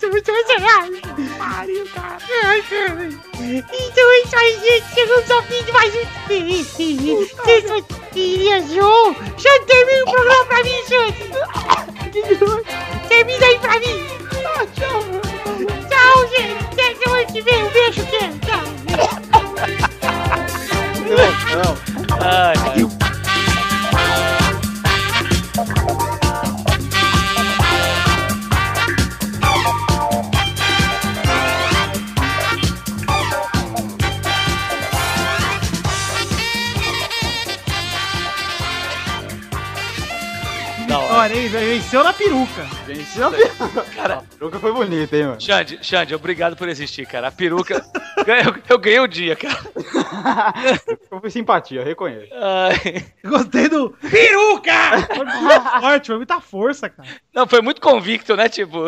Tô 0.00 0.08
muito 0.08 0.28
emocionado! 0.28 0.92
pariu, 1.38 1.86
cara. 1.94 2.18
Ai, 2.44 2.62
cara. 2.62 3.08
Então 3.08 4.10
é 4.10 4.20
isso 4.22 4.36
aí, 4.36 4.60
gente. 4.60 4.94
Chegamos 4.94 5.30
ao 5.30 5.42
fim 5.44 5.64
de 5.64 5.72
mais 5.72 5.94
um. 5.94 6.06
Terça-feira, 7.44 8.60
João. 8.66 9.14
Xande, 9.14 9.66
termina 9.66 10.02
o 10.02 10.10
programa 10.10 10.44
pra 10.46 10.62
mim, 10.64 10.82
Xande. 10.88 11.30
Termina 13.08 13.46
aí 13.46 13.58
pra 13.58 13.80
mim. 13.80 14.06
tchau. 14.74 15.02
Tchau, 15.88 16.28
gente. 16.28 16.64
Até 16.72 16.94
semana 16.96 17.24
que 17.26 17.40
vem. 17.40 17.64
Um 17.64 17.70
beijo, 17.70 18.06
Ken. 18.06 18.38
Tchau. 18.40 19.86
Ai, 21.18 22.54
ai. 22.60 22.86
Da 40.86 40.98
hora. 40.98 41.14
Olha 41.14 41.34
aí, 41.34 41.48
venceu 41.48 42.04
na 42.04 42.12
peruca. 42.12 42.75
Venceu 42.86 43.32
Cara, 43.96 44.14
a 44.14 44.22
peruca 44.22 44.60
foi 44.60 44.72
bonita, 44.72 45.16
hein, 45.16 45.24
mano? 45.24 45.40
Xande, 45.40 45.78
Xande, 45.82 46.14
obrigado 46.14 46.56
por 46.56 46.68
existir, 46.68 47.04
cara. 47.04 47.28
A 47.28 47.32
peruca. 47.32 47.84
eu, 48.26 48.62
eu 48.68 48.78
ganhei 48.78 49.00
o 49.00 49.08
dia, 49.08 49.34
cara. 49.34 49.58
Foi 51.20 51.30
simpatia, 51.30 51.82
reconheço. 51.82 52.32
Ai. 52.34 53.04
Gostei 53.24 53.68
do 53.68 53.90
peruca! 53.90 54.72
Foi 55.14 55.24
muito 55.24 55.80
forte, 55.80 56.06
foi 56.06 56.16
muita 56.16 56.40
força, 56.40 56.88
cara. 56.88 57.08
Não, 57.34 57.46
foi 57.46 57.60
muito 57.60 57.80
convicto, 57.80 58.36
né? 58.36 58.48
Tipo, 58.48 58.84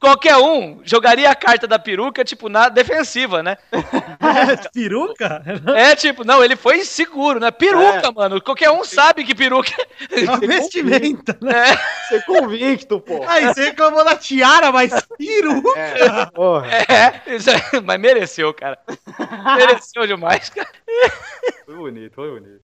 qualquer 0.00 0.36
um 0.36 0.80
jogaria 0.84 1.30
a 1.30 1.34
carta 1.34 1.66
da 1.66 1.78
peruca, 1.78 2.24
tipo, 2.24 2.48
na 2.48 2.68
defensiva, 2.68 3.42
né? 3.42 3.56
peruca? 4.72 5.42
É, 5.76 5.94
tipo, 5.94 6.24
não, 6.24 6.42
ele 6.42 6.56
foi 6.56 6.78
inseguro, 6.78 7.38
né? 7.38 7.50
Peruca, 7.50 8.10
mano. 8.12 8.40
Qualquer 8.40 8.70
um 8.70 8.84
sabe 8.84 9.24
que 9.24 9.34
peruca. 9.34 9.72
É 10.10 10.24
uma 10.24 10.38
vestimenta, 10.38 11.36
né? 11.40 11.76
Ser 12.08 12.24
convicto, 12.24 12.71
pô. 12.78 13.24
Aí 13.26 13.46
você 13.46 13.64
reclamou 13.64 14.04
da 14.04 14.16
tiara, 14.16 14.70
mas 14.72 14.92
peruca? 15.16 16.30
Porra. 16.34 16.66
É, 16.68 17.34
isso 17.34 17.50
aí, 17.50 17.80
mas 17.82 18.00
mereceu, 18.00 18.52
cara. 18.52 18.78
Mereceu 19.56 20.06
demais, 20.06 20.50
cara. 20.50 20.68
Foi 21.64 21.74
bonito, 21.74 22.14
foi 22.14 22.30
bonito. 22.30 22.60